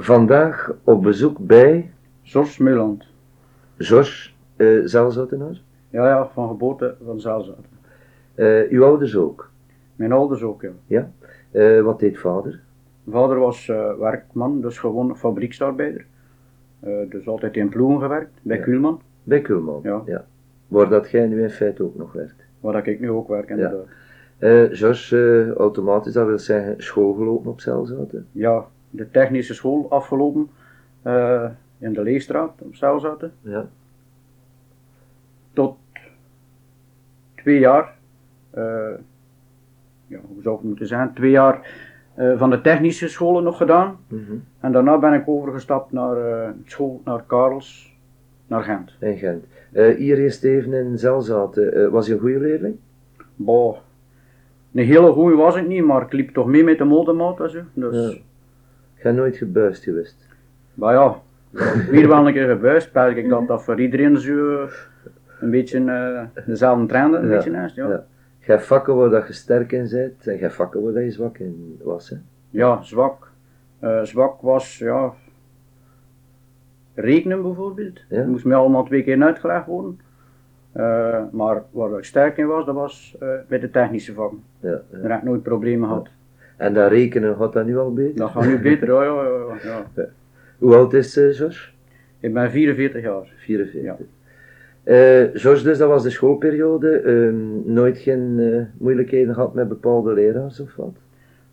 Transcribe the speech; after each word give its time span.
Vandaag 0.00 0.74
op 0.84 1.02
bezoek 1.02 1.38
bij 1.38 1.90
George 2.22 2.62
Meuland. 2.62 3.06
George 3.76 4.30
uh. 4.56 4.86
Ja, 5.90 6.08
ja, 6.08 6.28
van 6.28 6.48
geboorte 6.48 6.96
van 7.04 7.20
Zelzouten. 7.20 7.64
Uh, 8.34 8.70
uw 8.70 8.84
ouders 8.84 9.16
ook? 9.16 9.50
Mijn 9.96 10.12
ouders 10.12 10.42
ook, 10.42 10.62
ja. 10.62 10.70
Ja. 10.86 11.10
Uh, 11.52 11.82
wat 11.82 12.00
deed 12.00 12.18
vader? 12.18 12.60
Vader 13.08 13.38
was 13.38 13.68
uh, 13.68 13.94
werkman, 13.98 14.60
dus 14.60 14.78
gewoon 14.78 15.16
fabrieksarbeider. 15.16 16.06
dus 17.08 17.28
altijd 17.28 17.56
in 17.56 17.68
ploegen 17.68 18.00
gewerkt, 18.00 18.40
bij 18.42 18.56
Ja. 18.56 18.62
Kuhlman, 18.62 19.00
Bij 19.22 19.40
Kulman. 19.40 19.80
Ja. 20.06 20.24
Waar 20.68 20.88
dat 20.88 21.10
jij 21.10 21.26
nu 21.26 21.42
in 21.42 21.50
feite 21.50 21.82
ook 21.82 21.96
nog 21.96 22.12
werkt. 22.12 22.44
waar 22.60 22.72
dat 22.72 22.86
ik 22.86 23.00
nu 23.00 23.10
ook 23.10 23.28
werk 23.28 23.48
inderdaad. 23.48 23.86
George, 24.76 25.16
uh, 25.16 25.52
automatisch, 25.52 26.12
dat 26.12 26.26
wil 26.26 26.38
zeggen 26.38 26.74
school 26.82 27.12
gelopen 27.14 27.50
op 27.50 27.60
Zelzouten. 27.60 28.26
Ja, 28.32 28.66
de 28.90 29.10
technische 29.10 29.54
school 29.54 29.86
afgelopen 29.90 30.50
eh, 31.02 31.48
in 31.78 31.92
de 31.92 32.02
Leestraat 32.02 32.52
op 32.58 32.74
Zelzouten. 32.74 33.32
Ja. 33.40 33.68
Tot 35.52 35.76
twee 37.34 37.58
jaar, 37.58 37.94
eh, 38.50 38.62
ja, 40.06 40.18
hoe 40.26 40.42
zou 40.42 40.54
ik 40.54 40.60
het 40.60 40.68
moeten 40.68 40.86
zijn, 40.86 41.14
twee 41.14 41.30
jaar 41.30 41.86
eh, 42.14 42.38
van 42.38 42.50
de 42.50 42.60
technische 42.60 43.08
scholen 43.08 43.42
nog 43.42 43.56
gedaan. 43.56 43.96
Mhm. 44.08 44.36
En 44.60 44.72
daarna 44.72 44.98
ben 44.98 45.12
ik 45.12 45.28
overgestapt 45.28 45.92
naar 45.92 46.54
school, 46.64 47.00
naar 47.04 47.22
Karels, 47.26 47.96
naar 48.46 48.62
Gent. 48.62 48.96
In 49.00 49.18
Gent. 49.18 49.44
Uh, 49.72 49.96
hier 49.96 50.18
eerst 50.18 50.44
even 50.44 50.72
in 50.72 50.98
Zelzouten. 50.98 51.78
Uh, 51.78 51.88
was 51.88 52.06
je 52.06 52.12
een 52.12 52.18
goede 52.18 52.38
leerling? 52.38 52.76
Boah, 53.36 53.76
een 54.72 54.84
hele 54.84 55.12
goeie 55.12 55.36
was 55.36 55.56
ik 55.56 55.66
niet, 55.66 55.84
maar 55.84 56.02
ik 56.02 56.12
liep 56.12 56.30
toch 56.30 56.46
mee 56.46 56.64
met 56.64 56.78
de 56.78 56.84
modemaat. 56.84 57.36
Dus, 57.36 57.56
Ja. 57.74 58.12
Ben 59.02 59.14
nooit 59.14 59.36
gebuist 59.36 59.82
geweest. 59.82 60.26
maar 60.74 60.94
ja, 60.94 61.20
weer 61.90 62.08
wel 62.08 62.26
een 62.26 62.32
keer 62.32 62.48
gebuist. 62.48 62.86
Spel 62.88 63.10
ik 63.10 63.28
dat 63.28 63.46
dat 63.46 63.64
voor 63.64 63.80
iedereen 63.80 64.18
zo 64.18 64.68
een 65.40 65.50
beetje 65.50 65.84
eh, 65.84 66.44
dezelfde 66.46 66.86
trend 66.86 67.14
een 67.14 67.28
Ja, 67.28 67.28
beetje 67.28 67.50
is. 67.50 67.74
Ja. 67.74 67.84
ja. 67.84 67.90
Ja. 67.90 68.04
Hebt 68.38 68.64
vakken 68.66 68.96
waar 68.96 69.10
dat 69.10 69.26
je 69.26 69.32
sterk 69.32 69.72
in 69.72 69.88
bent 69.90 70.26
en 70.26 70.38
hebt 70.38 70.54
vakken 70.54 70.82
waar 70.82 70.92
dat 70.92 71.02
je 71.02 71.10
zwak 71.10 71.38
in 71.38 71.80
was. 71.82 72.08
Hè? 72.50 72.76
zwak. 72.82 73.30
Eh, 73.78 74.02
zwak 74.02 74.40
was, 74.40 74.78
ja, 74.78 75.12
rekenen 76.94 77.42
bijvoorbeeld. 77.42 78.00
Ja. 78.08 78.16
Dat 78.16 78.26
moest 78.26 78.44
mij 78.44 78.56
allemaal 78.56 78.84
twee 78.84 79.02
keer 79.02 79.22
uitgelegd 79.22 79.66
worden. 79.66 80.00
Eh, 80.72 81.22
maar 81.32 81.62
waar 81.70 81.98
ik 81.98 82.04
sterk 82.04 82.36
in 82.36 82.46
was, 82.46 82.66
dat 82.66 82.74
was 82.74 83.16
bij 83.48 83.58
de 83.58 83.70
technische 83.70 84.14
vakken. 84.14 84.42
Ja, 84.60 84.68
Daar 84.70 85.02
ja. 85.02 85.08
heb 85.08 85.18
ik 85.18 85.24
nooit 85.24 85.42
problemen 85.42 85.88
gehad. 85.88 86.08
En 86.58 86.74
dat 86.74 86.90
rekenen 86.90 87.36
gaat 87.36 87.52
dat 87.52 87.66
nu 87.66 87.78
al 87.78 87.92
beter? 87.92 88.16
Dat 88.16 88.30
gaat 88.30 88.46
nu 88.46 88.58
beter, 88.58 88.88
ja, 88.88 89.02
ja, 89.02 89.56
ja, 89.62 89.86
ja. 89.94 90.04
Hoe 90.58 90.74
oud 90.74 90.94
is 90.94 91.16
uh, 91.16 91.34
George? 91.34 91.70
Ik 92.20 92.32
ben 92.32 92.50
44 92.50 93.02
jaar. 93.02 93.32
44. 93.36 93.82
Ja. 93.82 93.96
Eh, 94.88 95.28
George, 95.32 95.62
dus 95.62 95.78
dat 95.78 95.88
was 95.88 96.02
de 96.02 96.10
schoolperiode. 96.10 97.00
Ehm, 97.00 97.72
nooit 97.72 97.98
geen 97.98 98.38
eh, 98.38 98.62
moeilijkheden 98.78 99.34
gehad 99.34 99.54
met 99.54 99.68
bepaalde 99.68 100.12
leraars 100.12 100.60
of 100.60 100.76
wat? 100.76 100.94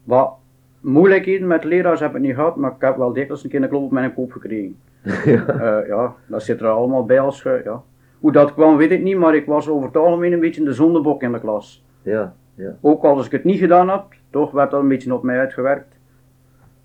Wat 0.03 0.33
moeilijkheden 0.79 1.47
met 1.47 1.63
leraars 1.63 1.99
heb 1.99 2.15
ik 2.15 2.21
niet 2.21 2.35
gehad, 2.35 2.55
maar 2.55 2.71
ik 2.71 2.81
heb 2.81 2.97
wel 2.97 3.13
dikwijls 3.13 3.43
een 3.43 3.49
keer 3.49 3.63
een 3.63 3.69
klop 3.69 3.83
op 3.83 3.91
mijn 3.91 4.13
kop 4.13 4.31
gekregen. 4.31 4.75
ja. 5.25 5.47
Eh, 5.47 5.87
ja, 5.87 6.15
dat 6.27 6.43
zit 6.43 6.61
er 6.61 6.67
allemaal 6.67 7.05
bij 7.05 7.19
als 7.19 7.43
je, 7.43 7.61
ja. 7.63 7.83
Hoe 8.19 8.31
dat 8.31 8.53
kwam 8.53 8.77
weet 8.77 8.91
ik 8.91 9.03
niet, 9.03 9.17
maar 9.17 9.35
ik 9.35 9.45
was 9.45 9.69
over 9.69 9.87
het 9.87 9.97
algemeen 9.97 10.33
een 10.33 10.39
beetje 10.39 10.63
de 10.63 10.73
zondebok 10.73 11.21
in 11.21 11.31
de 11.31 11.39
klas. 11.39 11.85
ja, 12.01 12.35
ja. 12.55 12.75
Ook 12.81 13.03
als 13.03 13.25
ik 13.25 13.31
het 13.31 13.43
niet 13.43 13.59
gedaan 13.59 13.89
had, 13.89 14.05
toch 14.35 14.51
werd 14.51 14.71
dat 14.71 14.81
een 14.81 14.87
beetje 14.87 15.13
op 15.13 15.23
mij 15.23 15.39
uitgewerkt. 15.39 15.97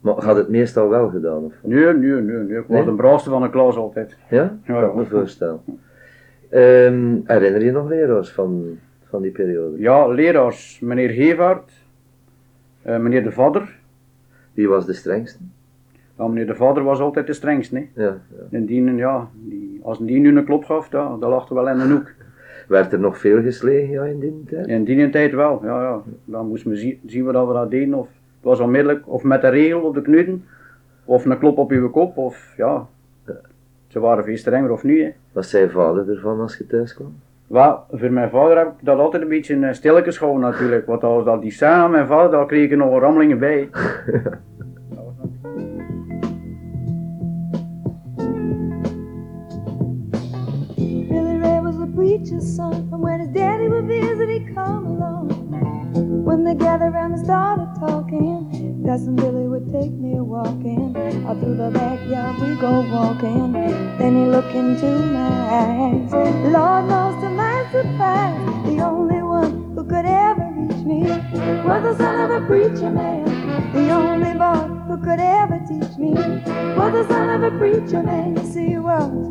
Maar 0.00 0.14
had 0.24 0.36
het 0.36 0.48
meestal 0.48 0.88
wel 0.88 1.08
gedaan? 1.08 1.44
Of? 1.44 1.52
Nee, 1.62 1.84
nee, 1.94 2.10
nee, 2.10 2.36
nee. 2.36 2.58
ik 2.58 2.64
was 2.66 2.76
Nee? 2.76 2.84
de 2.84 2.92
braafste 2.94 3.30
van 3.30 3.42
de 3.42 3.50
klas 3.50 3.76
altijd. 3.76 4.16
Ja? 4.30 4.58
Ja, 4.64 4.80
Kan 4.80 4.88
ik 4.88 4.94
me 4.94 5.02
ja. 5.02 5.08
voorstellen. 5.08 5.60
Ehm, 6.50 7.16
herinner 7.24 7.64
je 7.64 7.70
nog 7.72 7.88
leraars 7.88 8.32
van, 8.32 8.78
van 9.08 9.22
die 9.22 9.30
periode? 9.30 9.78
Ja, 9.78 10.06
leraars, 10.08 10.80
meneer 10.80 11.08
Gevaert, 11.10 11.72
eh, 12.83 12.98
meneer 12.98 13.22
de 13.22 13.33
Vader. 13.33 13.78
Wie 14.52 14.68
was 14.68 14.86
de 14.86 14.92
strengste? 14.92 15.39
Ja, 16.18 16.27
meneer 16.28 16.46
de 16.46 16.55
Vader 16.55 16.83
was 16.83 17.00
altijd 17.00 17.27
de 17.27 17.33
strengste. 17.33 17.77
hè. 17.77 18.02
Ja, 18.02 18.08
ja. 18.28 18.42
En 18.50 18.64
die, 18.66 18.94
ja, 18.94 19.28
die, 19.34 19.80
als 19.83 19.98
die 19.98 20.20
nu 20.20 20.36
een 20.36 20.44
klop 20.44 20.64
gaf, 20.64 20.92
ja, 20.92 21.16
dat 21.16 21.30
lag 21.30 21.48
er 21.48 21.55
wel 21.55 21.68
in 21.68 21.78
de 21.78 21.89
hoek. 21.89 22.12
Werd 22.70 22.92
er 22.92 22.98
nog 22.98 23.19
veel 23.19 23.42
geslegen 23.42 23.91
ja, 23.91 24.05
in 24.05 24.19
die 24.19 24.45
tijd? 24.48 24.67
In 24.67 24.85
die 24.85 25.11
tijd 25.11 25.33
wel, 25.33 25.61
ja, 25.63 25.83
ja. 25.83 26.03
Dan 26.25 26.47
moesten 26.47 26.70
we 26.70 26.77
zien, 26.77 27.01
zien 27.07 27.27
we 27.27 27.33
dat 27.33 27.47
we 27.47 27.53
dat 27.53 27.70
deden. 27.70 27.95
Of 27.95 28.07
het 28.07 28.45
was 28.45 28.61
onmiddellijk, 28.61 29.08
of 29.08 29.23
met 29.23 29.45
een 29.45 29.51
regel 29.51 29.81
op 29.81 29.95
de 29.95 30.03
knuten, 30.03 30.45
of 31.05 31.25
een 31.25 31.39
klop 31.39 31.58
op 31.58 31.70
uw 31.70 31.91
kop, 31.91 32.17
of 32.17 32.55
ja. 32.57 32.86
Ze 33.86 34.01
waren 34.01 34.25
veel 34.25 34.36
strenger 34.36 34.70
of 34.70 34.83
niet. 34.83 34.98
Hè. 34.98 35.11
Wat 35.33 35.47
zei 35.47 35.70
vader 35.70 36.11
ervan 36.11 36.41
als 36.41 36.57
je 36.57 36.67
thuis 36.67 36.95
kwam? 36.95 37.14
Wel, 37.47 37.85
voor 37.91 38.13
mijn 38.13 38.31
vader 38.31 38.58
heb 38.58 38.67
ik 38.67 38.85
dat 38.85 38.98
altijd 38.98 39.23
een 39.23 39.29
beetje 39.29 39.57
uh, 39.57 39.73
stilletjes 39.73 40.19
gehouden 40.19 40.51
natuurlijk. 40.51 40.87
Want 40.87 41.05
als 41.05 41.25
dat 41.25 41.42
die 41.42 41.64
aan 41.64 41.91
mijn 41.91 42.07
vader, 42.07 42.31
dan 42.31 42.47
kreeg 42.47 42.70
ik 42.70 42.77
nog 42.77 43.01
rammelingen 43.01 43.39
bij. 43.39 43.69
preacher's 52.10 52.56
son, 52.56 52.72
and 52.92 53.00
when 53.00 53.20
his 53.20 53.28
daddy 53.28 53.68
would 53.68 53.86
visit, 53.86 54.28
he'd 54.28 54.52
come 54.52 54.84
along. 54.84 55.28
When 56.24 56.42
they 56.42 56.56
gathered 56.56 56.92
around 56.92 57.12
and 57.12 57.24
started 57.24 57.70
talking, 57.78 58.82
Cousin 58.84 59.14
Billy 59.14 59.46
would 59.46 59.70
take 59.70 59.92
me 59.92 60.18
walking. 60.18 60.96
Out 61.28 61.38
through 61.38 61.56
the 61.56 61.70
backyard 61.70 62.40
we 62.40 62.56
go 62.60 62.82
walking. 62.90 63.52
Then 63.98 64.16
he 64.16 64.24
looked 64.24 64.54
into 64.54 64.86
my 64.86 65.30
eyes. 65.62 66.12
Lord 66.50 66.88
knows 66.88 67.22
to 67.22 67.30
my 67.30 67.64
surprise, 67.70 68.66
the 68.66 68.82
only 68.82 69.22
one 69.22 69.72
who 69.77 69.84
could 69.84 70.06
ever 70.06 70.50
reach 70.56 70.82
me 70.84 71.02
was 71.62 71.82
the 71.84 71.96
son 71.96 72.28
of 72.28 72.42
a 72.42 72.46
preacher 72.46 72.90
man. 72.90 73.24
The 73.72 73.88
only 73.90 74.34
boy 74.34 74.66
who 74.88 74.96
could 74.98 75.20
ever 75.20 75.60
teach 75.60 75.96
me 75.96 76.14
was 76.74 76.92
the 76.92 77.06
son 77.06 77.30
of 77.30 77.54
a 77.54 77.56
preacher 77.56 78.02
man. 78.02 78.34
Yes, 78.34 78.54
he 78.56 78.78
was. 78.78 79.30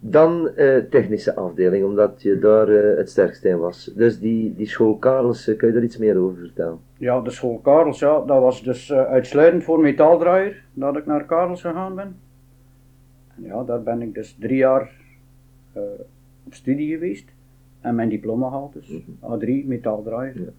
Dan 0.00 0.50
uh, 0.56 0.76
technische 0.90 1.34
afdeling, 1.34 1.84
omdat 1.84 2.22
je 2.22 2.38
daar 2.38 2.68
eh, 2.68 2.96
het 2.96 3.10
sterkste 3.10 3.48
in 3.48 3.58
was. 3.58 3.92
Dus 3.94 4.18
die, 4.18 4.54
die 4.54 4.66
school 4.66 4.96
Karels, 4.96 5.48
uh, 5.48 5.56
kun 5.56 5.68
je 5.68 5.74
daar 5.74 5.82
iets 5.82 5.98
meer 5.98 6.16
over 6.16 6.38
vertellen? 6.38 6.78
Ja, 6.96 7.20
de 7.20 7.30
school 7.30 7.58
Karels, 7.58 7.98
ja, 7.98 8.20
dat 8.20 8.40
was 8.40 8.62
dus 8.62 8.92
uitsluitend 8.92 9.64
voor 9.64 9.80
metaaldraaier 9.80 10.64
dat 10.72 10.96
ik 10.96 11.06
naar 11.06 11.24
Karels 11.24 11.60
gegaan 11.60 11.94
ben. 11.94 12.16
En 13.36 13.42
ja, 13.42 13.64
daar 13.64 13.82
ben 13.82 14.02
ik 14.02 14.14
dus 14.14 14.36
drie 14.40 14.56
jaar 14.56 14.90
op 16.44 16.54
studie 16.54 16.92
geweest 16.92 17.28
en 17.80 17.94
mijn 17.94 18.08
diploma 18.08 18.48
gehaald, 18.48 18.72
dus. 18.72 18.88
Mhm. 18.88 19.34
A3 19.34 19.66
metaaldraaier. 19.66 20.52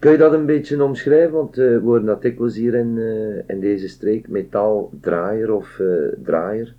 Kun 0.00 0.10
je 0.10 0.18
dat 0.18 0.32
een 0.32 0.46
beetje 0.46 0.84
omschrijven? 0.84 1.32
Want 1.32 1.58
eh, 1.58 1.66
we 1.66 1.80
worden 1.80 2.06
dat 2.06 2.22
dikwijls 2.22 2.56
hier 2.56 2.74
in, 2.74 2.98
eh, 2.98 3.54
in 3.54 3.60
deze 3.60 3.88
streek 3.88 4.28
metaaldraaier 4.28 5.54
of 5.54 5.78
eh, 5.78 5.86
draaier. 6.22 6.74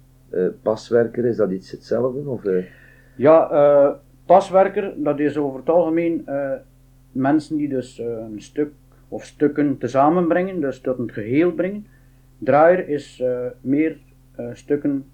Paswerker, 0.62 1.26
is 1.26 1.36
dat 1.36 1.52
iets 1.52 1.72
hetzelfde? 1.72 2.30
Of, 2.30 2.42
Ja, 3.16 4.00
paswerker, 4.26 4.94
dat 4.98 5.20
is 5.20 5.38
over 5.38 5.60
het 5.60 5.70
algemeen 5.70 6.26
mensen 7.12 7.58
die 7.58 7.70
dus 7.70 7.98
een 8.00 8.42
stuk 8.42 8.72
of 9.08 9.26
stukken 9.26 9.78
samenbrengen, 9.80 10.62
dus 10.62 10.80
tot 10.80 11.00
een 11.00 11.12
geheel 11.12 11.52
brengen. 11.52 11.86
Draaier 12.38 12.90
is 12.90 13.24
meer 13.62 13.98
stukken, 14.54 15.06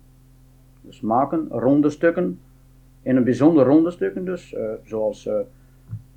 dus 0.81 1.01
maken, 1.01 1.47
ronde 1.49 1.89
stukken, 1.89 2.39
in 3.01 3.15
een 3.15 3.23
bijzonder 3.23 3.65
ronde 3.65 3.91
stukken 3.91 4.25
dus, 4.25 4.55
zoals 4.83 5.29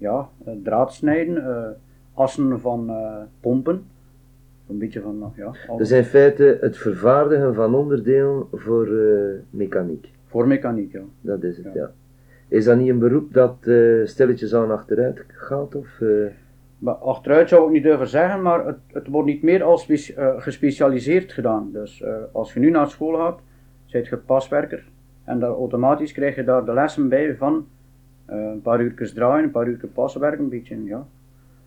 ja, 0.00 0.28
eh, 0.44 0.52
draadsnijden, 0.62 1.36
eh, 1.44 1.68
assen 2.14 2.60
van 2.60 2.90
eh, 2.90 3.16
pompen, 3.40 3.84
een 4.68 4.78
beetje 4.78 5.00
van, 5.00 5.32
ja, 5.36 5.44
alles. 5.44 5.88
dus 5.88 5.90
in 5.90 6.04
feite 6.04 6.58
het 6.60 6.76
vervaardigen 6.76 7.54
van 7.54 7.74
onderdelen 7.74 8.46
voor 8.52 8.88
mechaniek. 9.50 10.10
voor 10.26 10.46
mechaniek, 10.46 10.92
ja. 10.92 11.02
Dat 11.20 11.42
is 11.42 11.56
het, 11.56 11.66
ja. 11.66 11.72
Ja. 11.74 11.90
Is 12.48 12.64
dat 12.64 12.78
niet 12.78 12.88
een 12.88 12.98
beroep 12.98 13.32
dat 13.32 13.56
eh, 13.60 13.76
stilletjes 14.04 14.54
aan 14.54 14.70
achteruit 14.70 15.24
gaat? 15.26 15.74
Of, 15.74 16.02
Maar 16.78 16.94
achteruit 16.94 17.48
zou 17.48 17.66
ik 17.66 17.72
niet 17.72 17.82
durven 17.82 18.08
zeggen, 18.08 18.42
maar 18.42 18.66
het, 18.66 18.78
het 18.86 19.06
wordt 19.06 19.28
niet 19.28 19.42
meer 19.42 19.62
als 19.62 19.82
spe- 19.82 20.34
gespecialiseerd 20.38 21.32
gedaan. 21.32 21.70
Dus 21.72 22.04
als 22.32 22.54
je 22.54 22.60
nu 22.60 22.70
naar 22.70 22.88
school 22.90 23.16
gaat, 23.16 23.40
zijt 23.84 24.06
je 24.06 24.16
paswerker. 24.16 24.84
En 25.24 25.38
daar 25.38 25.50
automatisch 25.50 26.12
krijg 26.12 26.36
je 26.36 26.44
daar 26.44 26.64
de 26.64 26.72
lessen 26.72 27.08
bij 27.08 27.36
van 27.36 27.66
een 28.30 28.62
paar 28.62 28.80
uurtjes 28.80 29.12
draaien, 29.12 29.44
een 29.44 29.50
paar 29.50 29.68
uurtjes 29.68 29.90
paswerken, 29.90 30.44
een 30.44 30.48
beetje, 30.48 30.84
ja. 30.84 31.06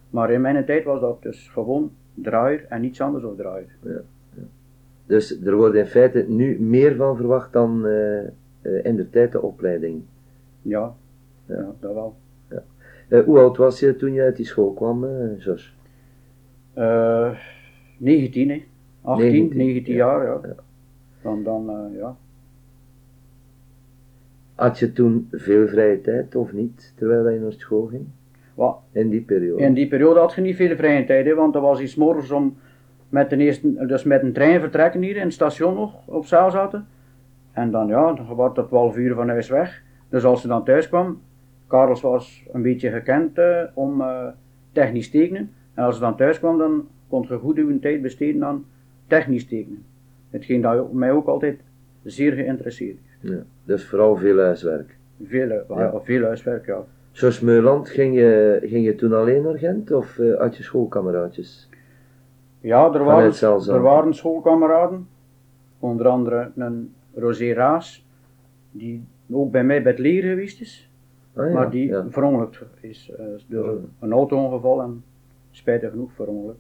Maar 0.10 0.32
in 0.32 0.42
mijn 0.42 0.66
tijd 0.66 0.84
was 0.84 1.00
dat 1.00 1.22
dus 1.22 1.50
gewoon 1.50 1.92
draaier 2.14 2.66
en 2.70 2.82
niets 2.82 3.02
anders 3.02 3.24
dan 3.24 3.36
draaier. 3.36 3.76
dus 5.06 5.42
er 5.42 5.56
wordt 5.56 5.76
in 5.76 5.86
feite 5.86 6.26
nu 6.28 6.60
meer 6.60 6.96
van 6.96 7.16
verwacht 7.16 7.54
dan 7.54 7.86
eh, 7.86 8.20
eh, 8.20 8.32
in 8.84 8.96
de 8.96 9.10
tijd 9.10 9.32
de 9.32 9.42
opleiding. 9.42 10.02
Ja, 10.62 10.94
ja. 11.46 11.74
dat 11.80 11.94
wel. 11.94 12.16
Eh, 13.14 13.24
hoe 13.24 13.40
oud 13.40 13.58
was 13.58 13.80
je 13.80 13.96
toen 13.96 14.14
je 14.14 14.22
uit 14.22 14.36
die 14.36 14.46
school 14.46 14.74
kwam, 14.74 15.04
eh 15.04 15.40
Jos? 15.40 15.76
Eh 16.74 17.32
19, 17.98 18.50
hè. 18.50 18.64
18, 19.02 19.32
19, 19.32 19.58
19, 19.58 19.94
ja, 19.94 20.00
jaar, 20.00 20.48
ja. 20.48 20.56
Dan, 21.22 21.44
dan 21.44 21.70
eh, 21.70 21.98
ja. 21.98 22.18
Had 24.56 24.80
je 24.80 24.94
toen 24.94 25.28
veel 25.32 25.68
vrije 25.68 26.02
tijd 26.02 26.36
of 26.36 26.54
niet, 26.54 26.94
terwijl 26.96 27.30
je 27.30 27.40
naar 27.40 27.54
school 27.54 27.86
ging? 27.86 28.06
Wat, 28.54 28.78
In 28.92 29.10
die 29.10 29.22
periode? 29.22 29.64
In 29.64 29.74
die 29.74 29.88
periode 29.88 30.20
had 30.20 30.34
je 30.34 30.42
niet 30.42 30.56
veel 30.56 30.76
vrije 30.76 31.06
tijd, 31.06 31.26
hè, 31.26 31.36
want 31.36 31.56
er 31.56 31.62
was 31.62 31.80
iets 31.80 31.96
morgens 31.96 32.32
om 32.32 32.58
met, 33.10 33.30
de 33.30 33.38
eerste, 33.38 33.86
dus 33.86 34.04
met 34.04 34.22
een 34.22 34.34
trein 34.34 34.60
vertrekken 34.60 35.02
hier 35.02 35.16
in 35.16 35.24
het 35.24 35.34
station 35.34 35.74
nog 35.74 36.08
op 36.08 36.26
zaal 36.26 36.52
zaten. 36.52 36.88
En 37.52 37.72
dan 37.72 37.88
ja, 37.88 38.14
dan 38.14 38.36
was 38.36 38.58
het 38.58 38.68
12 38.68 38.98
uur 38.98 39.16
van 39.16 39.30
huis 39.30 39.50
weg. 39.50 39.84
Dus 40.10 40.24
als 40.24 40.42
ze 40.42 40.48
dan 40.48 40.64
thuis 40.64 40.88
kwam, 40.88 41.22
Karels 41.68 42.02
was 42.02 42.46
een 42.52 42.62
beetje 42.62 42.90
gekend 42.90 43.38
eh, 43.38 43.64
om 43.74 44.02
eh, 44.02 44.28
technisch 44.72 45.10
tekenen. 45.10 45.52
En 45.74 45.84
als 45.84 45.96
ze 45.96 46.02
dan 46.02 46.16
thuis 46.16 46.40
kwam, 46.40 46.58
dan 46.58 46.88
kon 47.08 47.26
je 47.30 47.38
goed 47.38 47.58
uw 47.58 47.80
tijd 47.80 48.02
besteden 48.02 48.44
aan 48.44 48.66
technisch 49.08 49.48
tekenen. 49.48 49.86
Hetgeen 50.30 50.62
dat 50.62 50.94
mij 50.94 51.12
ook 51.12 51.28
altijd 51.28 51.60
zeer 52.04 52.34
geïnteresseerd 52.34 52.98
heeft. 53.04 53.13
Ja, 53.24 53.44
dus 53.66 53.86
vooral 53.86 54.16
veel 54.16 54.40
huiswerk. 54.40 54.98
Veel, 55.24 55.50
eh, 55.50 55.60
Ja. 55.78 56.00
veel 56.04 56.24
huiswerk, 56.24 56.66
ja. 56.66 56.84
Jos 57.12 57.40
Meuland, 57.40 57.90
ging 57.90 58.16
je, 58.16 58.60
ging 58.64 58.86
je 58.86 58.96
toen 58.96 59.14
alleen 59.14 59.44
naar 59.44 59.58
Gent 59.58 59.92
of 59.92 60.20
eh, 60.20 60.38
had 60.40 60.58
je 60.58 60.64
schoolkameraadjes? 60.64 61.70
Ja, 62.60 62.94
er 62.94 63.04
waren, 63.04 63.34
er 63.74 63.82
waren 63.82 64.14
schoolkameraden, 64.14 65.08
onder 65.80 66.08
andere 66.08 66.52
een 66.56 66.94
Rosé 67.16 67.54
Raas, 67.54 68.06
die 68.72 69.06
ook 69.32 69.52
bij 69.52 69.64
mij 69.64 69.82
bij 69.82 69.92
het 69.92 70.00
leren 70.02 70.30
geweest 70.30 70.62
is, 70.62 70.90
Ah, 71.36 71.48
ja, 71.48 71.54
maar 71.54 71.70
die 71.70 71.88
ja. 71.88 72.06
verongelukt 72.10 72.64
is 72.80 73.12
eh, 73.18 73.26
door 73.48 73.70
Oh. 73.70 73.84
een 74.00 74.12
auto-ongeval 74.12 74.82
en 74.82 75.04
spijtig 75.52 75.90
genoeg 75.90 76.12
verongelukt. 76.14 76.60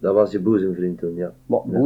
Dat 0.00 0.14
was 0.14 0.32
je 0.32 0.40
boezemvriend 0.40 0.98
toen, 0.98 1.14
ja. 1.14 1.32
Maar 1.46 1.60
Ja. 1.70 1.78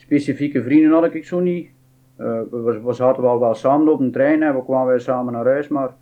Specifieke 0.00 0.62
vrienden 0.62 0.90
had 0.92 1.14
ik 1.14 1.24
zo 1.24 1.40
niet. 1.40 1.68
Eh, 2.16 2.40
we, 2.50 2.92
zaten 2.92 3.22
wel, 3.22 3.40
wel 3.40 3.54
samen 3.54 3.92
op 3.92 4.00
een 4.00 4.10
trein 4.12 4.42
en 4.42 4.54
we 4.54 4.64
kwamen 4.64 4.88
weer 4.88 5.00
samen 5.00 5.32
naar 5.32 5.44
huis, 5.44 5.68
maar 5.68 5.94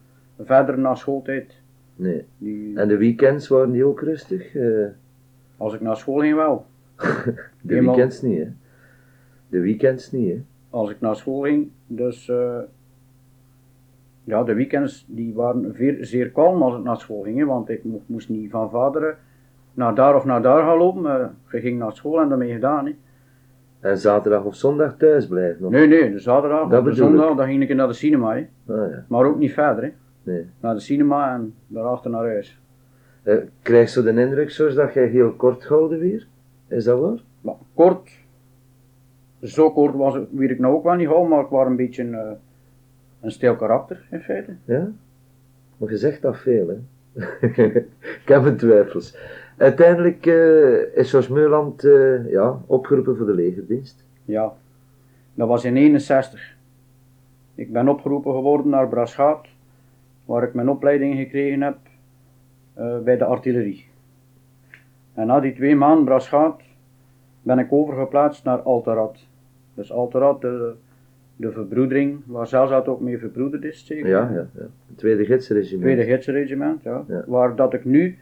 verder 0.42 0.78
na 0.78 0.94
schooltijd, 0.94 1.60
Nee. 1.96 2.24
die, 2.38 2.78
En 2.78 2.88
de 2.88 2.96
weekends 2.96 3.48
waren 3.48 3.70
die 3.72 3.84
ook 3.84 4.00
rustig? 4.00 4.54
Eh, 4.54 4.86
als 5.56 5.74
ik 5.74 5.80
naar 5.80 5.96
school 5.96 6.18
ging 6.18 6.34
wel. 6.34 6.66
de 7.60 7.74
Eenmaal- 7.76 7.94
weekends 7.94 8.22
niet, 8.22 8.38
hè? 8.38 8.46
De 9.48 9.60
weekends 9.60 10.12
niet, 10.12 10.30
hè? 10.32 10.40
als 10.70 10.90
ik 10.90 11.00
naar 11.00 11.16
school 11.16 11.40
ging. 11.42 11.68
Dus 11.86 12.28
eh, 12.28 12.58
ja, 14.24 14.42
de 14.44 14.54
weekends 14.54 15.04
die 15.08 15.34
waren 15.34 15.74
veer, 15.74 15.96
zeer 16.04 16.30
kalm 16.30 16.62
als 16.62 16.76
ik 16.76 16.82
naar 16.84 16.96
school 17.00 17.22
ging. 17.22 17.38
hè, 17.38 17.44
Want 17.44 17.68
ik 17.68 17.84
mo- 17.84 18.02
moest 18.06 18.28
niet 18.28 18.50
van 18.50 18.70
vaderen 18.70 19.16
naar 19.74 19.94
daar 19.94 20.16
of 20.16 20.24
naar 20.24 20.42
daar 20.42 20.62
gaan 20.62 20.78
lopen. 20.78 21.06
eh, 21.20 21.26
je 21.52 21.60
ging 21.60 21.78
naar 21.78 21.92
school 21.92 22.20
en 22.20 22.28
daarmee 22.28 22.52
gedaan. 22.52 22.86
Hè. 22.86 22.94
En 23.80 23.98
zaterdag 23.98 24.44
of 24.44 24.54
zondag 24.54 24.96
thuis 24.96 25.26
blijven? 25.26 25.66
Of? 25.66 25.72
Nee, 25.72 25.86
nee, 25.86 26.12
de 26.12 26.18
zaterdag 26.18 26.68
Dat 26.68 26.80
of 26.80 26.86
de 26.86 26.94
zondag 26.94 27.36
dan 27.36 27.46
ging 27.46 27.62
ik 27.62 27.74
naar 27.74 27.86
de 27.86 27.92
cinema. 27.92 28.34
Hè. 28.34 28.46
Ah, 28.74 28.90
ja. 28.90 29.04
Maar 29.08 29.24
ook 29.24 29.38
niet 29.38 29.52
verder. 29.52 29.82
Hè. 29.82 29.90
Nee. 30.22 30.46
Naar 30.60 30.74
de 30.74 30.80
cinema 30.80 31.34
en 31.34 31.54
daarachter 31.66 32.10
naar 32.10 32.24
huis. 32.24 32.60
Eh, 33.22 33.36
krijg 33.62 33.94
je 33.94 34.02
de 34.02 34.20
indruk, 34.20 34.50
zoals 34.50 34.74
dat 34.74 34.92
jij 34.92 35.06
heel 35.06 35.32
kort 35.32 35.64
gehouden 35.64 35.98
weer? 35.98 36.26
Is 36.68 36.84
dat 36.84 37.00
waar? 37.00 37.18
Maar 37.40 37.54
kort, 37.74 38.10
zo 39.42 39.72
kort 39.72 39.94
was 39.94 40.14
ik, 40.14 40.26
weet 40.30 40.50
ik 40.50 40.58
nou 40.58 40.74
ook 40.74 40.84
wel 40.84 40.94
niet 40.94 41.08
gauw, 41.08 41.24
maar 41.24 41.40
ik 41.40 41.48
was 41.48 41.66
een 41.66 41.76
beetje 41.76 42.04
eh, 42.04 42.30
een 43.20 43.30
stil 43.30 43.56
karakter 43.56 44.06
in 44.10 44.20
feite. 44.20 44.54
Ja? 44.64 44.90
Maar 45.76 45.90
je 45.90 45.96
zegt 45.96 46.22
dat 46.22 46.36
veel, 46.36 46.68
hè? 46.68 46.76
ik 48.22 48.28
heb 48.28 48.42
mijn 48.42 48.56
twijfels. 48.56 49.16
Uiteindelijk 49.58 50.26
eh, 50.26 50.96
is 50.96 51.10
Jos 51.10 51.28
Meuland 51.28 51.84
eh, 51.84 52.30
ja, 52.30 52.58
opgeroepen 52.66 53.16
voor 53.16 53.26
de 53.26 53.34
legerdienst. 53.34 54.04
Ja, 54.24 54.52
dat 55.34 55.48
was 55.48 55.64
in 55.64 55.76
61. 55.76 56.56
Ik 57.54 57.72
ben 57.72 57.88
opgeroepen 57.88 58.32
geworden 58.32 58.68
naar 58.68 58.88
Braschaat, 58.88 59.46
waar 60.24 60.42
ik 60.42 60.54
mijn 60.54 60.68
opleiding 60.68 61.16
gekregen 61.16 61.62
heb 61.62 61.76
eh, 62.74 62.98
bij 62.98 63.16
de 63.16 63.24
artillerie. 63.24 63.86
En 65.14 65.26
na 65.26 65.40
die 65.40 65.54
twee 65.54 65.76
maanden 65.76 66.04
Braschaat 66.04 66.62
ben 67.42 67.58
ik 67.58 67.72
overgeplaatst 67.72 68.44
naar 68.44 68.58
Alterad. 68.58 69.18
Dus 69.74 69.92
Alterad, 69.92 70.40
de, 70.40 70.74
de 71.36 71.52
verbroedering, 71.52 72.20
waar 72.26 72.46
Zelzat 72.46 72.88
ook 72.88 73.00
mee 73.00 73.18
verbroederd 73.18 73.64
is, 73.64 73.86
zeker? 73.86 74.08
Ja, 74.08 74.30
ja, 74.32 74.46
ja. 74.54 74.66
Het 74.86 74.98
tweede 74.98 75.24
gidsregiment. 75.24 75.82
Tweede 75.82 76.04
gidsregiment, 76.04 76.82
ja. 76.82 77.04
Ja. 77.08 77.24
Waar 77.26 77.56
dat 77.56 77.74
ik 77.74 77.84
nu 77.84 78.18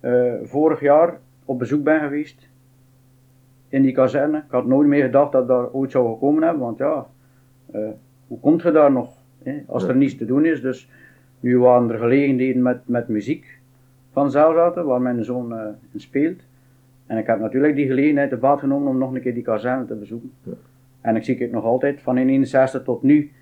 eh, 0.00 0.32
vorig 0.42 0.80
jaar 0.80 1.18
op 1.44 1.58
bezoek 1.58 1.82
ben 1.84 2.00
geweest 2.00 2.48
in 3.68 3.82
die 3.82 3.92
kazerne. 3.92 4.36
Ik 4.38 4.50
had 4.50 4.66
nooit 4.66 4.88
meer 4.88 5.02
gedacht 5.04 5.32
dat 5.32 5.48
daar 5.48 5.70
ooit 5.72 5.90
zou 5.90 6.12
gekomen 6.12 6.42
hebben, 6.42 6.62
want 6.62 6.78
ja, 6.78 7.06
eh, 7.72 7.80
hoe 8.26 8.40
komt 8.40 8.62
je 8.62 8.70
daar 8.70 8.92
nog 8.92 9.08
hè, 9.42 9.62
als 9.66 9.82
Ja. 9.82 9.88
er 9.88 9.96
niets 9.96 10.16
te 10.16 10.24
doen 10.24 10.44
is? 10.44 10.60
Dus 10.60 10.90
nu 11.40 11.58
waren 11.58 11.90
er 11.90 11.98
gelegenheden 11.98 12.62
met, 12.62 12.78
met 12.88 13.08
muziek 13.08 13.58
van 14.12 14.30
Zelzaten, 14.30 14.84
waar 14.86 15.00
mijn 15.00 15.24
zoon 15.24 15.52
eh, 15.58 15.66
in 15.92 16.00
speelt. 16.00 16.40
En 17.06 17.18
ik 17.18 17.26
heb 17.26 17.40
natuurlijk 17.40 17.74
die 17.76 17.86
gelegenheid 17.86 18.30
te 18.30 18.36
baat 18.36 18.58
genomen 18.60 18.88
om 18.88 18.98
nog 18.98 19.14
een 19.14 19.20
keer 19.20 19.34
die 19.34 19.42
kazerne 19.42 19.84
te 19.84 19.94
bezoeken. 19.94 20.32
Ja. 20.42 20.52
En 21.00 21.16
ik 21.16 21.24
zie 21.24 21.38
het 21.38 21.50
nog 21.52 21.64
altijd, 21.64 22.02
van 22.02 22.18
in 22.18 22.28
61 22.28 22.82
tot 22.82 23.02
nu, 23.02 23.32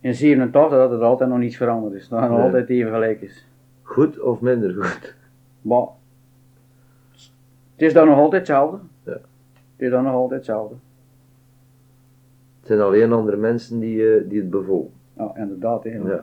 in 0.00 0.14
87, 0.14 0.78
dat 0.78 0.92
er 0.92 1.02
altijd 1.02 1.30
nog 1.30 1.38
niets 1.38 1.56
veranderd 1.56 1.94
is. 1.94 2.08
Dat 2.08 2.20
het 2.20 2.28
nog 2.28 2.38
Nee. 2.38 2.46
altijd 2.46 2.68
even 2.68 2.92
gelijk 2.92 3.20
is. 3.20 3.46
Goed 3.82 4.20
of 4.20 4.40
minder 4.40 4.72
goed? 4.74 5.16
Maar 5.62 5.86
het 7.80 7.88
is 7.88 7.92
dan 7.92 8.06
nog 8.06 8.18
altijd 8.18 8.48
hetzelfde. 8.48 8.78
Ja. 9.04 9.12
Het 9.12 9.88
is 9.88 9.90
dan 9.90 10.04
nog 10.04 10.14
altijd 10.14 10.40
hetzelfde. 10.40 10.74
Het 12.58 12.68
zijn 12.68 12.80
alleen 12.80 13.12
andere 13.12 13.36
mensen 13.36 13.80
die, 13.80 14.14
eh, 14.14 14.28
die 14.28 14.40
het 14.40 14.50
bevolken. 14.50 14.92
Ja, 15.16 15.32
inderdaad. 15.36 15.84
Hè. 15.84 15.90
Ja. 15.90 16.20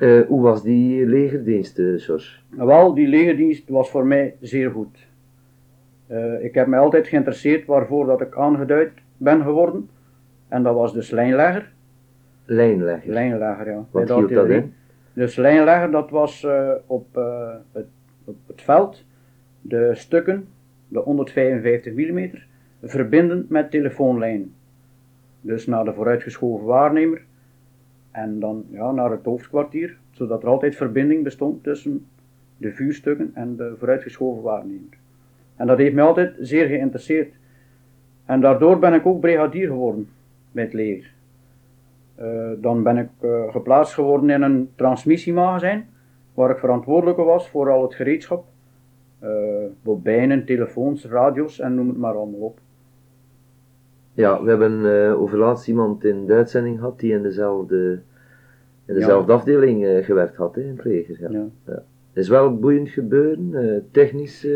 Eh, 0.00 0.26
hoe 0.26 0.42
was 0.42 0.62
die 0.62 1.06
legerdienst? 1.06 1.78
Nou, 1.78 2.66
Wel, 2.66 2.94
die 2.94 3.06
legerdienst 3.06 3.68
was 3.68 3.90
voor 3.90 4.06
mij 4.06 4.36
zeer 4.40 4.70
goed. 4.70 5.06
Ik 6.40 6.54
heb 6.54 6.66
mij 6.66 6.78
altijd 6.78 7.06
geïnteresseerd 7.06 7.66
waarvoor 7.66 8.06
dat 8.06 8.20
ik 8.20 8.36
aangeduid 8.36 8.92
ben 9.16 9.42
geworden. 9.42 9.88
En 10.48 10.62
dat 10.62 10.74
was 10.74 10.92
dus 10.92 11.10
lijnlegger. 11.10 11.72
Lijnlegger. 12.44 13.12
Lijnlegger, 13.12 13.70
ja. 13.70 13.84
Wat 13.90 14.08
hield 14.08 14.28
dat 14.32 14.48
in? 14.48 14.74
Dus 15.12 15.36
lijnlegger, 15.36 15.90
dat 15.90 16.10
was 16.10 16.46
op, 16.86 17.06
het, 17.72 17.86
op 18.26 18.36
het 18.46 18.62
veld 18.62 19.04
de 19.60 19.90
stukken, 19.94 20.48
de 20.88 20.98
155 20.98 21.94
mm, 21.94 22.30
verbinden 22.82 23.46
met 23.48 23.70
telefoonlijnen. 23.70 24.54
Dus 25.40 25.66
naar 25.66 25.84
de 25.84 25.92
vooruitgeschoven 25.92 26.66
waarnemer 26.66 27.22
en 28.10 28.40
dan 28.40 28.64
ja, 28.70 28.90
naar 28.90 29.10
het 29.10 29.24
hoofdkwartier, 29.24 29.96
zodat 30.10 30.42
er 30.42 30.48
altijd 30.48 30.76
verbinding 30.76 31.24
bestond 31.24 31.62
tussen 31.62 32.06
de 32.56 32.72
vuurstukken 32.72 33.30
en 33.34 33.56
de 33.56 33.74
vooruitgeschoven 33.78 34.42
waarnemer. 34.42 34.98
En 35.56 35.66
dat 35.66 35.78
heeft 35.78 35.94
mij 35.94 36.04
altijd 36.04 36.34
zeer 36.40 36.66
geïnteresseerd. 36.66 37.34
En 38.24 38.40
daardoor 38.40 38.78
ben 38.78 38.94
ik 38.94 39.06
ook 39.06 39.20
brigadier 39.20 39.66
geworden 39.66 40.08
bij 40.52 40.64
het 40.64 40.72
leger. 40.72 41.14
Eh, 42.14 42.50
dan 42.58 42.82
ben 42.82 42.96
ik 42.96 43.08
eh, 43.20 43.50
geplaatst 43.50 43.94
geworden 43.94 44.30
in 44.30 44.42
een 44.42 44.70
transmissiemagazijn, 44.74 45.88
waar 46.36 46.50
ik 46.50 46.58
verantwoordelijke 46.58 47.22
was 47.22 47.48
voor 47.48 47.70
al 47.70 47.82
het 47.82 47.94
gereedschap. 47.94 48.44
Eh 49.18 49.30
bobijnen, 49.82 50.44
telefoons, 50.44 51.04
radio's 51.04 51.60
en 51.60 51.74
noem 51.74 51.88
het 51.88 51.96
maar 51.96 52.14
allemaal 52.14 52.40
op. 52.40 52.58
Ja, 54.12 54.42
we 54.42 54.48
hebben 54.48 55.02
eh, 55.02 55.20
over 55.20 55.38
laatst 55.38 55.68
iemand 55.68 56.04
in 56.04 56.26
de 56.26 56.34
uitzending 56.34 56.78
gehad 56.78 57.00
die 57.00 57.12
in 57.12 57.22
dezelfde, 57.22 58.00
in 58.84 58.94
dezelfde 58.94 59.32
afdeling 59.32 59.84
eh, 59.84 60.04
gewerkt 60.04 60.36
had, 60.36 60.54
hè, 60.54 60.62
in 60.62 60.68
het 60.76 60.84
leger. 60.84 61.32
Ja. 61.32 61.44
Ja. 61.66 61.82
Is 62.12 62.28
wel 62.28 62.58
boeiend 62.58 62.88
gebeuren, 62.88 63.88
technisch 63.90 64.46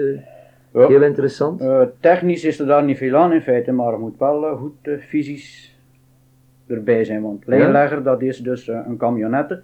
heel 0.72 1.02
interessant. 1.02 1.62
Technisch 2.00 2.44
is 2.44 2.60
er 2.60 2.66
daar 2.66 2.84
niet 2.84 2.96
veel 2.96 3.16
aan 3.16 3.32
in 3.32 3.42
feite, 3.42 3.72
maar 3.72 3.92
het 3.92 4.00
moet 4.00 4.18
wel 4.18 4.56
goed 4.56 5.00
fysisch 5.00 5.78
erbij 6.66 7.04
zijn. 7.04 7.22
Want 7.22 7.46
lijnlegger, 7.46 8.02
dat 8.02 8.22
is 8.22 8.38
dus 8.38 8.68
een 8.68 8.96
camionette 8.96 9.62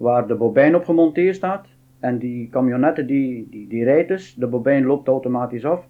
waar 0.00 0.26
de 0.26 0.34
bobijn 0.34 0.74
op 0.74 0.84
gemonteerd 0.84 1.36
staat. 1.36 1.66
En 1.98 2.18
die 2.18 2.48
camionette 2.48 3.04
die, 3.04 3.48
die, 3.50 3.68
die 3.68 3.84
rijdt 3.84 4.08
dus, 4.08 4.34
de 4.34 4.46
bobijn 4.46 4.84
loopt 4.84 5.08
automatisch 5.08 5.64
af. 5.64 5.86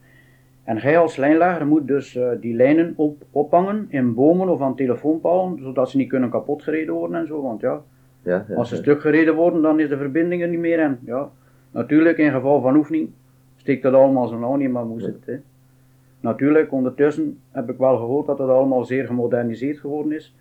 En 0.64 0.76
jij 0.76 0.99
als 0.99 1.17
lijnlegger 1.17 1.67
moet 1.67 1.87
dus 1.87 2.17
eh, 2.17 2.29
die 2.40 2.55
lijnen 2.55 2.93
op, 2.97 3.23
ophangen 3.31 3.87
in 3.88 4.14
bomen 4.14 4.49
of 4.49 4.61
aan 4.61 4.76
telefoonpalen, 4.76 5.59
zodat 5.62 5.90
ze 5.90 5.97
niet 5.97 6.09
kunnen 6.09 6.31
kapot 6.31 6.62
gereden 6.62 6.95
worden 6.95 7.21
en 7.21 7.26
zo. 7.26 7.43
Want 7.43 7.61
ja, 7.61 7.83
Ja, 8.23 8.45
ja, 8.49 8.55
als 8.55 8.69
ze 8.69 8.75
ja. 8.75 8.81
stuk 8.81 9.00
gereden 9.00 9.35
worden, 9.35 9.62
dan 9.62 9.81
is 9.81 9.88
de 9.88 9.97
verbinding 9.97 10.43
er 10.43 10.49
niet 10.49 10.59
meer. 10.59 10.79
En 10.79 10.99
ja, 11.05 11.31
natuurlijk 11.71 12.19
in 12.19 12.31
geval 12.31 12.61
van 12.61 12.76
oefening 12.76 13.11
steekt 13.57 13.83
dat 13.83 13.95
allemaal 13.95 14.26
zo 14.26 14.38
nauw 14.38 14.57
niet, 14.57 14.71
maar 14.71 14.87
moest 14.87 15.07
het. 15.07 15.26
Hè. 15.26 15.37
Natuurlijk, 16.21 16.73
ondertussen 16.73 17.40
heb 17.50 17.71
ik 17.71 17.79
wel 17.79 17.97
gehoord 17.97 18.26
dat 18.26 18.38
het 18.38 18.49
allemaal 18.49 18.85
zeer 18.85 19.07
gemoderniseerd 19.07 19.79
geworden 19.79 20.12
is. 20.12 20.35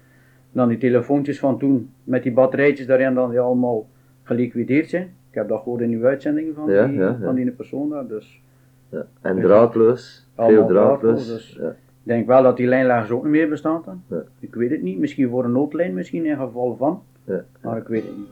Dan 0.51 0.67
die 0.69 0.77
telefoontjes 0.77 1.39
van 1.39 1.59
toen, 1.59 1.89
met 2.03 2.23
die 2.23 2.31
batterijtjes 2.31 2.87
daarin, 2.87 3.13
dan 3.13 3.29
die 3.29 3.39
allemaal 3.39 3.87
geliquideerd 4.23 4.89
zijn. 4.89 5.03
Ik 5.29 5.35
heb 5.35 5.47
dat 5.47 5.61
gehoord 5.61 5.81
in 5.81 5.91
uw 5.91 6.05
uitzending 6.05 6.55
van, 6.55 6.69
Ja, 6.71 6.85
die, 6.87 6.97
ja, 6.97 7.07
ja. 7.07 7.17
van 7.23 7.35
die 7.35 7.51
persoon 7.51 7.89
daar. 7.89 8.07
Dus 8.07 8.41
Ja. 8.89 9.05
En 9.21 9.39
draadloos, 9.41 10.27
veel 10.35 10.47
draadloos. 10.65 10.67
draadloos, 10.67 11.27
dus- 11.27 11.57
Ja. 11.61 11.69
ik 11.69 11.75
denk 12.03 12.27
wel 12.27 12.43
dat 12.43 12.57
die 12.57 12.67
lijnlagers 12.67 13.11
ook 13.11 13.23
niet 13.23 13.31
meer 13.31 13.49
bestaan 13.49 13.81
dan. 13.85 14.01
Ik 14.39 14.55
weet 14.55 14.69
het 14.69 14.81
niet, 14.81 14.99
misschien 14.99 15.29
voor 15.29 15.43
een 15.43 15.51
noodlijn, 15.51 15.93
misschien 15.93 16.25
in 16.25 16.37
geval 16.37 16.75
van. 16.75 17.01
Ja. 17.23 17.43
Maar 17.61 17.77
ik 17.77 17.87
weet 17.87 18.03
het 18.03 18.17
niet. 18.17 18.27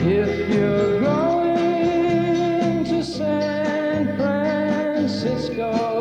If 0.00 0.48
you're 0.54 1.00
going 1.04 2.84
to 2.86 3.02
San 3.02 4.06
Francisco, 4.16 5.97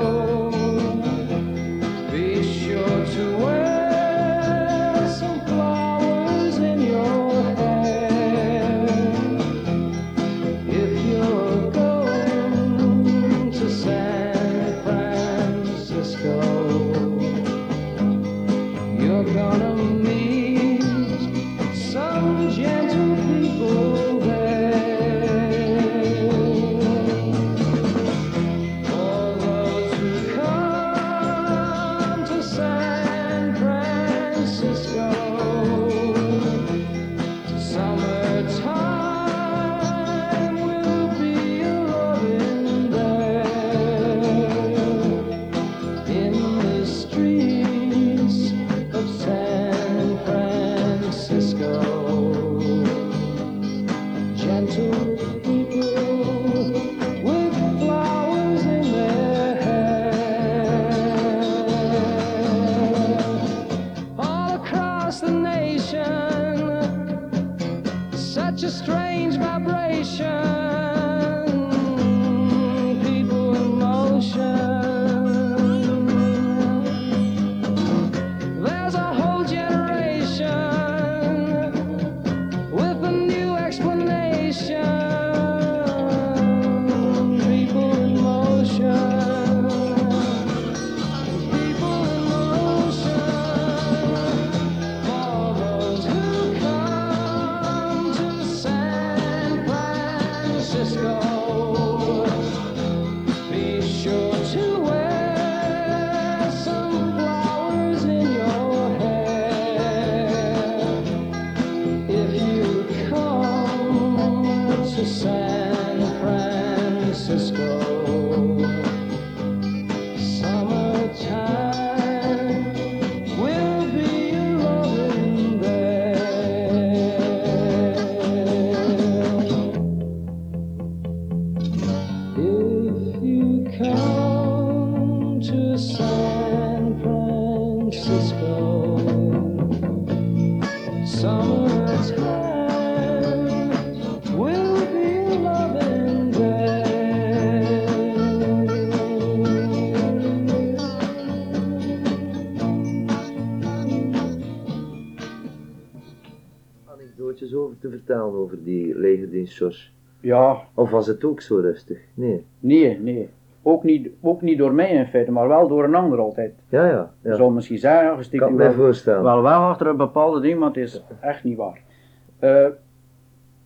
Over 157.56 157.80
te 157.80 157.90
vertellen 157.90 158.34
over 158.34 158.64
die 158.64 158.98
legerdienst, 158.98 159.58
George. 159.58 159.90
Ja, 160.20 160.58
Of 160.74 160.90
was 160.90 161.08
het 161.08 161.24
ook 161.24 161.42
zo 161.42 161.60
rustig? 161.60 162.00
Nee. 162.14 162.46
nee, 162.60 163.00
nee. 163.00 163.30
Ook 163.62 163.84
niet, 163.84 164.10
ook 164.22 164.42
niet 164.42 164.58
door 164.58 164.74
mij 164.74 164.90
in 164.90 165.06
feite, 165.06 165.32
maar 165.32 165.48
wel 165.48 165.68
door 165.68 165.84
een 165.84 165.96
ander 165.96 166.20
altijd. 166.20 166.54
Ja, 166.70 166.86
ja. 166.90 167.14
Je 167.22 167.30
ja. 167.30 167.36
zal 167.36 167.50
misschien 167.50 167.78
zeggen, 167.78 168.18
je 168.18 168.28
Ik 168.32 168.40
kan 168.40 168.52
me 168.52 168.58
wel, 168.58 168.72
voorstellen. 168.74 169.24
wel 169.24 169.42
weg 169.42 169.54
achter 169.54 169.88
een 169.88 169.98
bepaalde 169.98 170.40
ding, 170.42 170.60
maar 170.60 170.68
het 170.68 170.78
is 170.78 171.04
echt 171.22 171.44
niet 171.44 171.58
waar. 171.58 171.82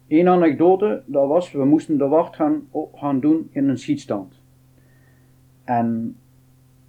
Eén 0.07 0.27
anekdote, 0.27 1.01
dat 1.05 1.27
was, 1.27 1.51
we 1.51 1.65
moesten 1.65 1.97
de 1.97 2.07
wacht 2.07 2.35
gaan, 2.35 2.67
gaan 2.93 3.19
doen 3.19 3.49
in 3.51 3.69
een 3.69 3.77
schietstand. 3.77 4.41
En 5.63 6.15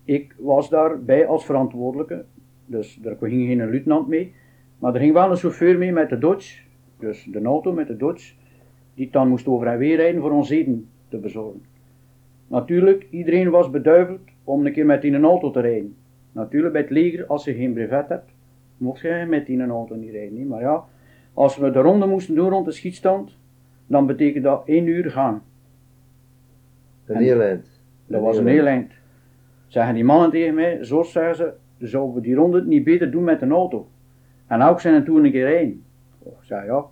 ik 0.04 0.34
was 0.38 0.68
daarbij 0.68 1.26
als 1.26 1.44
verantwoordelijke, 1.44 2.24
dus 2.66 3.00
er 3.04 3.16
ging 3.20 3.46
geen 3.46 3.58
luitenant 3.58 4.08
mee, 4.08 4.34
maar 4.78 4.94
er 4.94 5.00
ging 5.00 5.12
wel 5.12 5.30
een 5.30 5.36
chauffeur 5.36 5.78
mee 5.78 5.92
met 5.92 6.08
de 6.08 6.18
Dodge, 6.18 6.61
dus 7.02 7.24
de 7.24 7.42
auto 7.42 7.72
met 7.72 7.86
de 7.86 7.96
Dodge, 7.96 8.34
die 8.94 9.08
dan 9.10 9.28
moest 9.28 9.46
over 9.46 9.66
en 9.66 9.78
weer 9.78 9.96
rijden 9.96 10.20
voor 10.20 10.30
ons 10.30 10.50
eten 10.50 10.88
te 11.08 11.16
bezorgen. 11.16 11.62
Natuurlijk, 12.46 13.06
iedereen 13.10 13.50
was 13.50 13.70
beduiveld 13.70 14.20
om 14.44 14.66
een 14.66 14.72
keer 14.72 14.86
met 14.86 15.02
die 15.02 15.12
een 15.12 15.24
auto 15.24 15.50
te 15.50 15.60
rijden. 15.60 15.96
Natuurlijk, 16.32 16.72
bij 16.72 16.82
het 16.82 16.90
leger, 16.90 17.26
als 17.26 17.44
je 17.44 17.54
geen 17.54 17.72
brevet 17.72 18.08
hebt, 18.08 18.30
mocht 18.76 19.00
je 19.00 19.26
met 19.28 19.46
die 19.46 19.58
een 19.58 19.70
auto 19.70 19.94
niet 19.94 20.10
rijden. 20.10 20.46
Maar 20.46 20.60
ja, 20.60 20.84
als 21.32 21.56
we 21.56 21.70
de 21.70 21.80
ronde 21.80 22.06
moesten 22.06 22.34
doen 22.34 22.48
rond 22.48 22.64
de 22.64 22.72
schietstand, 22.72 23.38
dan 23.86 24.06
betekent 24.06 24.44
dat 24.44 24.62
één 24.66 24.86
uur 24.86 25.10
gaan. 25.10 25.42
Een 27.06 27.14
En- 27.14 27.22
heel 27.22 27.40
eind. 27.40 27.80
Dat 28.06 28.20
was 28.20 28.36
een 28.38 28.46
heel 28.46 28.66
eind. 28.66 28.92
Zeggen 29.66 29.94
die 29.94 30.04
mannen 30.04 30.30
tegen 30.30 30.54
mij, 30.54 30.84
zo 30.84 31.02
zeggen 31.02 31.36
ze, 31.36 31.52
zouden 31.86 32.14
we 32.14 32.20
die 32.20 32.34
ronde 32.34 32.64
niet 32.64 32.84
beter 32.84 33.10
doen 33.10 33.24
met 33.24 33.42
een 33.42 33.52
auto? 33.52 33.88
En 34.46 34.62
ook 34.62 34.80
zijn 34.80 34.94
er 34.94 35.04
toen 35.04 35.24
een 35.24 35.30
keer 35.30 35.48
rijden. 35.48 35.82
Ik 36.24 36.32
zei 36.40 36.66
ja, 36.66 36.84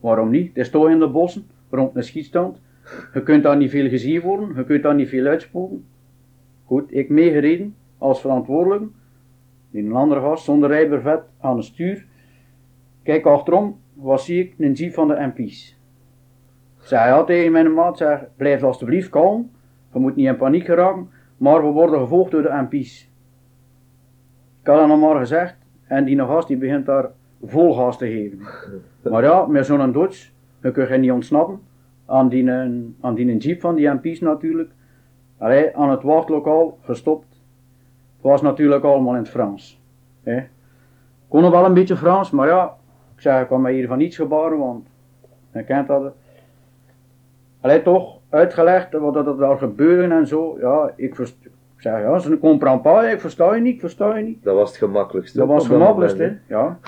waarom 0.00 0.30
niet? 0.30 0.48
Het 0.48 0.56
is 0.56 0.70
toch 0.70 0.88
in 0.88 0.98
de 0.98 1.08
bossen, 1.08 1.46
rond 1.70 1.96
een 1.96 2.04
schietstand. 2.04 2.60
Je 3.14 3.22
kunt 3.22 3.42
daar 3.42 3.56
niet 3.56 3.70
veel 3.70 3.88
gezien 3.88 4.20
worden, 4.20 4.54
je 4.54 4.64
kunt 4.64 4.82
daar 4.82 4.94
niet 4.94 5.08
veel 5.08 5.26
uitspoken. 5.26 5.84
Goed, 6.64 6.94
ik 6.94 7.08
meegereden 7.08 7.74
als 7.98 8.20
verantwoordelijke. 8.20 8.88
Die 9.70 9.84
een 9.84 9.92
andere 9.92 10.20
gast 10.20 10.44
zonder 10.44 10.68
rijbevet 10.68 11.22
aan 11.40 11.56
het 11.56 11.64
stuur. 11.64 12.06
Kijk 13.02 13.26
achterom, 13.26 13.80
wat 13.94 14.22
zie 14.22 14.40
ik? 14.40 14.54
Een 14.58 14.72
jeep 14.72 14.92
van 14.92 15.08
de 15.08 15.32
MP's. 15.34 15.78
Zei 16.78 17.08
ja 17.08 17.24
tegen 17.24 17.52
mijn 17.52 17.74
maat, 17.74 17.96
zeg, 17.96 18.24
blijf 18.36 18.62
alstublieft 18.62 19.08
kalm. 19.08 19.50
Je 19.92 19.98
moet 19.98 20.16
niet 20.16 20.26
in 20.26 20.36
paniek 20.36 20.64
geraken, 20.64 21.10
maar 21.36 21.62
we 21.62 21.68
worden 21.68 22.00
gevolgd 22.00 22.30
door 22.30 22.42
de 22.42 22.66
MP's. 22.70 23.10
Ik 24.60 24.66
had 24.66 24.76
dat 24.76 24.88
nog 24.88 25.00
maar 25.00 25.18
gezegd 25.18 25.56
en 25.86 26.04
die 26.04 26.18
gast 26.18 26.48
die 26.48 26.56
begint 26.56 26.86
daar 26.86 27.10
vol 27.44 27.74
gas 27.74 27.98
te 27.98 28.06
geven. 28.06 28.38
Maar 29.10 29.22
ja, 29.22 29.46
met 29.46 29.66
zo'n 29.66 29.92
Dodge, 29.92 30.28
je 30.62 30.70
kunt 30.72 30.88
je 30.88 30.96
niet 30.96 31.10
ontsnappen. 31.10 31.60
Aan 32.06 32.28
die, 32.28 32.50
een- 32.50 32.96
aan 33.00 33.14
die 33.14 33.36
jeep 33.36 33.60
van 33.60 33.74
die 33.74 33.88
MP's 33.88 34.20
natuurlijk. 34.20 34.70
Allee, 35.38 35.76
aan 35.76 35.90
het 35.90 36.02
wachtlokaal 36.02 36.78
gestopt. 36.82 37.26
Het 38.16 38.30
was 38.30 38.42
natuurlijk 38.42 38.84
allemaal 38.84 39.12
in 39.14 39.18
het 39.20 39.28
Frans. 39.28 39.80
Hè. 40.22 40.42
Kon 41.28 41.42
nog 41.42 41.50
wel 41.50 41.64
een 41.64 41.74
beetje 41.74 41.96
Frans, 41.96 42.30
maar 42.30 42.48
ja, 42.48 42.76
ik 43.14 43.20
zei 43.20 43.40
ik 43.40 43.46
kwam 43.46 43.60
mij 43.60 43.72
hier 43.72 43.86
van 43.86 43.98
niets 43.98 44.16
gebaren, 44.16 44.58
want 44.58 44.86
je 45.52 45.64
kent 45.64 45.86
dat. 45.86 46.12
Allee, 47.60 47.82
toch 47.82 48.18
uitgelegd 48.28 48.92
wat 48.92 49.14
dat 49.14 49.26
er 49.26 49.36
daar 49.36 49.58
gebeurde 49.58 50.14
en 50.14 50.26
zo. 50.26 50.56
Ja, 50.60 50.92
ik, 50.96 51.14
verst, 51.14 51.36
ik 51.44 51.50
zei 51.76 52.02
ja, 52.02 52.18
ze 52.18 52.38
comprend 52.38 52.82
pas, 52.82 53.04
ik 53.12 53.20
versta 53.20 53.54
je 53.54 53.60
niet, 53.60 53.74
ik 53.74 53.80
versta 53.80 54.16
je 54.16 54.24
niet. 54.24 54.42
Dat 54.42 54.54
was 54.54 54.68
het 54.68 54.78
gemakkelijkste. 54.78 55.38
Dat 55.38 55.48
was 55.48 55.68
dat 55.68 55.76
gemakkelijk, 55.76 56.12
hè? 56.18 56.18
moment, 56.18 56.40
ja. 56.46 56.78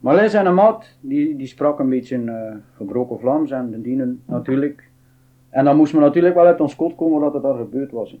Maar 0.00 0.16
hij 0.16 0.28
zijn 0.28 0.54
maat, 0.54 0.96
die, 1.00 1.36
die 1.36 1.46
sprak 1.46 1.78
een 1.78 1.88
beetje 1.88 2.24
eh, 2.24 2.56
gebroken 2.76 3.18
Vlaams 3.18 3.50
en 3.50 3.70
de 3.70 3.80
dienen 3.80 4.22
natuurlijk. 4.24 4.90
En 5.48 5.64
dan 5.64 5.76
moest 5.76 5.92
men 5.92 6.02
natuurlijk 6.02 6.34
wel 6.34 6.46
uit 6.46 6.60
ons 6.60 6.76
kot 6.76 6.94
komen 6.94 7.20
wat 7.20 7.34
er 7.34 7.40
daar 7.40 7.56
gebeurd 7.56 7.90
was. 7.90 8.18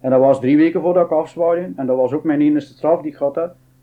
En 0.00 0.10
dat 0.10 0.20
was 0.20 0.40
drie 0.40 0.56
weken 0.56 0.80
voordat 0.80 1.04
ik 1.04 1.12
afzwaaide. 1.12 1.72
En 1.76 1.86
dat 1.86 1.96
was 1.96 2.12
ook 2.12 2.24
mijn 2.24 2.40
enige 2.40 2.66
straf 2.66 3.02
die 3.02 3.10
ik 3.10 3.16
had 3.16 3.34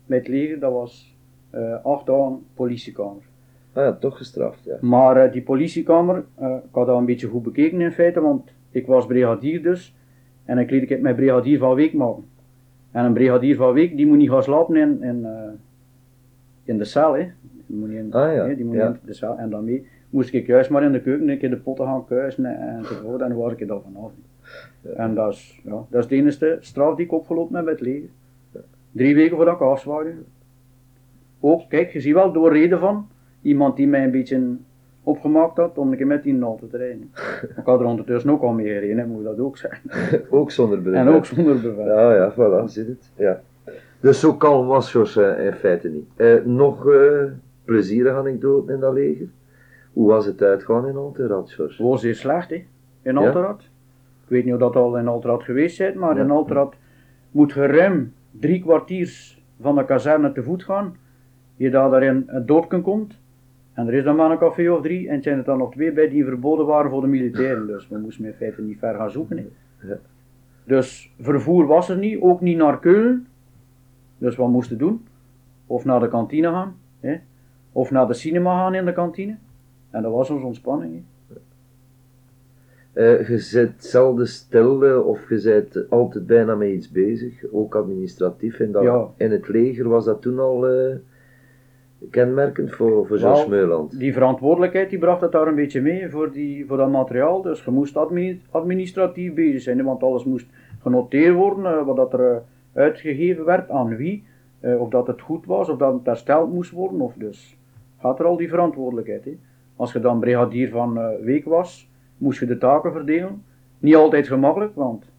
met 0.06 0.18
het 0.18 0.28
leger. 0.28 0.58
Dat 0.58 0.72
was 0.72 1.16
eh, 1.50 1.84
acht 1.84 2.06
dagen 2.06 2.46
politiekamer. 2.54 3.22
Ah 3.72 3.84
ja, 3.84 3.92
toch 3.92 4.16
gestraft, 4.16 4.64
ja. 4.64 4.76
Maar 4.80 5.16
eh, 5.16 5.32
die 5.32 5.42
politiekamer, 5.42 6.16
ik 6.38 6.70
had 6.70 6.86
dat 6.86 6.98
een 6.98 7.04
beetje 7.04 7.28
goed 7.28 7.42
bekeken 7.42 7.80
in 7.80 7.92
feite, 7.92 8.20
want 8.20 8.52
ik 8.70 8.86
was 8.86 9.06
brigadier 9.06 9.62
dus. 9.62 9.94
En 10.44 10.58
ik 10.58 10.70
liet 10.70 10.90
ik 10.90 11.00
mijn 11.00 11.14
brigadier 11.14 11.58
van 11.58 11.74
week 11.74 11.92
maken. 11.94 12.24
En 12.90 13.04
een 13.04 13.12
brigadier 13.12 13.56
van 13.56 13.72
week, 13.72 13.96
die 13.96 14.06
moet 14.06 14.16
niet 14.16 14.30
gaan 14.30 14.42
slapen 14.42 14.76
in, 14.76 15.02
in, 15.02 15.26
in 16.66 16.78
de 16.78 16.84
cel, 16.84 17.12
hè. 17.16 17.26
Die 17.66 17.76
moet 17.76 17.90
in, 17.90 18.12
Ah, 18.12 18.34
ja. 18.34 18.54
die 18.54 18.64
moet 18.64 18.74
Ja. 18.74 18.88
niet 18.88 18.96
in 19.00 19.06
de 19.06 19.14
cel. 19.14 19.36
En 19.38 19.50
daarmee 19.50 19.86
moest 20.10 20.32
ik 20.32 20.46
juist 20.46 20.70
maar 20.70 20.82
in 20.82 20.92
de 20.92 21.00
keuken 21.00 21.28
een 21.28 21.38
keer 21.38 21.50
de 21.50 21.56
potten 21.56 21.84
gaan 21.86 22.06
kuisen 22.06 22.44
en- 22.44 22.76
enzovoort. 22.76 23.20
En 23.20 23.28
dan 23.28 23.38
was 23.38 23.52
ik 23.52 23.60
er 23.60 23.66
dan 23.66 23.82
vanaf. 23.92 24.10
En 24.96 25.14
dat 25.14 25.32
is, 25.32 25.60
ja, 25.64 25.84
dat 25.90 26.02
is 26.02 26.08
de 26.08 26.16
enige 26.16 26.56
straf 26.60 26.96
die 26.96 27.04
ik 27.04 27.12
opgelopen 27.12 27.56
heb 27.56 27.64
met 27.64 27.78
het 27.78 27.88
leger. 27.88 28.08
Drie 28.92 29.14
weken 29.14 29.36
voordat 29.36 29.54
ik 29.54 29.60
afzwaaide. 29.60 30.12
Ook, 31.40 31.62
kijk, 31.68 31.90
je 31.90 32.00
ziet 32.00 32.14
wel 32.14 32.32
door 32.32 32.52
reden 32.52 32.78
van 32.78 33.08
iemand 33.42 33.76
die 33.76 33.88
mij 33.88 34.04
een 34.04 34.10
beetje 34.10 34.42
opgemaakt 35.02 35.56
had 35.56 35.78
om 35.78 35.90
een 35.90 35.96
keer 35.96 36.06
met 36.06 36.22
die 36.22 36.40
auto 36.42 36.66
te 36.66 36.76
rijden. 36.76 37.10
Ik 37.56 37.64
had 37.64 37.80
er 37.80 37.86
ondertussen 37.86 38.30
ook 38.30 38.42
al 38.42 38.52
mee 38.52 38.66
gereden, 38.66 39.08
moet 39.08 39.24
dat 39.24 39.38
ook 39.38 39.56
zeggen. 39.58 39.90
ook 40.30 40.50
zonder 40.50 40.78
brevet. 40.78 41.00
En 41.00 41.08
ook 41.08 41.24
zonder 41.26 41.54
bevel. 41.60 41.86
Ja, 41.86 42.14
ja, 42.14 42.32
voilà, 42.32 42.64
zit 42.64 42.86
het. 42.86 43.10
Ja. 43.16 43.40
Dus 44.00 44.20
zo 44.20 44.34
kalm 44.34 44.66
was 44.66 44.92
Jos 44.92 45.16
eh, 45.16 45.44
in 45.46 45.52
feite 45.52 45.88
niet. 45.88 46.08
Eh, 46.16 46.44
nog 46.44 46.88
eh 46.92 47.24
plezierige 47.64 48.16
anekdoten 48.16 48.74
in 48.74 48.80
dat 48.80 48.92
leger? 48.94 49.26
Hoe 49.92 50.08
was 50.08 50.26
het 50.26 50.42
uitgaan 50.42 50.86
in 50.86 50.96
Alterad, 50.96 51.56
was 51.78 52.00
zeer 52.00 52.14
slecht, 52.14 52.50
hè, 52.50 52.64
in 53.02 53.14
Ja? 53.14 53.26
Alterad. 53.26 53.60
Ik 54.22 54.28
weet 54.32 54.44
niet 54.44 54.54
of 54.54 54.60
dat 54.60 54.76
al 54.76 54.98
in 54.98 55.08
Alterad 55.08 55.42
geweest 55.42 55.78
bent, 55.78 55.94
maar 55.94 56.16
Ja. 56.16 56.22
in 56.22 56.30
Alterad 56.30 56.74
moet 57.30 57.52
je 57.52 57.66
ruim 57.66 58.12
drie 58.30 58.60
kwartiers 58.60 59.42
van 59.60 59.74
de 59.74 59.84
kazerne 59.84 60.32
te 60.32 60.42
voet 60.42 60.64
gaan. 60.64 60.96
Je 61.56 61.70
daar 61.70 61.90
daarin 61.90 62.22
het 62.26 62.46
dorpje 62.46 62.80
komt. 62.80 63.18
En 63.72 63.86
er 63.86 63.94
is 63.94 64.04
dan 64.04 64.16
maar 64.16 64.30
een 64.30 64.38
café 64.38 64.70
of 64.70 64.82
drie. 64.82 65.08
En 65.08 65.22
zijn 65.22 65.38
er 65.38 65.44
dan 65.44 65.58
nog 65.58 65.72
twee 65.72 65.92
bij 65.92 66.08
die 66.08 66.24
verboden 66.24 66.66
waren 66.66 66.90
voor 66.90 67.00
de 67.00 67.06
militairen. 67.06 67.66
Dus 67.66 67.88
we 67.88 67.98
moesten 67.98 68.24
in 68.24 68.32
feite 68.32 68.62
niet 68.62 68.78
ver 68.78 68.94
gaan 68.94 69.10
zoeken. 69.10 69.36
hè. 69.36 69.44
Ja. 69.88 69.98
Dus 70.64 71.12
vervoer 71.20 71.66
was 71.66 71.88
er 71.88 71.96
niet, 71.96 72.20
ook 72.20 72.40
niet 72.40 72.56
naar 72.56 72.78
Keulen. 72.78 73.26
Dus 74.18 74.36
wat 74.36 74.48
moesten 74.48 74.78
doen? 74.78 75.06
Of 75.66 75.84
naar 75.84 76.00
de 76.00 76.08
kantine 76.08 76.48
gaan, 76.48 76.76
hè? 77.00 77.16
of 77.72 77.90
naar 77.90 78.06
de 78.06 78.14
cinema 78.14 78.58
gaan 78.62 78.74
in 78.74 78.84
de 78.84 78.92
kantine. 78.92 79.36
En 79.90 80.02
dat 80.02 80.12
was 80.12 80.30
onze 80.30 80.46
ontspanning. 80.46 80.92
hè. 80.94 81.02
Eh, 82.92 83.28
je 83.28 83.38
zit 83.38 83.84
zelden 83.84 84.28
stil 84.28 85.02
of 85.02 85.28
je 85.28 85.40
bent 85.44 85.90
altijd 85.90 86.26
bijna 86.26 86.54
met 86.54 86.68
iets 86.68 86.90
bezig, 86.90 87.44
ook 87.52 87.74
administratief. 87.74 88.60
En 88.60 88.72
dat, 88.72 88.82
Ja. 88.82 89.06
In 89.16 89.30
het 89.30 89.48
leger 89.48 89.88
was 89.88 90.04
dat 90.04 90.22
toen 90.22 90.38
al 90.38 90.68
eh, 90.68 90.94
kenmerkend 92.10 92.72
voor, 92.72 93.06
voor 93.06 93.20
Wel, 93.20 93.48
Meuland. 93.48 93.98
Die 93.98 94.12
verantwoordelijkheid 94.12 94.90
die 94.90 94.98
bracht 94.98 95.20
het 95.20 95.32
daar 95.32 95.46
een 95.46 95.54
beetje 95.54 95.80
mee 95.80 96.10
voor, 96.10 96.32
die, 96.32 96.66
voor 96.66 96.76
dat 96.76 96.90
materiaal. 96.90 97.42
Dus 97.42 97.64
je 97.64 97.70
moest 97.70 97.96
admini- 97.96 98.40
administratief 98.50 99.34
bezig 99.34 99.60
zijn, 99.62 99.84
want 99.84 100.02
alles 100.02 100.24
moest 100.24 100.46
genoteerd 100.82 101.34
worden, 101.34 101.64
eh, 101.66 101.86
wat 101.86 101.96
dat 101.96 102.12
er 102.12 102.42
uitgegeven 102.76 103.44
werd, 103.44 103.70
aan 103.70 103.96
wie, 103.96 104.24
eh, 104.60 104.80
of 104.80 104.88
dat 104.88 105.06
het 105.06 105.20
goed 105.20 105.46
was, 105.46 105.68
of 105.68 105.78
dat 105.78 105.92
het 105.92 106.06
hersteld 106.06 106.52
moest 106.52 106.70
worden. 106.70 107.00
Of 107.00 107.14
dus 107.14 107.58
gaat 108.00 108.18
er 108.18 108.24
al 108.24 108.36
die 108.36 108.48
verantwoordelijkheid. 108.48 109.24
Hè. 109.24 109.38
Als 109.76 109.92
je 109.92 110.00
dan 110.00 110.20
brigadier 110.20 110.68
van 110.68 110.98
eh, 110.98 111.08
week 111.22 111.44
was, 111.44 111.90
moest 112.18 112.40
je 112.40 112.46
de 112.46 112.58
taken 112.58 112.92
verdelen. 112.92 113.42
Niet 113.78 113.94
altijd 113.94 114.26
gemakkelijk, 114.26 114.74
want 114.74 115.10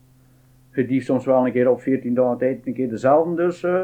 je 0.72 0.86
dief 0.86 1.04
soms 1.04 1.26
wel 1.26 1.46
een 1.46 1.52
keer 1.52 1.70
op 1.70 1.82
14 1.82 2.14
dagen 2.14 2.38
tijd 2.38 2.68
een 2.68 2.74
keer 2.74 2.90
dezelfde. 2.90 3.36
Dus 3.36 3.64
eh, 3.64 3.82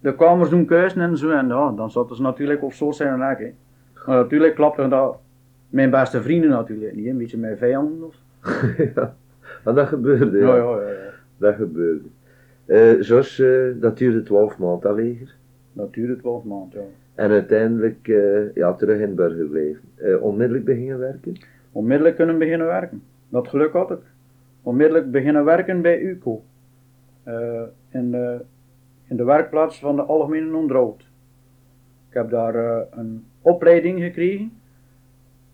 de 0.00 0.14
kamers 0.14 0.50
doen 0.50 0.64
kuisen 0.64 1.00
en 1.00 1.16
zo. 1.16 1.30
En 1.30 1.48
ja, 1.48 1.70
dan 1.70 1.90
zaten 1.90 2.16
ze 2.16 2.22
natuurlijk 2.22 2.62
op 2.62 2.72
zo 2.72 2.90
zijn 2.90 3.18
nek. 3.18 3.38
Hè. 3.38 3.52
Maar 4.06 4.16
natuurlijk 4.16 4.54
klapte 4.54 4.88
dat 4.88 5.18
mijn 5.68 5.90
beste 5.90 6.22
vrienden 6.22 6.50
natuurlijk 6.50 6.94
niet. 6.94 7.06
Een 7.06 7.18
beetje 7.18 7.38
mijn 7.38 7.56
vijanden. 7.56 8.04
Of... 8.04 8.16
ja. 8.94 9.14
Maar 9.64 9.74
dat 9.74 9.88
gebeurde, 9.88 10.38
ja. 10.38 10.46
Ja, 10.46 10.56
ja, 10.56 10.80
ja, 10.80 10.88
ja. 10.88 11.10
Dat 11.36 11.54
gebeurde. 11.54 12.04
Eh 12.68 13.00
Jos, 13.00 13.38
eh, 13.38 13.80
dat 13.80 13.98
duurde 13.98 14.22
12 14.22 14.58
maanden 14.58 14.94
leger. 14.94 15.34
Dat 15.72 15.92
duurde 15.94 16.16
12 16.16 16.44
maanden. 16.44 16.80
Ja. 16.80 16.86
En 17.14 17.30
uiteindelijk 17.30 18.08
eh, 18.08 18.54
ja, 18.54 18.74
terug 18.74 19.00
in 19.00 19.14
Burger 19.14 19.36
gebleven. 19.36 19.80
Eh, 19.94 20.22
onmiddellijk 20.22 20.64
beginnen 20.64 20.98
werken. 20.98 21.36
Onmiddellijk 21.72 22.16
kunnen 22.16 22.38
beginnen 22.38 22.66
werken. 22.66 23.02
Dat 23.28 23.48
geluk 23.48 23.72
had 23.72 23.90
ik. 23.90 24.00
Onmiddellijk 24.62 25.10
beginnen 25.10 25.44
werken 25.44 25.82
bij 25.82 26.00
UCO. 26.00 26.42
Eh, 27.22 27.62
in, 27.90 28.10
de, 28.10 28.40
in 29.08 29.16
de 29.16 29.24
werkplaats 29.24 29.78
van 29.78 29.96
de 29.96 30.02
Algemene 30.02 30.56
Onderhoud. 30.56 31.00
Ik 32.08 32.14
heb 32.14 32.30
daar 32.30 32.54
eh, 32.54 32.86
een 32.90 33.24
opleiding 33.40 34.00
gekregen. 34.00 34.52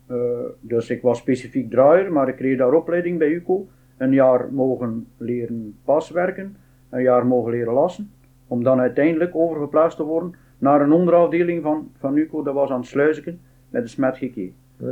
Eh, 0.07 0.17
dus 0.59 0.89
ik 0.89 1.01
was 1.01 1.17
specifiek 1.17 1.69
draaier, 1.69 2.11
maar 2.11 2.27
ik 2.27 2.35
kreeg 2.35 2.57
daar 2.57 2.73
opleiding 2.73 3.17
bij 3.17 3.27
UCO. 3.27 3.67
Een 3.97 4.13
jaar 4.13 4.53
mogen 4.53 5.07
leren 5.17 5.77
paswerken, 5.83 6.55
een 6.95 7.03
jaar 7.03 7.25
mogen 7.25 7.51
leren 7.51 7.73
lassen. 7.73 8.11
Om 8.47 8.63
dan 8.63 8.79
uiteindelijk 8.79 9.35
overgeplaatst 9.35 9.97
te 9.97 10.03
worden 10.03 10.35
naar 10.57 10.81
een 10.81 10.91
onderafdeling 10.91 11.61
van, 11.63 11.91
van 11.97 12.17
UCO, 12.17 12.43
dat 12.43 12.53
was 12.53 12.69
aan 12.69 12.79
het 12.79 12.87
Sluizen, 12.87 13.39
met 13.69 13.81
de 13.83 13.89
Smet. 13.89 14.13
Ah, 14.13 14.21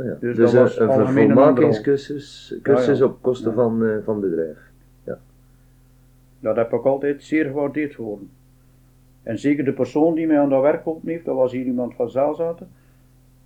ja. 0.04 0.16
Dus 0.20 0.36
Dus, 0.36 0.52
dat 0.52 0.52
was 0.52 0.78
een, 0.78 0.88
een 0.88 1.04
vervolmakingscursus 1.04 2.58
cursus 2.62 2.98
Ja, 2.98 3.04
ja. 3.04 3.10
op 3.10 3.18
kosten 3.20 3.50
Ja. 3.50 3.56
van, 3.56 3.84
eh, 3.86 3.96
van 4.04 4.20
bedrijf. 4.20 4.72
Dat 6.40 6.56
heb 6.56 6.72
ik 6.72 6.84
altijd 6.84 7.22
zeer 7.22 7.44
gewaardeerd 7.44 7.94
geworden. 7.94 8.30
En 9.22 9.38
zeker 9.38 9.64
de 9.64 9.72
persoon 9.72 10.14
die 10.14 10.26
mij 10.26 10.38
aan 10.38 10.48
dat 10.48 10.62
werk 10.62 10.82
geholpen 10.82 11.08
heeft, 11.08 11.24
dat 11.24 11.34
was 11.34 11.52
hier 11.52 11.64
iemand 11.64 11.94
van 11.94 12.10
Zeilzaten. 12.10 12.68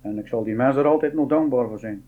En 0.01 0.17
ik 0.17 0.27
zal 0.27 0.43
die 0.43 0.55
mensen 0.55 0.81
er 0.81 0.87
altijd 0.89 1.13
nog 1.13 1.27
dankbaar 1.29 1.67
voor 1.67 1.79
zijn. 1.79 2.03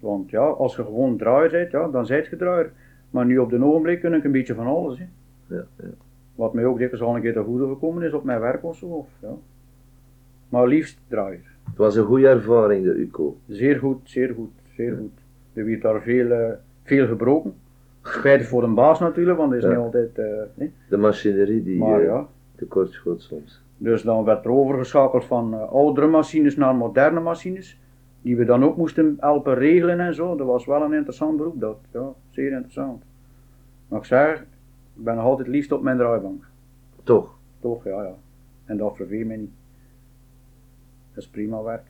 Want 0.00 0.30
ja, 0.30 0.40
als 0.40 0.76
je 0.76 0.84
gewoon 0.84 1.16
draaier 1.16 1.50
bent, 1.50 1.70
ja, 1.70 1.88
dan 1.88 2.06
zijt 2.06 2.26
je 2.26 2.36
draaier. 2.36 2.72
Maar 3.10 3.26
nu 3.26 3.38
op 3.38 3.50
de 3.50 3.64
ogenblik 3.64 4.00
kun 4.00 4.14
ik 4.14 4.24
een 4.24 4.32
beetje 4.32 4.54
van 4.54 4.66
alles. 4.66 4.98
Hè. 4.98 5.04
Ja, 5.48 5.64
ja. 5.76 5.88
Wat 6.34 6.54
mij 6.54 6.64
ook 6.64 6.78
dikwijls 6.78 7.06
al 7.06 7.14
een 7.16 7.20
keer 7.22 7.32
te 7.32 7.42
goede 7.42 7.66
gekomen 7.66 8.02
is 8.02 8.12
op 8.12 8.24
mijn 8.24 8.40
werk 8.40 8.64
of 8.64 8.76
zo. 8.76 8.86
Of, 8.86 9.08
ja. 9.22 9.32
Maar 10.48 10.66
liefst 10.66 11.00
draaier. 11.08 11.56
Het 11.68 11.76
was 11.76 11.96
een 11.96 12.04
goede 12.04 12.28
ervaring, 12.28 12.84
de 12.84 12.92
UCO. 12.94 13.36
Zeer 13.48 13.78
goed, 13.78 13.98
zeer 14.02 14.34
goed, 14.34 14.50
zeer 14.76 14.96
goed. 14.96 15.20
Er 15.52 15.64
werd 15.64 15.82
daar 15.82 16.02
veel, 16.02 16.30
eh, 16.30 16.52
veel 16.82 17.06
gebroken. 17.06 17.54
Spijtig 18.02 18.46
voor 18.48 18.60
de 18.60 18.66
baas 18.68 19.00
natuurlijk, 19.00 19.38
want 19.38 19.50
dat 19.50 19.62
is 19.62 19.68
niet 19.68 19.76
altijd. 19.78 20.18
eh, 20.18 20.26
nee. 20.54 20.72
De 20.88 20.96
machinerie 20.96 21.62
die 21.62 21.78
Maar 21.78 22.02
ja. 22.02 22.26
tekort 22.54 22.90
schoot 22.90 23.22
soms. 23.22 23.62
Dus 23.76 24.02
dan 24.02 24.24
werd 24.24 24.44
er 24.44 24.50
overgeschakeld 24.50 25.24
van 25.24 25.68
oudere 25.68 26.06
machines 26.06 26.56
naar 26.56 26.74
moderne 26.74 27.20
machines. 27.20 27.80
Die 28.22 28.36
we 28.36 28.44
dan 28.44 28.64
ook 28.64 28.76
moesten 28.76 29.16
helpen 29.20 29.54
regelen 29.54 30.00
en 30.00 30.14
zo. 30.14 30.36
Dat 30.36 30.46
was 30.46 30.66
wel 30.66 30.82
een 30.82 30.92
interessant 30.92 31.36
beroep, 31.36 31.60
dat. 31.60 31.78
Ja, 31.92 32.12
zeer 32.30 32.52
interessant. 32.52 33.02
Maar 33.88 33.98
ik 33.98 34.04
zeg, 34.04 34.44
ik 34.98 35.04
ben 35.04 35.14
nog 35.14 35.24
altijd 35.24 35.48
liefst 35.48 35.72
op 35.72 35.82
mijn 35.82 35.96
draaibank. 35.96 36.44
Toch? 37.02 37.36
Toch, 37.60 37.84
ja, 37.84 38.02
ja. 38.02 38.14
En 38.64 38.76
dat 38.76 38.96
verveelt 38.96 39.26
mij 39.26 39.36
niet. 39.36 39.50
Dat 41.14 41.22
is 41.22 41.28
prima 41.28 41.62
werk. 41.62 41.86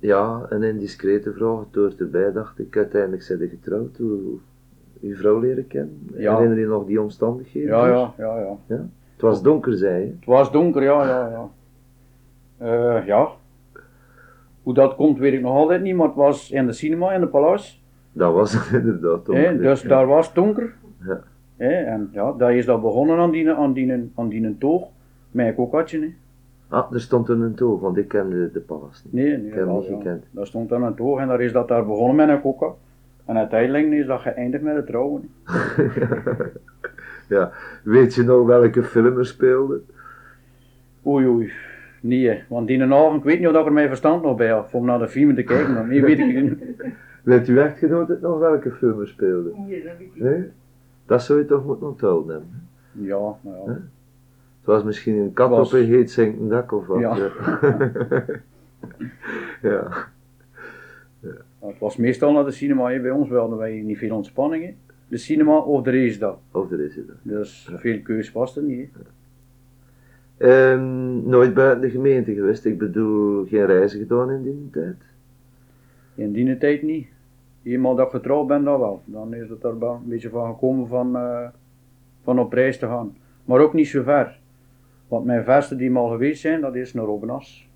Ja, 0.00 0.46
een 0.48 0.62
indiscrete 0.62 1.32
vraag. 1.32 1.58
Het 1.58 1.74
hoort 1.74 2.00
erbij, 2.00 2.32
dacht 2.32 2.58
ik. 2.58 2.76
Uiteindelijk 2.76 3.22
zijn 3.22 3.38
je 3.38 3.48
getrouwd. 3.48 3.96
Hoe 3.96 4.38
uw 5.00 5.16
vrouw 5.16 5.40
leren 5.40 5.66
kennen? 5.66 6.08
Ja. 6.14 6.34
Herinner 6.34 6.58
je 6.58 6.66
nog 6.66 6.86
die 6.86 7.00
omstandigheden? 7.00 7.68
Ja, 7.68 7.86
ja, 7.86 8.14
ja, 8.18 8.56
ja. 8.66 8.88
Het 9.12 9.20
was 9.20 9.42
donker, 9.42 9.76
zei 9.76 10.04
je. 10.04 10.10
Het 10.10 10.24
was 10.24 10.52
donker, 10.52 10.82
ja, 10.82 11.06
ja, 11.06 11.28
ja. 11.28 11.50
Eh, 12.56 13.06
ja. 13.06 13.28
Hoe 14.62 14.74
dat 14.74 14.94
komt, 14.94 15.18
weet 15.18 15.32
ik 15.32 15.40
nog 15.40 15.54
altijd 15.54 15.82
niet, 15.82 15.96
maar 15.96 16.06
het 16.06 16.16
was 16.16 16.50
in 16.50 16.66
de 16.66 16.72
cinema 16.72 17.12
in 17.12 17.20
de 17.20 17.26
Palace. 17.26 17.76
Dat 18.12 18.32
was 18.32 18.52
het 18.52 18.72
inderdaad 18.82 19.26
donker. 19.26 19.58
Dus 19.58 19.82
daar 19.82 20.06
was 20.06 20.26
het 20.26 20.34
donker. 20.34 20.74
Ja. 21.06 21.20
En 21.56 22.08
ja, 22.12 22.32
daar 22.32 22.56
is 22.56 22.64
dat 22.64 22.82
begonnen 22.82 23.18
aan 23.18 23.30
die, 23.30 23.50
aan 23.50 23.72
die, 23.72 24.10
aan 24.14 24.28
die 24.28 24.58
toog. 24.58 24.88
Met 25.30 25.46
een 25.46 25.54
kokatje. 25.54 26.00
Hè. 26.00 26.14
Ah, 26.68 26.92
er 26.92 27.00
stond 27.00 27.28
een 27.28 27.54
toog, 27.54 27.80
want 27.80 27.96
ik 27.96 28.08
kende 28.08 28.50
de 28.52 28.60
palas 28.60 29.04
niet. 29.04 29.12
Nee, 29.12 29.36
nee, 29.36 29.46
Ik 29.46 29.54
heb 29.54 29.66
hem 29.66 29.76
niet 29.76 29.86
ja. 29.86 29.96
gekend. 29.96 30.24
Daar 30.30 30.46
stond 30.46 30.68
dan 30.68 30.82
een 30.82 30.94
toog 30.94 31.18
en 31.18 31.28
daar 31.28 31.40
is 31.40 31.52
dat 31.52 31.68
daar 31.68 31.86
begonnen 31.86 32.16
met 32.16 32.28
een 32.28 32.40
kokka. 32.40 32.72
En 33.24 33.36
uiteindelijk 33.36 33.86
is 33.86 34.06
dat 34.06 34.20
geëindigd 34.20 34.62
met 34.62 34.76
het 34.76 34.86
trouwen. 34.86 35.30
ja. 37.28 37.52
Weet 37.84 38.14
je 38.14 38.22
nog 38.22 38.46
welke 38.46 38.82
film 38.82 39.18
er 39.18 39.26
speelde? 39.26 39.80
Oei, 41.06 41.26
oei. 41.26 41.52
Nee, 42.00 42.28
hè. 42.28 42.38
want 42.48 42.66
die 42.66 42.82
avond, 42.82 43.16
ik 43.16 43.24
weet 43.24 43.38
niet 43.38 43.48
of 43.48 43.60
ik 43.60 43.66
er 43.66 43.72
mijn 43.72 43.88
verstand 43.88 44.22
nog 44.22 44.36
bij 44.36 44.48
had 44.48 44.72
om 44.72 44.84
naar 44.84 44.98
de 44.98 45.08
film 45.08 45.34
te 45.34 45.42
kijken. 45.42 45.74
Maar 45.74 45.86
nee, 45.86 46.02
weet 46.02 46.18
ik 46.18 46.42
niet. 46.42 46.58
Weet 47.22 47.46
uw 47.46 47.58
echtgenoot 47.58 48.08
het 48.08 48.20
nog 48.20 48.38
welke 48.38 48.70
film 48.70 49.00
er 49.00 49.08
speelde? 49.08 49.50
Nee, 49.66 49.82
dat 49.82 49.92
weet 49.98 50.08
ik 50.14 50.22
Nee? 50.22 50.44
Dat 51.06 51.22
zou 51.22 51.38
je 51.38 51.44
toch 51.44 51.64
moeten 51.64 51.86
onthouden 51.86 52.30
hebben. 52.32 52.68
Ja, 52.92 53.36
nou 53.40 53.56
ja. 53.70 53.72
Het 54.62 54.70
was 54.70 54.82
misschien 54.84 55.16
een 55.16 55.32
kat 55.32 55.50
Was- 55.50 55.72
op 55.72 55.78
een 55.80 55.86
heet 55.86 56.10
zinkend 56.10 56.50
dak 56.50 56.72
of 56.72 56.86
wat. 56.86 57.00
Ja. 57.00 57.16
ja. 59.62 59.88
Het 61.58 61.78
was 61.78 61.96
meestal 61.96 62.32
naar 62.32 62.44
de 62.44 62.50
cinema 62.50 62.90
hè. 62.90 63.00
bij 63.00 63.10
ons, 63.10 63.28
wel 63.28 63.56
wij 63.56 63.80
niet 63.80 63.98
veel 63.98 64.16
ontspanning. 64.16 64.64
hè. 64.64 64.74
De 65.08 65.16
cinema 65.16 65.56
of 65.58 65.82
de 65.82 65.90
racedag. 65.90 66.38
Of 66.50 66.70
er 66.70 66.80
is 66.80 66.96
het. 66.96 67.06
Dus 67.22 67.70
veel 67.76 68.00
keus 68.00 68.32
was 68.32 68.56
er 68.56 68.62
niet. 68.62 68.90
Ehm, 70.36 71.28
nooit 71.28 71.54
buiten 71.54 71.80
de 71.80 71.90
gemeente 71.90 72.34
geweest. 72.34 72.64
Ik 72.64 72.78
bedoel, 72.78 73.46
geen 73.46 73.66
reizen 73.66 73.98
gedaan 73.98 74.30
in 74.30 74.42
die 74.42 74.68
tijd. 74.72 74.96
In 76.14 76.32
die 76.32 76.58
tijd 76.58 76.82
niet. 76.82 77.06
Eenmaal 77.62 77.94
dat 77.94 78.10
getrouwd 78.10 78.46
ben, 78.46 78.64
dan 78.64 78.80
wel. 78.80 79.02
Dan 79.04 79.34
is 79.34 79.48
het 79.48 79.64
er 79.64 79.78
wel 79.78 79.94
een 79.94 80.08
beetje 80.08 80.28
van 80.28 80.52
gekomen 80.52 80.86
van, 80.88 81.16
eh, 81.16 81.48
van 82.22 82.38
op 82.38 82.52
reis 82.52 82.78
te 82.78 82.86
gaan. 82.86 83.16
Maar 83.44 83.60
ook 83.60 83.72
niet 83.72 83.88
zo 83.88 84.02
ver. 84.02 84.40
Want 85.08 85.24
mijn 85.24 85.44
verste 85.44 85.76
die 85.76 85.90
mal 85.90 86.08
geweest 86.08 86.40
zijn, 86.40 86.60
dat 86.60 86.74
is 86.74 86.92
naar 86.94 87.06
Obenas. 87.06 87.70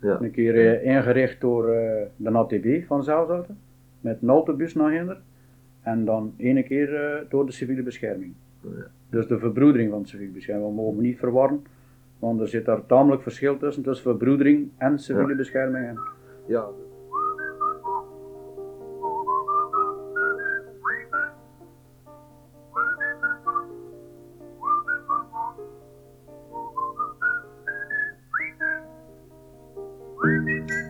Ja. 0.00 0.20
Een 0.20 0.30
keer 0.30 0.54
eh, 0.80 0.94
ingericht 0.96 1.40
door 1.40 1.68
eh, 1.68 2.06
de 2.16 2.30
ATB 2.30 2.86
van 2.86 3.04
Zelzaten. 3.04 3.58
Met 4.00 4.22
een 4.22 4.28
autobus 4.28 4.74
naar 4.74 4.90
Hinder. 4.92 5.20
En 5.82 6.04
dan 6.04 6.34
ene 6.36 6.62
keer 6.62 7.24
door 7.28 7.46
de 7.46 7.52
civiele 7.52 7.82
bescherming. 7.82 8.32
Ja. 8.60 8.68
Dus 9.10 9.26
de 9.26 9.38
verbroedering 9.38 9.90
van 9.90 10.02
de 10.02 10.08
civiele 10.08 10.32
bescherming. 10.32 10.68
We 10.68 10.74
mogen 10.74 11.02
niet 11.02 11.18
verwarren. 11.18 11.64
Want 12.18 12.40
er 12.40 12.48
zit 12.48 12.64
daar 12.64 12.86
tamelijk 12.86 13.22
verschil 13.22 13.56
tussen. 13.56 13.82
Tussen 13.82 14.04
verbroedering 14.04 14.68
en 14.76 14.98
civiele 14.98 15.28
Ja. 15.28 15.34
bescherming. 15.36 15.86
En 15.86 15.98
Ja. 16.46 16.64
Dat 30.30 30.89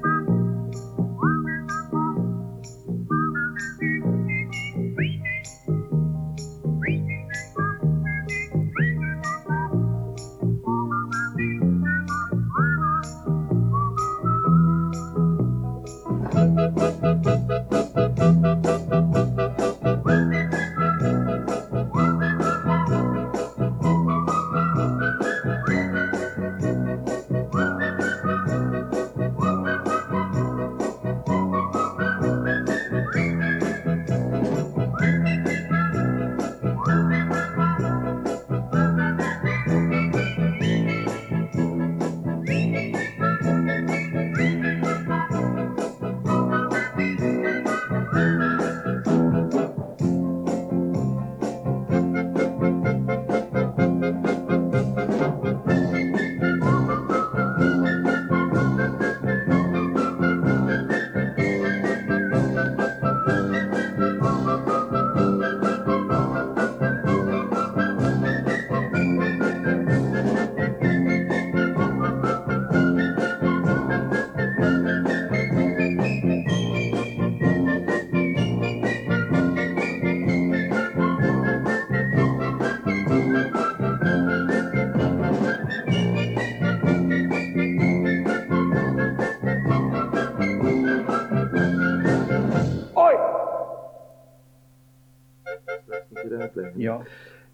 uitleggen. 96.32 96.80
ja. 96.80 97.00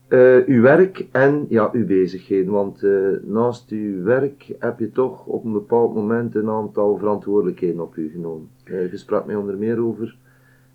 Eh, 0.08 0.46
uw 0.46 0.62
werk 0.62 1.06
en 1.12 1.46
ja, 1.48 1.70
uw 1.72 1.86
bezigheden. 1.86 2.52
Want 2.52 2.82
eh, 2.82 2.92
naast 3.22 3.70
uw 3.70 4.02
werk 4.02 4.54
heb 4.58 4.78
je 4.78 4.92
toch 4.92 5.26
op 5.26 5.44
een 5.44 5.52
bepaald 5.52 5.94
moment 5.94 6.34
een 6.34 6.48
aantal 6.48 6.98
verantwoordelijkheden 6.98 7.80
op 7.80 7.96
u 7.96 8.10
genomen. 8.10 8.48
Eh, 8.64 8.90
je 8.90 8.96
sprak 8.96 9.26
mij 9.26 9.34
onder 9.34 9.56
meer 9.56 9.84
over 9.84 10.16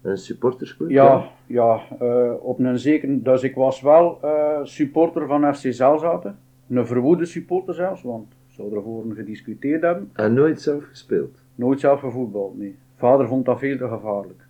een 0.02 0.18
supportersclub. 0.18 0.90
Ja, 0.90 1.30
ja 1.46 1.82
eh, 2.00 2.34
op 2.40 2.60
een 2.60 2.80
zeker. 2.80 3.24
Dus 3.24 3.44
ik 3.44 3.56
was 3.56 3.82
wel 3.82 4.20
eh, 4.22 4.60
supporter 4.64 5.28
van 5.28 5.56
FC 5.56 5.74
Zelzaten. 5.74 6.38
Een 6.70 6.86
verwoede 6.86 7.26
supporter 7.26 7.74
zelfs, 7.74 8.02
want 8.02 8.28
we 8.28 8.54
zouden 8.54 8.78
ervoor 8.78 9.04
gediscuteerd 9.16 9.82
hebben. 9.82 10.10
En 10.14 10.34
nooit 10.34 10.62
zelf 10.62 10.84
gespeeld. 10.84 11.40
Nooit 11.56 11.80
zelf 11.80 12.00
gevoetbald, 12.00 12.58
nee. 12.58 12.76
Vader 12.96 13.28
vond 13.28 13.46
dat 13.46 13.60
veel 13.60 13.78
te 13.78 13.88
gevaarlijk. 13.88 14.48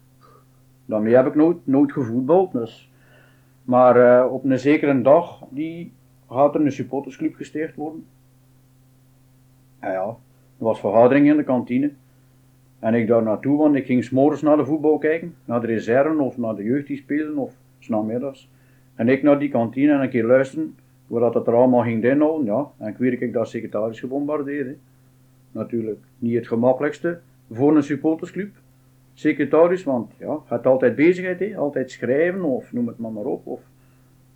Daarmee 0.85 1.15
heb 1.15 1.25
ik 1.25 1.35
nooit, 1.35 1.57
nooit 1.63 1.91
gevoetbald. 1.91 2.51
Dus. 2.51 2.90
Maar 3.71 3.95
eh, 3.95 4.33
op 4.33 4.43
een 4.43 4.59
zekere 4.59 5.01
dag 5.01 5.43
die 5.49 5.91
gaat 6.29 6.55
er 6.55 6.61
een 6.61 6.71
supportersclub 6.71 7.35
gesticht 7.35 7.75
worden. 7.75 8.05
En 9.79 9.91
ja, 9.91 10.07
er 10.57 10.63
was 10.63 10.79
vergadering 10.79 11.27
in 11.27 11.37
de 11.37 11.43
kantine. 11.43 11.91
En 12.79 12.93
ik 12.93 13.07
daar 13.07 13.23
naartoe, 13.23 13.57
want 13.57 13.75
ik 13.75 13.85
ging 13.85 14.03
s'morgens 14.03 14.41
naar 14.41 14.57
de 14.57 14.65
voetbal 14.65 14.97
kijken. 14.97 15.35
Naar 15.45 15.61
de 15.61 15.67
reserve 15.67 16.21
of 16.21 16.37
naar 16.37 16.55
de 16.55 16.63
jeugd 16.63 16.87
die 16.87 16.97
spelen 16.97 17.37
of 17.37 17.53
's 17.79 17.87
namiddags. 17.87 18.49
En 18.95 19.09
ik 19.09 19.23
naar 19.23 19.39
die 19.39 19.49
kantine 19.49 19.93
en 19.93 20.01
een 20.01 20.09
keer 20.09 20.25
luisteren 20.25 20.75
hoe 21.07 21.19
dat 21.19 21.33
het 21.33 21.47
er 21.47 21.55
allemaal 21.55 21.83
ging 21.83 22.03
inhouden. 22.03 22.45
Ja, 22.45 22.71
en 22.77 22.87
ik 22.87 22.97
weet 22.97 23.21
ik 23.21 23.33
dat 23.33 23.49
secretaris 23.49 23.99
gebombardeerd. 23.99 24.77
Natuurlijk 25.51 25.99
niet 26.17 26.35
het 26.35 26.47
gemakkelijkste 26.47 27.19
voor 27.51 27.75
een 27.75 27.83
supportersclub. 27.83 28.55
Secretaris, 29.21 29.83
want 29.83 30.11
ja, 30.17 30.39
het 30.45 30.65
altijd 30.65 30.95
bezigheid, 30.95 31.39
hè. 31.39 31.57
altijd 31.57 31.91
schrijven 31.91 32.43
of 32.43 32.73
noem 32.73 32.87
het 32.87 32.97
maar, 32.97 33.11
maar 33.11 33.25
op. 33.25 33.47
Of, 33.47 33.61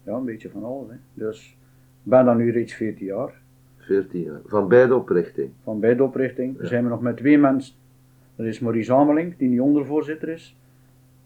ja, 0.03 0.13
een 0.13 0.25
beetje 0.25 0.49
van 0.49 0.63
alles. 0.63 0.89
Hè. 0.89 0.95
Dus 1.13 1.57
ik 2.03 2.09
ben 2.11 2.25
dan 2.25 2.37
nu 2.37 2.51
reeds 2.51 2.73
14 2.73 3.05
jaar. 3.05 3.41
14 3.77 4.21
jaar. 4.21 4.39
Van 4.45 4.67
bij 4.67 4.87
de 4.87 4.95
oprichting. 4.95 5.49
Van 5.63 5.79
bij 5.79 5.95
de 5.95 6.03
oprichting 6.03 6.57
Ja. 6.59 6.65
zijn 6.67 6.83
we 6.83 6.89
nog 6.89 7.01
met 7.01 7.17
twee 7.17 7.37
mensen. 7.37 7.75
Dat 8.35 8.45
is 8.45 8.59
Maurice 8.59 8.93
Amelink, 8.93 9.37
die 9.37 9.49
nu 9.49 9.59
ondervoorzitter 9.59 10.29
is. 10.29 10.57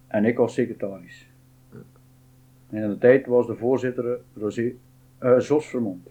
En 0.08 0.26
ik 0.26 0.38
als 0.38 0.54
secretaris. 0.54 1.30
En 2.70 2.84
in 2.84 2.90
de 2.90 2.98
tijd 2.98 3.26
was 3.28 3.48
de 3.48 3.56
voorzitter 3.56 4.12
eh, 4.12 4.18
Rosé, 4.36 4.72
eh 5.18 5.40
Jos 5.40 5.68
Vermont. 5.70 6.08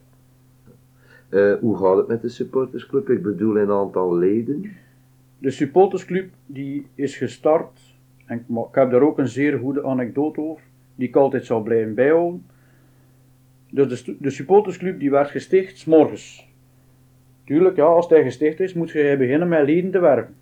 Eh, 1.29 1.55
hoe 1.55 1.77
gaat 1.77 1.97
het 1.97 2.07
met 2.07 2.23
de 2.23 2.29
supportersclub? 2.29 3.09
Ik 3.11 3.23
bedoel 3.23 3.59
een 3.59 3.71
aantal 3.71 4.17
leden. 4.17 4.71
De 5.39 5.51
supportersclub 5.51 6.31
die 6.47 6.87
is 6.95 7.17
gestart. 7.17 7.81
En 8.27 8.45
ik, 8.49 8.75
heb 8.75 8.91
daar 8.91 9.03
ook 9.03 9.19
een 9.19 9.29
zeer 9.29 9.59
goede 9.59 9.85
anekdote 9.85 10.41
over. 10.41 10.63
Die 10.95 11.09
ik 11.09 11.17
altijd 11.17 11.45
zal 11.45 11.63
blijven 11.63 11.95
bijhouden. 11.95 12.47
Dus 13.71 14.05
de, 14.05 14.17
de 14.21 14.31
supportersclub 14.31 15.01
die 15.01 15.11
werd 15.11 15.31
gesticht 15.31 15.79
's 15.79 15.85
morgens. 15.85 16.49
Tuurlijk, 17.45 17.77
ja, 17.77 17.85
als 17.85 18.09
hij 18.09 18.23
gesticht 18.23 18.61
is, 18.61 18.75
moet 18.75 18.91
je 18.91 19.15
beginnen 19.19 19.49
met 19.49 19.67
leden 19.67 19.91
te 19.91 19.99
werven. 19.99 20.35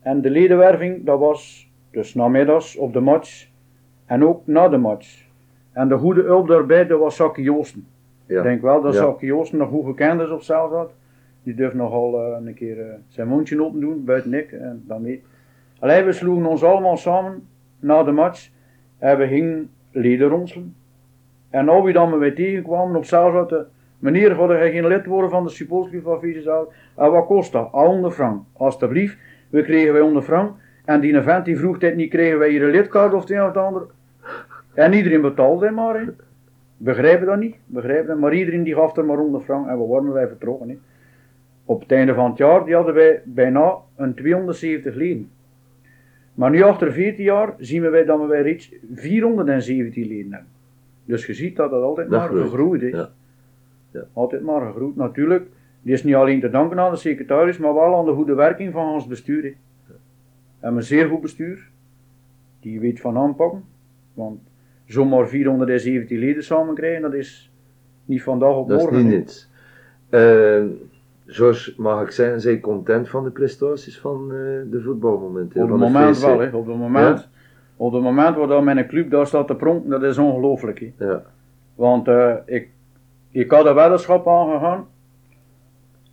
En 0.00 0.20
de 0.20 0.30
ledenwerving, 0.30 1.04
dat 1.04 1.18
was 1.18 1.70
dus 1.90 2.14
namiddags 2.14 2.76
op 2.76 2.92
de 2.92 3.00
match 3.00 3.48
en 4.06 4.24
ook 4.24 4.46
na 4.46 4.68
de 4.68 4.76
match. 4.76 5.24
En 5.72 5.88
de 5.88 5.96
goede 5.96 6.22
hulp 6.22 6.48
daarbij, 6.48 6.86
dat 6.86 6.98
was 6.98 7.16
Sakkie 7.16 7.44
Joosten. 7.44 7.86
Ja. 8.26 8.36
Ik 8.36 8.42
denk 8.42 8.62
wel 8.62 8.82
dat 8.82 8.94
Ja. 8.94 9.16
Joosten 9.18 9.58
nog 9.58 9.68
goed 9.68 9.84
gekend 9.84 10.20
is 10.20 10.30
op 10.30 10.42
Zelzat. 10.42 10.92
Die 11.42 11.54
durft 11.54 11.74
nogal 11.74 12.18
eh, 12.18 12.46
een 12.46 12.54
keer 12.54 12.80
eh, 12.80 12.94
zijn 13.08 13.28
mondje 13.28 13.64
open 13.64 13.80
doen, 13.80 14.04
buiten 14.04 14.34
ik. 14.34 14.52
En 14.52 14.82
dan 14.86 15.02
mee. 15.02 15.22
Allee, 15.78 16.02
we 16.02 16.12
sloegen 16.12 16.46
ons 16.46 16.64
allemaal 16.64 16.96
samen 16.96 17.48
na 17.78 18.02
de 18.02 18.12
match. 18.12 18.50
En 18.98 19.18
we 19.18 19.26
gingen 19.26 19.70
leden 19.90 20.28
ronselen. 20.28 20.74
En 21.50 21.68
al 21.68 21.84
wie 21.84 21.92
dan 21.92 22.10
we 22.10 22.16
weer 22.16 22.34
tegenkwamen 22.34 22.96
op 22.96 23.04
eh, 23.04 23.58
Meneer, 23.98 24.34
gaat 24.34 24.48
hij 24.48 24.70
geen 24.70 24.86
lid 24.86 25.06
worden 25.06 25.30
van 25.30 25.44
de 25.44 25.50
supportclub 25.50 26.02
van 26.02 26.20
Visezout? 26.20 26.72
En 26.96 27.10
wat 27.10 27.26
kost 27.26 27.52
dat? 27.52 27.72
Ah, 27.72 27.86
100 27.86 28.14
frank. 28.14 28.42
Alsjeblieft, 28.52 29.16
we 29.50 29.62
kregen 29.62 29.92
wij 29.92 30.02
100 30.02 30.24
frank. 30.24 30.56
En 30.84 31.00
die 31.00 31.22
vent 31.22 31.44
die 31.44 31.58
vroeg 31.58 31.78
dit 31.78 31.96
niet, 31.96 32.10
kregen 32.10 32.38
wij 32.38 32.50
hier 32.50 32.62
een 32.62 32.70
lidkaart 32.70 33.14
of 33.14 33.20
het 33.20 33.30
een 33.30 33.40
of 33.40 33.46
het 33.46 33.56
ander. 33.56 33.82
En 34.74 34.92
iedereen 34.92 35.20
betaalde 35.20 35.70
maar. 35.70 36.00
Hè. 36.00 36.06
Begrijpen 36.76 37.26
dat 37.26 37.38
niet? 37.38 37.56
Begrijpen? 37.66 38.18
Maar 38.18 38.34
iedereen 38.34 38.62
die 38.62 38.74
gaf 38.74 38.96
er 38.96 39.04
maar 39.04 39.16
100 39.16 39.44
frank 39.44 39.68
en 39.68 39.78
we 39.78 39.86
waren 39.86 40.12
wij 40.12 40.28
vertrokken. 40.28 40.68
Hè. 40.68 40.78
Op 41.70 41.80
het 41.80 41.92
einde 41.92 42.14
van 42.14 42.28
het 42.30 42.38
jaar 42.38 42.64
die 42.64 42.74
hadden 42.74 42.94
wij 42.94 43.22
bijna 43.24 43.74
een 43.96 44.14
270 44.14 44.94
leden. 44.94 45.30
Maar 46.34 46.50
nu 46.50 46.62
achter 46.62 46.92
14 46.92 47.24
jaar 47.24 47.54
zien 47.58 47.90
wij 47.90 48.04
dat 48.04 48.20
we 48.20 48.26
wij 48.26 48.42
reeds 48.42 48.72
417 48.94 50.06
leden 50.06 50.32
hebben. 50.32 50.48
Dus 51.04 51.26
je 51.26 51.34
ziet 51.34 51.56
dat 51.56 51.70
dat 51.70 51.82
altijd 51.82 52.10
Dat 52.10 52.18
maar 52.18 52.28
groeit, 52.28 52.44
gegroeid 52.44 52.82
is. 52.82 52.90
ja. 52.92 53.10
Ja. 53.90 54.04
Altijd 54.12 54.42
maar 54.42 54.66
gegroeid. 54.66 54.96
Natuurlijk, 54.96 55.46
die 55.82 55.92
is 55.92 56.04
niet 56.04 56.14
alleen 56.14 56.40
te 56.40 56.50
danken 56.50 56.78
aan 56.78 56.90
de 56.90 56.96
secretaris, 56.96 57.58
maar 57.58 57.74
wel 57.74 57.96
aan 57.98 58.04
de 58.04 58.12
goede 58.12 58.34
werking 58.34 58.72
van 58.72 58.92
ons 58.92 59.06
bestuur. 59.06 59.42
hè. 59.42 59.48
We 59.86 59.94
hebben 60.60 60.80
een 60.80 60.86
zeer 60.86 61.08
goed 61.08 61.20
bestuur, 61.20 61.68
die 62.60 62.80
weet 62.80 63.00
van 63.00 63.16
aanpakken. 63.16 63.64
Want 64.14 64.40
zomaar 64.86 65.28
417 65.28 66.18
leden 66.18 66.44
samen 66.44 66.74
krijgen, 66.74 67.02
dat 67.02 67.14
is 67.14 67.52
niet 68.04 68.22
vandaag 68.22 68.54
op 68.56 68.68
Dat 68.68 68.78
is 68.78 68.84
morgen. 68.84 69.04
niet 69.06 69.14
niets. 69.16 69.48
George, 71.32 71.74
mag 71.76 72.02
ik 72.02 72.10
zijn, 72.10 72.40
zijn 72.40 72.60
content 72.60 73.08
van 73.08 73.24
de 73.24 73.30
prestaties 73.30 73.98
van 73.98 74.22
eh, 74.30 74.36
de 74.70 74.80
voetbal 74.84 75.18
momenteel? 75.18 75.62
Op 75.62 75.68
het 75.70 75.78
de 75.78 75.84
moment 75.84 76.18
VC? 76.18 76.24
wel, 76.26 76.38
hè. 76.40 76.48
op 76.56 76.66
het 76.66 76.76
moment. 76.76 77.28
Op 77.76 77.92
het 77.92 78.02
moment 78.02 78.36
waar 78.36 78.46
dat 78.46 78.62
mijn 78.62 78.86
club 78.88 79.10
daar 79.10 79.26
staat 79.26 79.46
te 79.46 79.54
pronken, 79.54 79.90
dat 79.90 80.02
is 80.02 80.18
ongelooflijk. 80.18 80.78
hè. 80.80 81.04
Ja, 81.06 81.22
Want 81.74 82.08
eh, 82.08 82.34
ik, 82.44 82.68
ik 83.30 83.50
had 83.50 83.66
een 83.66 83.74
weddenschap 83.74 84.28
aangegaan 84.28 84.86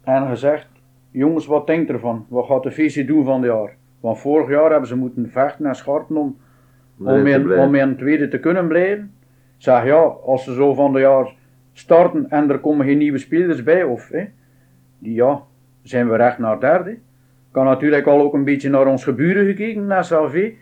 en 0.04 0.28
gezegd, 0.28 0.68
jongens 1.12 1.46
wat 1.46 1.68
denkt 1.68 1.90
ervan? 1.90 2.26
Wat 2.30 2.46
gaat 2.46 2.64
de 2.64 2.72
VC 2.72 3.08
doen 3.08 3.26
van 3.26 3.42
het 3.42 3.52
jaar? 3.52 3.76
Want 4.00 4.20
vorig 4.20 4.50
jaar 4.50 4.70
hebben 4.72 4.88
ze 4.88 4.96
moeten 4.96 5.30
vechten 5.32 5.66
en 5.66 5.76
scharten 5.76 6.18
om, 6.18 6.38
om 6.98 7.28
in, 7.28 7.60
om 7.60 7.76
in 7.76 7.98
tweede 7.98 8.28
te 8.28 8.40
kunnen 8.40 8.68
blijven. 8.68 9.12
Ik 9.58 9.64
zeg 9.64 9.86
ja, 9.86 10.02
als 10.02 10.44
ze 10.44 10.54
zo 10.54 10.74
van 10.74 10.94
het 10.94 11.02
jaar 11.02 11.34
starten 11.74 12.30
en 12.30 12.50
er 12.50 12.60
komen 12.60 12.86
geen 12.86 12.98
nieuwe 12.98 13.18
spelers 13.18 13.64
bij, 13.64 13.84
of 13.84 14.10
hè, 14.10 14.26
ja, 15.00 15.44
zijn 15.82 16.10
we 16.10 16.16
recht 16.16 16.38
naar 16.38 16.60
derde. 16.60 16.92
Ik 16.92 17.64
natuurlijk 17.64 18.08
al 18.08 18.22
ook 18.22 18.34
een 18.34 18.44
beetje 18.44 18.70
naar 18.70 18.88
ons 18.88 19.04
geburen 19.04 19.46
gekeken, 19.46 19.86
naar 19.86 20.06
SLV, 20.06 20.54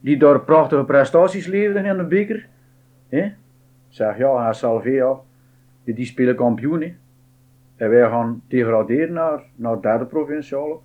die 0.00 0.16
daar 0.16 0.40
prachtige 0.40 0.84
prestaties 0.84 1.46
leverden 1.46 1.84
in 1.84 1.96
de 1.96 2.04
beker. 2.04 2.48
Ik 3.08 3.34
zeg 3.88 4.18
ja, 4.18 4.52
SLV 4.52 4.84
ja, 4.84 5.16
die, 5.84 6.04
spelen 6.04 6.36
kampioen. 6.36 6.80
Hè. 6.80 6.94
En 7.76 7.90
wij 7.90 8.08
gaan 8.08 8.42
degraderen 8.48 9.12
naar, 9.12 9.42
naar 9.54 9.80
derde 9.80 10.04
provinciale. 10.04 10.76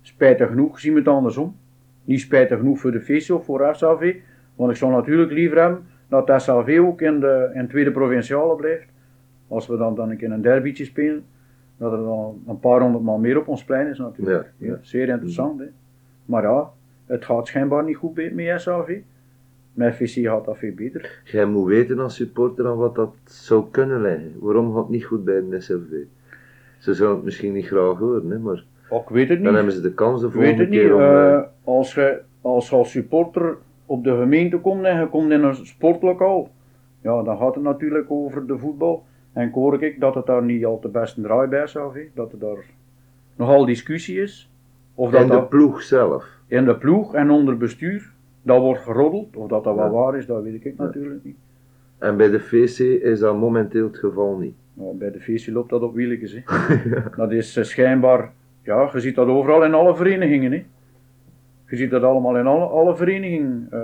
Spijtig 0.00 0.48
genoeg 0.48 0.80
zien 0.80 0.92
we 0.92 0.98
het 0.98 1.08
andersom. 1.08 1.56
Niet 2.04 2.20
spijtig 2.20 2.58
genoeg 2.58 2.78
voor 2.78 2.92
de 2.92 3.00
VC 3.00 3.30
of 3.30 3.44
voor 3.44 3.74
SLV. 3.74 4.16
Want 4.54 4.70
ik 4.70 4.76
zou 4.76 4.92
natuurlijk 4.92 5.32
liever 5.32 5.60
hebben 5.60 5.86
dat 6.08 6.42
SLV 6.42 6.78
ook 6.80 7.00
in 7.00 7.20
de 7.20 7.50
in 7.54 7.68
tweede 7.68 7.90
provinciale 7.90 8.56
blijft. 8.56 8.88
Als 9.48 9.66
we 9.66 9.76
dan, 9.76 9.94
dan 9.94 10.10
een 10.10 10.16
keer 10.16 10.30
een 10.30 10.42
derbytje 10.42 10.84
spelen. 10.84 11.24
Dat 11.78 11.92
er 11.92 11.98
dan 11.98 12.42
een 12.46 12.60
paar 12.60 12.80
honderd 12.80 13.04
man 13.04 13.20
meer 13.20 13.38
op 13.38 13.48
ons 13.48 13.64
plein 13.64 13.86
is 13.88 13.98
natuurlijk. 13.98 14.52
Ja, 14.58 14.66
ja. 14.66 14.78
zeer 14.82 15.08
interessant. 15.08 15.60
Hè. 15.60 15.66
Maar 16.24 16.42
ja, 16.42 16.70
het 17.06 17.24
gaat 17.24 17.46
schijnbaar 17.46 17.84
niet 17.84 17.96
goed 17.96 18.34
met, 18.34 18.60
SLV. 18.60 18.98
Met 19.72 19.94
VC 19.96 20.26
gaat 20.26 20.44
dat 20.44 20.58
veel 20.58 20.74
beter. 20.74 21.20
Jij 21.24 21.44
moet 21.44 21.66
weten 21.66 21.98
als 21.98 22.14
supporter 22.14 22.66
aan 22.66 22.76
wat 22.76 22.94
dat 22.94 23.14
zou 23.24 23.64
kunnen 23.70 24.00
liggen. 24.02 24.32
Waarom 24.40 24.72
gaat 24.72 24.82
het 24.82 24.88
niet 24.88 25.04
goed 25.04 25.24
bij 25.24 25.42
de 25.50 25.60
SLV? 25.60 25.90
Ze 26.78 26.94
zouden 26.94 27.16
het 27.16 27.24
misschien 27.24 27.52
niet 27.52 27.66
graag 27.66 27.98
horen, 27.98 28.30
hè, 28.30 28.38
maar 28.38 28.64
Oh, 28.90 29.02
ik 29.02 29.08
weet 29.08 29.28
het 29.28 29.36
dan 29.38 29.46
niet. 29.46 29.54
hebben 29.54 29.72
ze 29.72 29.80
de 29.80 29.92
kans 29.94 30.20
de 30.20 30.26
weet 30.26 30.34
volgende 30.34 30.60
het 30.62 30.70
niet. 30.70 30.80
keer 30.80 30.94
om... 30.94 31.00
eh, 31.00 31.34
eh, 31.34 31.42
als 31.64 31.94
je 31.94 32.20
als, 32.40 32.72
als 32.72 32.90
supporter 32.90 33.56
op 33.86 34.04
de 34.04 34.10
gemeente 34.16 34.58
komt 34.58 34.84
en 34.84 35.00
je 35.00 35.08
komt 35.08 35.30
in 35.30 35.42
een 35.42 35.66
sportlokaal, 35.66 36.50
ja, 37.02 37.22
dan 37.22 37.36
gaat 37.38 37.54
het 37.54 37.64
natuurlijk 37.64 38.10
over 38.10 38.46
de 38.46 38.58
voetbal. 38.58 39.04
En 39.38 39.50
hoor 39.50 39.82
ik 39.82 40.00
dat 40.00 40.14
het 40.14 40.26
daar 40.26 40.42
niet 40.42 40.64
al 40.64 40.78
te 40.78 40.88
best 40.88 41.16
een 41.16 41.22
draai 41.22 41.48
bij 41.48 41.66
zou 41.66 41.92
zijn, 41.92 42.10
dat 42.14 42.32
er 42.32 42.38
daar 42.38 42.64
nogal 43.36 43.64
discussie 43.64 44.20
is. 44.20 44.50
Of 44.94 45.10
dat, 45.10 45.20
en 45.20 45.26
de 45.26 45.32
dat 45.32 45.48
ploeg 45.48 45.82
zelf. 45.82 46.26
in 46.46 46.64
de 46.64 46.76
ploeg 46.76 47.14
en 47.14 47.30
onder 47.30 47.56
bestuur, 47.56 48.12
dat 48.42 48.60
wordt 48.60 48.80
geroddeld. 48.80 49.36
Of 49.36 49.48
dat 49.48 49.64
dat 49.64 49.74
wel 49.74 49.84
Ja. 49.84 49.90
waar 49.90 50.16
is, 50.16 50.26
dat 50.26 50.42
weet 50.42 50.64
ik 50.64 50.76
natuurlijk 50.78 51.24
niet. 51.24 51.36
En 51.98 52.16
bij 52.16 52.30
de 52.30 52.40
VC 52.40 52.78
is 53.02 53.18
dat 53.20 53.36
momenteel 53.38 53.86
het 53.86 53.98
geval 53.98 54.36
niet. 54.36 54.54
Nou, 54.74 54.94
bij 54.96 55.10
de 55.10 55.20
VC 55.20 55.46
loopt 55.46 55.70
dat 55.70 55.82
op 55.82 55.94
wieltjes. 55.94 56.32
Hè. 56.32 56.42
Dat 57.16 57.32
is 57.32 57.56
eh, 57.56 57.64
schijnbaar, 57.64 58.32
ja, 58.62 58.90
je 58.92 59.00
ziet 59.00 59.14
dat 59.14 59.28
overal 59.28 59.64
in 59.64 59.74
alle 59.74 59.96
verenigingen. 59.96 60.52
Hè. 60.52 60.64
Je 61.68 61.76
ziet 61.76 61.90
dat 61.90 62.02
allemaal 62.02 62.36
in 62.38 62.46
alle, 62.46 62.64
alle 62.64 62.96
verenigingen. 62.96 63.66
eh, 63.70 63.80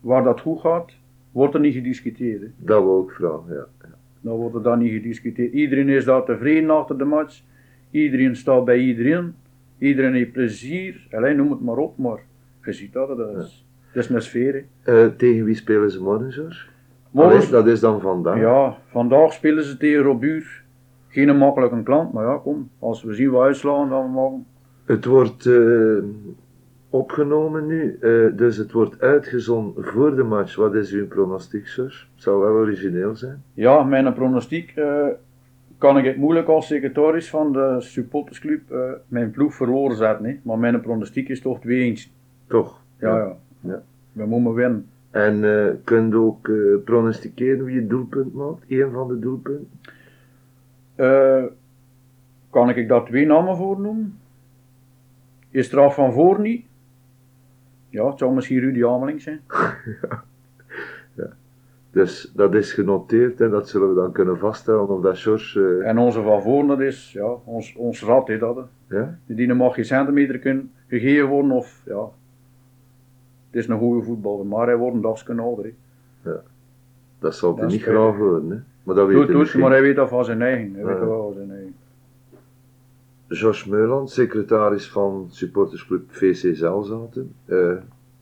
waar 0.00 0.22
dat 0.24 0.40
goed 0.40 0.60
gaat, 0.60 0.92
wordt 1.32 1.54
er 1.54 1.60
niet 1.60 1.74
gediscuteerd. 1.74 2.40
Hè. 2.40 2.46
Dat 2.56 2.84
wou 2.84 3.04
ik 3.04 3.10
vragen, 3.10 3.54
ja. 3.54 3.81
Dan 4.22 4.36
wordt 4.36 4.54
er 4.54 4.62
dan 4.62 4.78
niet 4.78 4.92
gediscuteerd. 4.92 5.52
Iedereen 5.52 5.88
is 5.88 6.04
daar 6.04 6.24
tevreden 6.24 6.70
achter 6.70 6.98
de 6.98 7.04
match. 7.04 7.42
Iedereen 7.90 8.36
staat 8.36 8.64
bij 8.64 8.78
iedereen. 8.78 9.34
Iedereen 9.78 10.14
heeft 10.14 10.32
plezier. 10.32 11.06
Alleen 11.10 11.36
noem 11.36 11.50
het 11.50 11.60
maar 11.60 11.76
op, 11.76 11.98
maar 11.98 12.20
je 12.64 12.72
ziet 12.72 12.92
dat, 12.92 13.16
dat 13.16 13.36
is, 13.36 13.66
dat 13.92 14.04
is 14.04 14.10
een 14.10 14.22
sfeer. 14.22 14.64
Eh, 14.82 15.06
tegen 15.06 15.44
wie 15.44 15.54
spelen 15.54 15.90
ze 15.90 16.02
morgen, 16.02 16.32
George? 16.32 16.66
Morgen- 17.10 17.50
dat 17.50 17.66
is 17.66 17.80
dan 17.80 18.00
vandaag. 18.00 18.38
Ja, 18.38 18.76
vandaag 18.90 19.32
spelen 19.32 19.64
ze 19.64 19.76
tegen 19.76 20.02
Robuur. 20.02 20.62
Geen 21.08 21.36
makkelijke 21.36 21.82
klant, 21.82 22.12
maar 22.12 22.24
ja, 22.24 22.36
kom. 22.36 22.70
Als 22.78 23.02
we 23.02 23.14
zien 23.14 23.30
wat 23.30 23.42
uitslaan, 23.42 23.88
dan 23.88 24.10
mogen 24.10 24.46
Het 24.84 25.04
wordt 25.04 25.46
eh, 25.46 25.96
opgenomen 26.92 27.66
nu, 27.66 27.98
eh, 28.00 28.26
dus 28.36 28.56
het 28.56 28.72
wordt 28.72 29.00
uitgezonden 29.00 29.84
voor 29.84 30.16
de 30.16 30.22
match. 30.22 30.56
Wat 30.56 30.74
is 30.74 30.92
uw 30.92 31.06
pronostiek, 31.06 31.68
George? 31.68 32.04
Zou 32.14 32.40
wel 32.40 32.52
origineel 32.52 33.16
zijn. 33.16 33.42
Ja, 33.54 33.82
mijn 33.82 34.12
pronostiek 34.12 34.72
eh, 34.76 35.06
kan 35.78 35.98
ik 35.98 36.04
het 36.04 36.16
moeilijk 36.16 36.48
als 36.48 36.66
secretaris 36.66 37.30
van 37.30 37.52
de 37.52 37.76
supportersclub 37.78 38.70
eh, 38.70 38.78
mijn 39.08 39.30
ploeg 39.30 39.54
verloren 39.54 39.96
zetten. 39.96 40.24
Hè. 40.24 40.40
Maar 40.42 40.58
mijn 40.58 40.80
pronostiek 40.80 41.28
is 41.28 41.40
toch 41.40 41.58
2-1. 41.58 42.10
Toch? 42.46 42.80
Ja, 42.98 43.16
ja. 43.16 43.36
Ja. 43.60 43.82
We 44.12 44.26
moeten 44.26 44.54
winnen. 44.54 44.86
En 45.10 45.40
kunt 45.84 46.14
ook 46.14 46.48
eh, 46.48 46.54
pronosticeren 46.84 47.64
wie 47.64 47.76
het 47.76 47.90
doelpunt 47.90 48.34
maakt? 48.34 48.64
Eén 48.68 48.90
van 48.90 49.08
de 49.08 49.18
doelpunten? 49.18 49.68
Kan 52.50 52.68
ik 52.68 52.88
daar 52.88 53.04
twee 53.04 53.26
namen 53.26 53.56
voor 53.56 53.80
noemen? 53.80 54.18
Is 55.50 55.72
er 55.72 55.80
af 55.80 55.94
van 55.94 56.12
voor 56.12 56.40
niet? 56.40 56.64
Ja, 57.92 58.06
het 58.08 58.18
zou 58.18 58.34
misschien 58.34 58.58
Rudy 58.60 58.84
Ameling 58.84 59.22
zijn. 59.22 59.40
Dus 61.90 62.32
dat 62.34 62.54
is 62.54 62.72
genoteerd 62.72 63.40
en 63.40 63.50
dat 63.50 63.68
zullen 63.68 63.88
we 63.88 63.94
dan 63.94 64.12
kunnen 64.12 64.38
vaststellen 64.38 64.88
of 64.88 65.00
dat 65.02 65.18
George... 65.18 65.78
eh, 65.82 65.88
En 65.88 65.98
onze 65.98 66.22
van 66.22 66.42
voren, 66.42 66.66
dat 66.66 66.80
is 66.80 67.12
ja, 67.12 67.34
ons, 67.44 67.74
ons 67.76 68.02
rad 68.04 68.28
is 68.28 68.38
dat. 68.38 68.66
ja? 68.88 69.18
Die 69.26 69.54
mag 69.54 69.74
geen 69.74 69.84
centimeter 69.84 70.38
kunnen 70.38 70.70
gegeven 70.88 71.28
worden 71.28 71.50
of 71.50 71.82
ja. 71.86 72.00
Het 73.50 73.60
is 73.60 73.68
een 73.68 73.78
goede 73.78 74.02
voetballer, 74.04 74.46
maar 74.46 74.66
hij 74.66 74.76
wordt 74.76 74.94
een 74.96 75.02
dagje 75.02 75.34
ouder. 75.40 75.72
hè. 76.22 76.30
Dat 77.18 77.34
zal 77.34 77.56
hij 77.56 77.66
niet 77.66 77.82
graag 77.82 78.16
horen, 78.16 78.50
hè. 78.50 78.56
Maar 78.82 78.94
dat 78.94 79.06
weet 79.06 79.16
Doet, 79.16 79.26
hij 79.28 79.36
doet, 79.36 79.54
maar 79.54 79.70
hij 79.70 79.82
weet 79.82 79.96
dat 79.96 80.08
van 80.08 80.24
zijn 80.24 80.42
eigen. 80.42 80.74
Hij 80.74 80.84
weet 80.84 80.94
Ja. 80.94 81.00
dat 81.00 81.08
wel 81.08 81.22
van 81.24 81.32
zijn 81.32 81.50
eigen. 81.50 81.61
George 83.34 83.70
Meuland, 83.70 84.10
secretaris 84.10 84.90
van 84.90 85.26
supportersclub 85.30 86.02
VC 86.10 86.56
Zelzaten. 86.56 87.34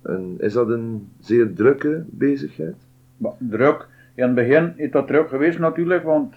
En 0.03 0.35
is 0.39 0.53
dat 0.53 0.69
een 0.69 1.09
zeer 1.21 1.55
drukke 1.55 2.05
bezigheid? 2.07 2.77
Maar 3.17 3.33
druk, 3.39 3.89
in 4.15 4.23
het 4.23 4.35
begin 4.35 4.73
is 4.77 4.91
dat 4.91 5.07
druk 5.07 5.29
geweest 5.29 5.59
natuurlijk, 5.59 6.05
want 6.05 6.35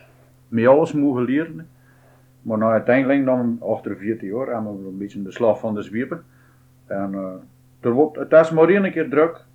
met 0.47 0.67
alles 0.67 0.93
mogen 0.93 1.23
leren. 1.23 1.67
Maar 2.41 2.57
nou 2.57 2.71
uiteindelijk 2.71 3.25
dan, 3.25 3.57
achter 3.61 3.97
14 3.97 4.27
jaar, 4.27 4.47
hebben 4.47 4.81
we 4.81 4.87
een 4.87 4.97
beetje 4.97 5.21
de 5.21 5.31
slag 5.31 5.59
van 5.59 5.75
de 5.75 5.81
zwiepen. 5.81 6.23
En 6.85 7.13
eh, 7.13 7.33
er 7.79 7.91
wordt, 7.91 8.17
het 8.17 8.31
is 8.31 8.51
maar 8.51 8.69
één 8.69 8.91
keer 8.91 9.09
druk, 9.09 9.45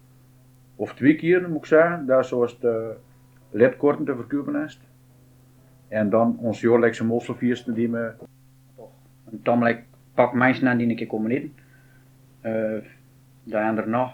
of 0.77 0.95
twee 0.95 1.17
keer 1.17 1.49
moet 1.49 1.59
ik 1.59 1.65
zeggen, 1.65 2.19
is 2.19 2.29
zoals 2.29 2.61
de 2.61 2.95
lidkorten 3.51 4.05
te 4.05 4.15
verkopen 4.15 4.65
is. 4.65 4.81
En 5.89 6.11
dan 6.11 6.37
ons 6.41 6.61
jaarlijkse 6.61 7.05
mosselfeesten 7.05 7.75
die 7.75 7.89
me 7.89 8.11
een 9.33 9.43
tamelijk 9.43 9.83
pak 10.15 10.33
mensen 10.33 10.69
aan 10.69 10.77
die 10.77 10.89
een 10.89 10.97
keer 10.97 11.07
komen 11.07 11.31
eten. 11.31 11.53
Eh 12.41 12.53
daar 13.43 13.69
en 13.69 13.75
daarna 13.75 14.13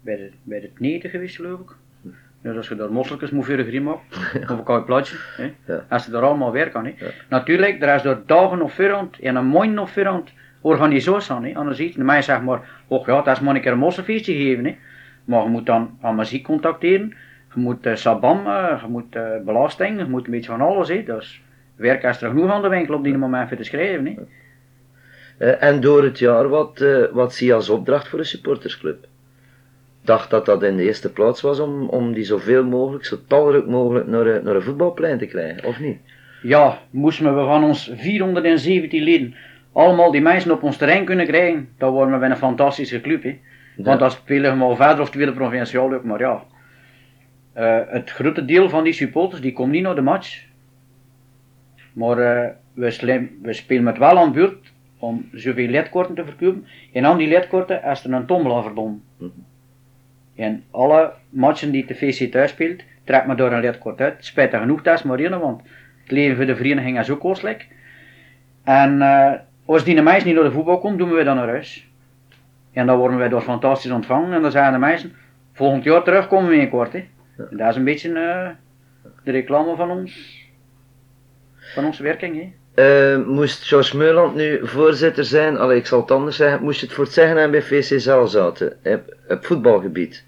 bij 0.00 0.16
de, 0.16 0.30
bij 0.42 0.60
de 0.60 0.68
kneten 0.68 1.10
geweest 1.10 1.36
geloof 1.36 1.60
ik. 1.60 1.76
Dus 2.40 2.56
als 2.56 2.68
je 2.68 2.74
daar 2.74 2.92
mosseltjes 2.92 3.30
moet 3.30 3.44
voor 3.44 3.58
een 3.58 3.82
maakt, 3.82 4.16
of 4.42 4.48
een 4.58 4.62
koud 4.62 4.84
plaatje, 4.84 5.16
hè, 5.36 5.52
Ja. 5.72 5.84
als 5.88 6.04
je 6.04 6.10
daar 6.10 6.22
allemaal 6.22 6.52
werk 6.52 6.74
aan. 6.74 6.86
Hè. 6.86 6.94
Natuurlijk, 7.28 7.82
er 7.82 7.94
is 7.94 8.02
door 8.02 8.22
dagen 8.26 8.62
of 8.62 8.72
voorhand 8.72 9.18
en 9.18 9.36
een 9.36 9.48
maand 9.48 9.78
of 9.78 9.90
voorhand 9.90 10.32
organisatie 10.60 11.32
aan. 11.32 11.44
Hè. 11.44 11.54
Anders 11.54 11.78
iets, 11.80 11.96
de 11.96 12.04
mij 12.04 12.22
zegt 12.22 12.42
maar, 12.42 12.60
oh 12.86 13.06
ja, 13.06 13.22
dat 13.22 13.36
is 13.36 13.40
maar 13.40 13.54
een 13.54 13.60
keer 13.60 13.72
een 13.72 13.78
mosselfeestje 13.78 14.34
geven. 14.34 14.64
Hè. 14.64 14.76
Maar 15.24 15.42
je 15.42 15.48
moet 15.48 15.66
dan 15.66 15.98
aan 16.00 16.14
muziek 16.14 16.44
contacteren, 16.44 17.14
je 17.54 17.60
moet 17.60 17.86
eh, 17.86 17.94
sabam, 17.94 18.46
eh, 18.46 18.78
je 18.82 18.88
moet 18.88 19.16
eh, 19.16 19.40
belasting, 19.44 19.98
je 19.98 20.04
moet 20.04 20.24
een 20.24 20.30
beetje 20.30 20.50
van 20.50 20.60
alles. 20.60 20.88
Hè. 20.88 21.02
Dus 21.02 21.42
werk 21.78 22.02
is 22.02 22.22
er 22.22 22.28
genoeg 22.28 22.50
aan 22.50 22.62
de 22.62 22.68
winkel 22.68 22.94
op 22.94 23.04
die 23.04 23.18
moment 23.18 23.48
voor 23.48 23.56
te 23.56 23.64
schrijven. 23.64 24.06
Hè. 24.06 24.14
Eh, 25.46 25.62
en 25.62 25.80
door 25.80 26.02
het 26.02 26.18
jaar, 26.18 26.48
wat, 26.48 26.80
eh, 26.80 27.04
wat 27.12 27.34
zie 27.34 27.46
je 27.46 27.54
als 27.54 27.68
opdracht 27.68 28.08
voor 28.08 28.18
de 28.18 28.24
supportersclub? 28.24 29.06
dacht 30.08 30.30
dat 30.30 30.46
dat 30.46 30.62
in 30.62 30.76
de 30.76 30.82
eerste 30.82 31.12
plaats 31.12 31.40
was 31.40 31.60
om, 31.60 31.88
om 31.88 32.12
die 32.12 32.24
zoveel 32.24 32.64
mogelijk, 32.64 33.04
zo 33.04 33.16
talrijk 33.26 33.66
mogelijk 33.66 34.06
naar, 34.06 34.42
naar 34.42 34.54
een 34.54 34.62
voetbalplein 34.62 35.18
te 35.18 35.26
krijgen, 35.26 35.64
of 35.64 35.80
niet? 35.80 35.98
Ja, 36.42 36.78
moesten 36.90 37.36
we 37.36 37.44
van 37.44 37.64
ons 37.64 37.90
417 37.96 39.02
leden 39.02 39.34
allemaal 39.72 40.10
die 40.10 40.20
mensen 40.20 40.50
op 40.50 40.62
ons 40.62 40.76
terrein 40.76 41.04
kunnen 41.04 41.26
krijgen, 41.26 41.68
dan 41.78 41.92
worden 41.92 42.20
we 42.20 42.26
een 42.26 42.36
fantastische 42.36 43.00
club. 43.00 43.22
Hè. 43.22 43.38
Want 43.76 44.00
dan 44.00 44.10
spelen 44.10 44.50
we 44.50 44.56
maar 44.56 44.76
verder 44.76 45.00
of 45.00 45.10
tweede 45.10 45.32
provinciaal 45.32 45.94
ook, 45.94 46.04
maar 46.04 46.18
ja. 46.18 46.42
Eh, 47.52 47.78
het 47.86 48.10
grote 48.10 48.44
deel 48.44 48.68
van 48.68 48.84
die 48.84 48.92
supporters 48.92 49.40
die 49.40 49.52
komt 49.52 49.70
niet 49.70 49.82
naar 49.82 49.94
de 49.94 50.00
match. 50.00 50.46
Maar 51.98 52.16
we, 52.74 52.90
slim- 52.90 53.38
we 53.42 53.52
spelen 53.52 53.82
met 53.82 53.98
wel 53.98 54.18
aan 54.18 54.32
beurt 54.32 54.72
om 54.98 55.28
zoveel 55.32 55.68
lidkorten 55.68 56.14
te 56.14 56.24
verkopen. 56.24 56.66
En 56.92 57.04
aan 57.04 57.16
die 57.16 57.28
lidkorten 57.28 57.82
is 57.82 58.04
er 58.04 58.12
een 58.12 58.26
tombola 58.26 58.62
verbonden. 58.62 59.02
En 60.36 60.64
alle 60.70 61.12
matchen 61.28 61.70
die 61.70 61.86
de 61.86 61.94
VC 61.94 62.30
thuis 62.30 62.50
speelt, 62.50 62.82
trekt 63.04 63.26
me 63.26 63.34
door 63.34 63.52
een 63.52 63.60
lidkort 63.60 64.00
uit. 64.00 64.24
Spijtig 64.24 64.60
genoeg, 64.60 64.82
dat 64.82 64.98
is 64.98 65.02
maar 65.02 65.18
één, 65.18 65.40
want 65.40 65.62
het 66.02 66.10
leven 66.10 66.36
voor 66.36 66.46
de 66.46 66.56
vereniging 66.56 66.98
is 66.98 67.10
ook 67.10 67.20
kostelijk. 67.20 67.68
En 68.64 69.02
eh, 69.02 69.32
als 69.64 69.84
die 69.84 70.02
meisjes 70.02 70.24
niet 70.24 70.34
naar 70.34 70.44
de 70.44 70.50
voetbal 70.50 70.78
komt, 70.78 70.98
doen 70.98 71.10
we 71.10 71.24
dan 71.24 71.36
naar 71.36 71.48
huis. 71.48 71.88
En 72.72 72.86
dan 72.86 72.98
worden 72.98 73.18
wij 73.18 73.28
door 73.28 73.40
fantastisch 73.42 73.90
ontvangen. 73.90 74.32
En 74.32 74.42
dan 74.42 74.50
zeggen 74.50 74.72
de 74.72 74.78
meisjes, 74.78 75.10
volgend 75.52 75.84
jaar 75.84 76.02
terug 76.02 76.28
komen 76.28 76.50
we 76.50 76.56
in 76.56 76.68
kort. 76.68 76.92
Hè. 76.92 76.98
En 77.50 77.56
dat 77.56 77.68
is 77.68 77.76
een 77.76 77.84
beetje 77.84 78.08
eh, 78.08 78.48
de 79.24 79.30
reclame 79.30 79.76
van 79.76 79.90
ons, 79.90 80.37
van 81.74 81.84
onze 81.84 82.02
werking. 82.02 82.36
Hè. 82.36 82.52
Eh, 82.74 83.26
moest 83.26 83.64
George 83.64 83.96
Meuland 83.96 84.34
nu 84.34 84.60
voorzitter 84.62 85.24
zijn, 85.24 85.56
allee, 85.58 85.78
ik 85.78 85.86
zal 85.86 86.00
het 86.00 86.10
anders 86.10 86.36
zeggen, 86.36 86.62
moest 86.62 86.80
je 86.80 86.86
het 86.86 86.94
voor 86.94 87.04
het 87.04 87.12
zeggen 87.12 87.36
hebben 87.36 87.60
bij 87.68 87.82
VC 87.82 88.00
Zelzaten, 88.00 88.76
op, 88.84 89.16
op 89.28 89.46
voetbalgebied. 89.46 90.24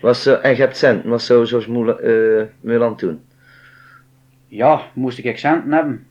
Was 0.00 0.22
zo, 0.22 0.34
en 0.34 0.50
je 0.50 0.56
hebt 0.56 0.76
centen, 0.76 1.10
wat 1.10 1.22
zou 1.22 1.46
George 1.46 1.96
eh, 1.96 2.44
Meuland 2.60 2.98
doen? 2.98 3.20
Ja, 4.46 4.80
moest 4.92 5.18
ik 5.18 5.38
centen 5.38 5.72
hebben. 5.72 6.06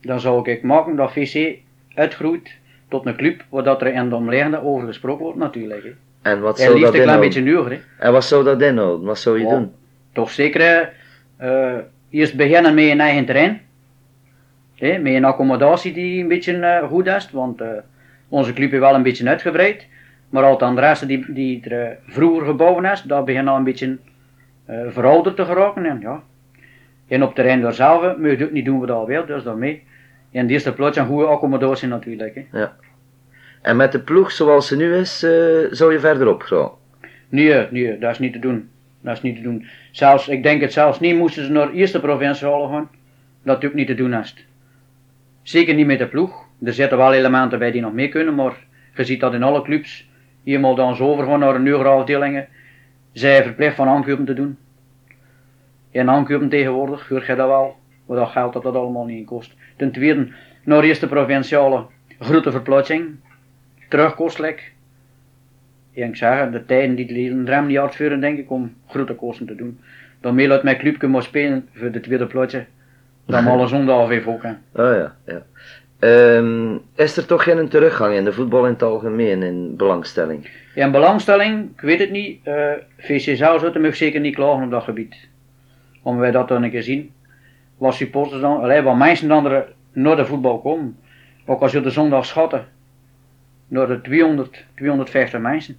Dan 0.00 0.20
zou 0.20 0.50
ik 0.50 0.62
maken 0.62 0.96
dat 0.96 1.12
VC 1.12 1.58
uitgroeit 1.94 2.50
tot 2.88 3.06
een 3.06 3.16
club 3.16 3.44
waar 3.48 3.64
dat 3.64 3.80
er 3.80 3.94
in 3.94 4.08
de 4.08 4.14
omliggende 4.14 4.62
over 4.62 4.86
gesproken 4.86 5.24
wordt 5.24 5.38
natuurlijk. 5.38 5.82
Hè. 5.82 5.92
En 6.30 6.40
wat 6.40 6.58
zou 6.58 6.70
liefst 6.70 6.84
dat 6.84 6.94
een 6.94 7.02
klein 7.02 7.20
beetje 7.20 7.40
nuger. 7.40 7.70
Hè. 7.70 7.78
En 7.98 8.12
wat 8.12 8.24
zou 8.24 8.44
dat 8.44 8.62
inhouden? 8.62 9.06
Wat 9.06 9.18
zou 9.18 9.38
je 9.38 9.44
Ja. 9.44 9.50
doen? 9.50 9.72
Toch 10.12 10.30
zeker 10.30 10.92
eh, 11.36 11.76
eerst 12.10 12.36
beginnen 12.36 12.74
met 12.74 12.84
een 12.84 13.00
eigen 13.00 13.24
terrein. 13.24 13.60
Hè, 14.74 14.98
met 14.98 15.14
een 15.14 15.24
accommodatie 15.24 15.92
die 15.92 16.22
een 16.22 16.28
beetje 16.28 16.56
eh, 16.56 16.88
goed 16.88 17.06
is, 17.06 17.30
want 17.30 17.60
eh, 17.60 17.68
onze 18.28 18.52
club 18.52 18.72
is 18.72 18.78
wel 18.78 18.94
een 18.94 19.02
beetje 19.02 19.28
uitgebreid. 19.28 19.86
Maar 20.30 20.44
al 20.44 20.52
het 20.52 20.62
andere 20.62 21.06
die, 21.06 21.32
die 21.32 21.68
er 21.68 21.82
eh, 21.82 21.96
vroeger 22.06 22.46
gebouwd 22.46 22.84
is, 22.84 23.02
dat 23.02 23.24
begint 23.24 23.48
al 23.48 23.56
een 23.56 23.64
beetje 23.64 23.98
verouderd 24.88 25.36
te 25.36 25.44
geraken. 25.44 25.84
En, 25.86 26.00
ja. 26.00 26.22
en 27.08 27.20
op 27.22 27.26
het 27.26 27.36
terrein 27.36 27.60
daar 27.60 27.72
zelf 27.72 28.16
moet 28.16 28.30
je 28.30 28.36
het 28.36 28.42
ook 28.42 28.50
niet 28.50 28.64
doen 28.64 28.80
wat 28.80 28.90
al 28.90 29.06
wil, 29.06 29.26
dus 29.26 29.42
daarmee. 29.42 29.82
In 30.30 30.46
de 30.46 30.52
eerste 30.52 30.72
plaats 30.72 30.96
een 30.96 31.06
goede 31.06 31.26
accommodatie 31.26 31.88
natuurlijk. 31.88 32.44
Hè. 32.50 32.66
En 33.62 33.76
met 33.76 33.92
de 33.92 34.00
ploeg 34.00 34.32
zoals 34.32 34.66
ze 34.66 34.76
nu 34.76 34.94
is, 34.94 35.18
zou 35.70 35.92
je 35.92 36.00
verderop 36.00 36.42
gaan? 36.42 36.70
Nee, 37.28 37.66
nee, 37.70 37.98
dat 37.98 38.10
is 38.10 38.18
niet 38.18 38.32
te 38.32 38.38
doen. 38.38 38.68
Dat 39.06 39.16
is 39.16 39.22
niet 39.22 39.36
te 39.36 39.42
doen. 39.42 39.66
Zelfs, 39.90 40.28
ik 40.28 40.42
denk 40.42 40.60
het 40.60 40.72
zelfs 40.72 41.00
niet, 41.00 41.16
moesten 41.16 41.44
ze 41.44 41.52
naar 41.52 41.66
de 41.66 41.72
eerste 41.72 42.00
provinciale 42.00 42.68
gaan. 42.68 42.90
Dat 43.42 43.64
ook 43.64 43.74
niet 43.74 43.86
te 43.86 43.94
doen 43.94 44.14
is. 44.14 44.46
Zeker 45.42 45.74
niet 45.74 45.86
met 45.86 45.98
de 45.98 46.06
ploeg. 46.06 46.44
Er 46.62 46.72
zitten 46.72 46.98
wel 46.98 47.12
elementen 47.12 47.58
bij 47.58 47.70
die 47.70 47.80
nog 47.80 47.92
mee 47.92 48.08
kunnen, 48.08 48.34
maar 48.34 48.56
je 48.94 49.04
ziet 49.04 49.20
dat 49.20 49.34
in 49.34 49.42
alle 49.42 49.62
clubs. 49.62 50.08
Eenmaal 50.44 50.74
dan 50.74 50.96
ze 50.96 51.02
overgaan 51.02 51.38
naar 51.38 51.60
nieuwere 51.60 51.88
afdelingen, 51.88 52.48
zij 53.12 53.42
verplicht 53.42 53.76
van 53.76 53.88
aankopen 53.88 54.24
te 54.24 54.34
doen. 54.34 54.58
En 55.90 56.10
aankopen 56.10 56.48
tegenwoordig, 56.48 57.08
hoor 57.08 57.24
je 57.26 57.34
dat 57.34 57.48
wel, 57.48 57.76
maar 58.06 58.16
dat 58.16 58.28
geld 58.28 58.52
dat 58.52 58.62
dat 58.62 58.74
allemaal 58.74 59.04
niet 59.04 59.18
in 59.18 59.24
kost. 59.24 59.54
Ten 59.76 59.92
tweede, 59.92 60.28
naar 60.64 60.80
de 60.80 60.86
eerste 60.86 61.08
provinciale, 61.08 61.86
grote 62.18 62.50
verplaatsing, 62.50 63.16
terugkostelijk. 63.88 64.74
Ik 66.04 66.16
zeg, 66.16 66.50
de 66.50 66.64
tijden 66.66 66.94
die 66.94 67.06
de 67.06 67.12
leden 67.12 67.46
rem 67.46 67.66
niet 67.66 67.78
uitvoeren, 67.78 68.20
denk 68.20 68.38
ik, 68.38 68.50
om 68.50 68.74
grote 68.88 69.14
kosten 69.14 69.46
te 69.46 69.54
doen. 69.54 69.80
Dan 70.20 70.34
meer 70.34 70.50
uit 70.50 70.62
mijn 70.62 70.78
clubje 70.78 71.06
moet 71.06 71.24
spelen 71.24 71.68
voor 71.72 71.90
de 71.90 72.00
tweede 72.00 72.26
plotje, 72.26 72.64
dan 73.26 73.46
alle 73.46 73.66
zondag 73.66 74.08
heeft 74.08 74.26
ook. 74.26 74.42
Hè. 74.42 74.50
Oh 74.72 74.94
ja, 74.94 75.16
ja. 75.26 75.42
Ehm, 75.98 76.76
is 76.94 77.16
er 77.16 77.26
toch 77.26 77.42
geen 77.42 77.68
teruggang 77.68 78.14
in 78.14 78.24
de 78.24 78.32
voetbal 78.32 78.64
in 78.64 78.72
het 78.72 78.82
algemeen, 78.82 79.42
in 79.42 79.76
belangstelling? 79.76 80.48
En 80.74 80.90
belangstelling, 80.90 81.70
ik 81.74 81.80
weet 81.80 81.98
het 81.98 82.10
niet, 82.10 82.40
eh 82.42 82.72
VC 82.98 83.36
Zelzouten 83.36 83.80
mag 83.80 83.96
zeker 83.96 84.20
niet 84.20 84.34
klagen 84.34 84.64
op 84.64 84.70
dat 84.70 84.82
gebied. 84.82 85.28
Om 86.02 86.18
wij 86.18 86.30
dat 86.30 86.48
dan 86.48 86.62
een 86.62 86.70
keer 86.70 86.82
zien. 86.82 87.12
Wat 87.78 87.94
supporters 87.94 88.40
dan, 88.40 88.60
allee, 88.60 88.82
wat 88.82 88.96
mensen 88.96 89.28
dan 89.28 89.64
naar 89.92 90.16
de 90.16 90.26
voetbal 90.26 90.60
komen. 90.60 90.96
Ook 91.46 91.60
als 91.60 91.72
je 91.72 91.80
de 91.80 91.90
zondag 91.90 92.26
schatten, 92.26 92.66
naar 93.68 93.86
de 93.86 94.00
200, 94.00 94.64
250 94.74 95.40
mensen. 95.40 95.76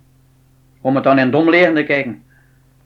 Om 0.88 0.95
het 0.95 1.03
dan 1.03 1.19
in 1.19 1.31
dom 1.31 1.49
liggen 1.49 1.75
te 1.75 1.83
kijken. 1.83 2.23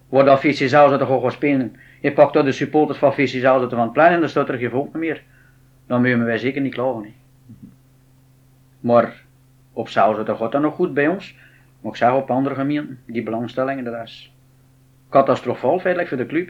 Waar 0.10 0.26
dat 0.26 0.40
VC 0.40 0.56
Zelzouten 0.56 1.06
gewoon 1.06 1.22
gaat 1.22 1.32
spelen. 1.32 1.76
Je 2.00 2.12
pakt 2.12 2.34
door 2.34 2.44
de 2.44 2.52
supporters 2.52 2.98
van 2.98 3.14
VC 3.14 3.28
Zelzouten 3.28 3.70
van 3.78 3.80
het 3.80 3.94
plein 3.94 4.14
en 4.14 4.20
dan 4.20 4.30
staat 4.30 4.50
er 4.50 4.58
geen 4.58 4.70
volk 4.70 4.94
meer. 4.94 5.24
Dan 5.88 6.02
mogen 6.02 6.26
wij 6.26 6.38
zeker 6.38 6.62
niet 6.62 6.74
klagen. 6.74 7.04
hè. 7.04 7.14
Maar 8.80 9.22
op 9.74 9.90
Zelzouten 9.90 10.36
gaat 10.36 10.52
dat 10.52 10.62
nog 10.62 10.76
goed 10.76 10.94
bij 10.94 11.08
ons. 11.08 11.36
Maar 11.82 11.92
ik 11.92 11.98
zeg 11.98 12.14
op 12.14 12.30
andere 12.30 12.56
gemeenten, 12.56 13.00
die 13.06 13.24
belangstellingen, 13.24 13.84
dat 13.84 14.04
is 14.04 14.34
catastrofaal 15.10 15.80
feitelijk 15.80 16.10
voor 16.10 16.18
de 16.18 16.26
club. 16.26 16.50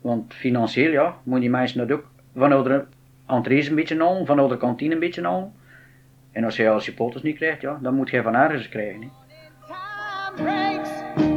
Want 0.00 0.34
financieel, 0.34 0.90
ja, 0.92 1.16
moet 1.22 1.40
die 1.40 1.50
mensen 1.50 1.78
dat 1.78 1.98
ook 1.98 2.10
van 2.36 2.64
de 2.64 2.84
entrees 3.26 3.68
een 3.68 3.74
beetje 3.74 3.98
halen, 3.98 4.26
van 4.26 4.48
de 4.48 4.56
kantine 4.56 4.94
een 4.94 5.00
beetje 5.00 5.22
halen. 5.22 5.52
En 6.32 6.44
als 6.44 6.56
je 6.56 6.70
als 6.70 6.84
supporters 6.84 7.22
niet 7.22 7.36
krijgt, 7.36 7.60
ja, 7.60 7.78
dan 7.82 7.94
moet 7.94 8.10
je 8.10 8.22
van 8.22 8.34
ergens 8.34 8.68
krijgen. 8.68 9.21
breaks 10.36 11.31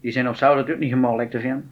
Die 0.00 0.12
zijn 0.12 0.28
op 0.28 0.36
zout 0.36 0.54
natuurlijk 0.54 0.80
niet 0.80 0.92
gemakkelijk 0.92 1.30
te 1.30 1.40
vinden. 1.40 1.70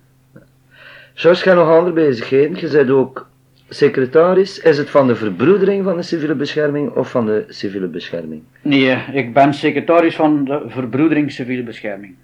George, 1.15 1.43
ga 1.43 1.55
nog 1.55 1.69
andere 1.69 1.93
bezigheden. 1.93 2.61
Je 2.61 2.69
bent 2.69 2.91
ook 2.91 3.29
secretaris. 3.69 4.59
Is 4.59 4.79
het 4.79 4.91
van 4.91 5.07
de 5.07 5.17
verbroedering 5.17 5.85
van 5.85 5.97
de 5.97 6.03
civiele 6.03 6.35
bescherming 6.35 6.91
of 6.91 7.11
van 7.11 7.27
de 7.27 7.45
civiele 7.49 7.87
bescherming? 7.87 8.43
Nee, 8.63 8.91
eh, 8.91 9.15
ik 9.15 9.33
ben 9.33 9.55
secretaris 9.55 10.17
van 10.17 10.45
de 10.45 10.63
Verbroedering 10.67 11.33
Civiele 11.33 11.63
Bescherming. 11.63 12.15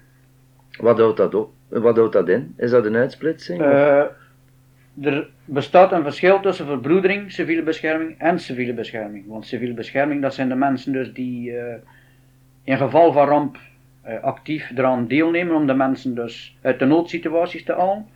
Wat 0.79 0.99
houdt 0.99 1.17
dat 1.17 1.35
op? 1.35 1.51
Wat 1.67 1.95
houdt 1.95 2.13
dat 2.13 2.29
in? 2.29 2.53
Is 2.57 2.71
dat 2.71 2.85
een 2.85 2.95
uitsplitsing? 2.95 3.61
Eh, 3.61 4.03
er 5.01 5.29
bestaat 5.45 5.91
een 5.91 6.03
verschil 6.03 6.39
tussen 6.39 6.65
verbroedering, 6.65 7.31
civiele 7.31 7.63
bescherming 7.63 8.15
en 8.17 8.39
civiele 8.39 8.73
bescherming. 8.73 9.27
Want 9.27 9.45
civiele 9.45 9.73
bescherming, 9.73 10.21
dat 10.21 10.33
zijn 10.33 10.49
de 10.49 10.55
mensen 10.55 10.93
dus 10.93 11.13
die 11.13 11.57
eh, 11.57 11.75
in 12.63 12.77
geval 12.77 13.11
van 13.11 13.27
ramp 13.27 13.57
actief 14.21 14.71
eraan 14.75 15.07
deelnemen 15.07 15.55
om 15.55 15.67
de 15.67 15.73
mensen 15.73 16.15
dus 16.15 16.57
uit 16.61 16.79
de 16.79 16.85
noodsituaties 16.85 17.63
te 17.63 17.73
halen. 17.73 18.07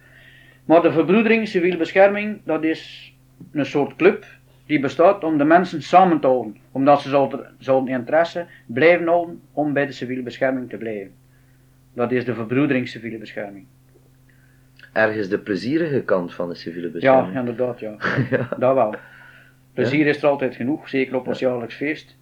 Maar 0.66 0.82
de 0.82 0.92
verbroedering, 0.92 1.48
civiele 1.48 1.78
bescherming, 1.78 2.42
dat 2.44 2.64
is 2.64 3.14
een 3.52 3.66
soort 3.66 3.96
club 3.96 4.26
die 4.66 4.80
bestaat 4.80 5.24
om 5.24 5.38
de 5.38 5.44
mensen 5.44 5.82
samen 5.82 6.20
te 6.20 6.28
houden. 6.28 6.58
Omdat 6.72 7.02
ze 7.02 7.10
zouden, 7.60 7.94
interesse 7.94 8.46
blijven 8.66 9.08
houden 9.08 9.42
om 9.54 9.74
bij 9.74 9.86
de 9.86 9.92
civiele 9.92 10.22
bescherming 10.22 10.70
te 10.70 10.78
blijven. 10.78 11.12
Dat 11.94 12.12
is 12.12 12.26
de 12.26 12.34
verbroedering, 12.34 12.88
civiele 12.88 13.18
bescherming. 13.18 13.66
Ergens 14.94 15.28
de 15.28 15.40
plezierige 15.40 16.02
kant 16.04 16.34
van 16.34 16.50
de 16.50 16.56
civiele 16.56 16.88
Ja, 16.88 16.92
bescherming. 16.94 17.38
inderdaad, 17.38 17.80
ja. 17.80 17.96
Ja. 18.30 18.50
Dat 18.58 18.74
wel. 18.74 18.96
Plezier 19.74 20.08
is 20.08 20.24
er 20.24 20.30
altijd 20.30 20.56
genoeg, 20.56 20.90
zeker 20.90 21.16
op 21.16 21.28
ons 21.28 21.40
jaarlijks 21.40 21.76
feest. 21.76 22.18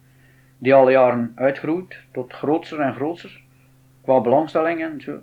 Die 0.58 0.74
alle 0.74 0.90
jaren 0.90 1.32
uitgroeit 1.34 1.96
tot 2.12 2.32
grootser 2.32 2.80
en 2.80 2.94
grootser. 2.94 3.40
Qua 4.08 4.20
belangstelling 4.20 4.82
en 4.82 5.00
zo. 5.00 5.18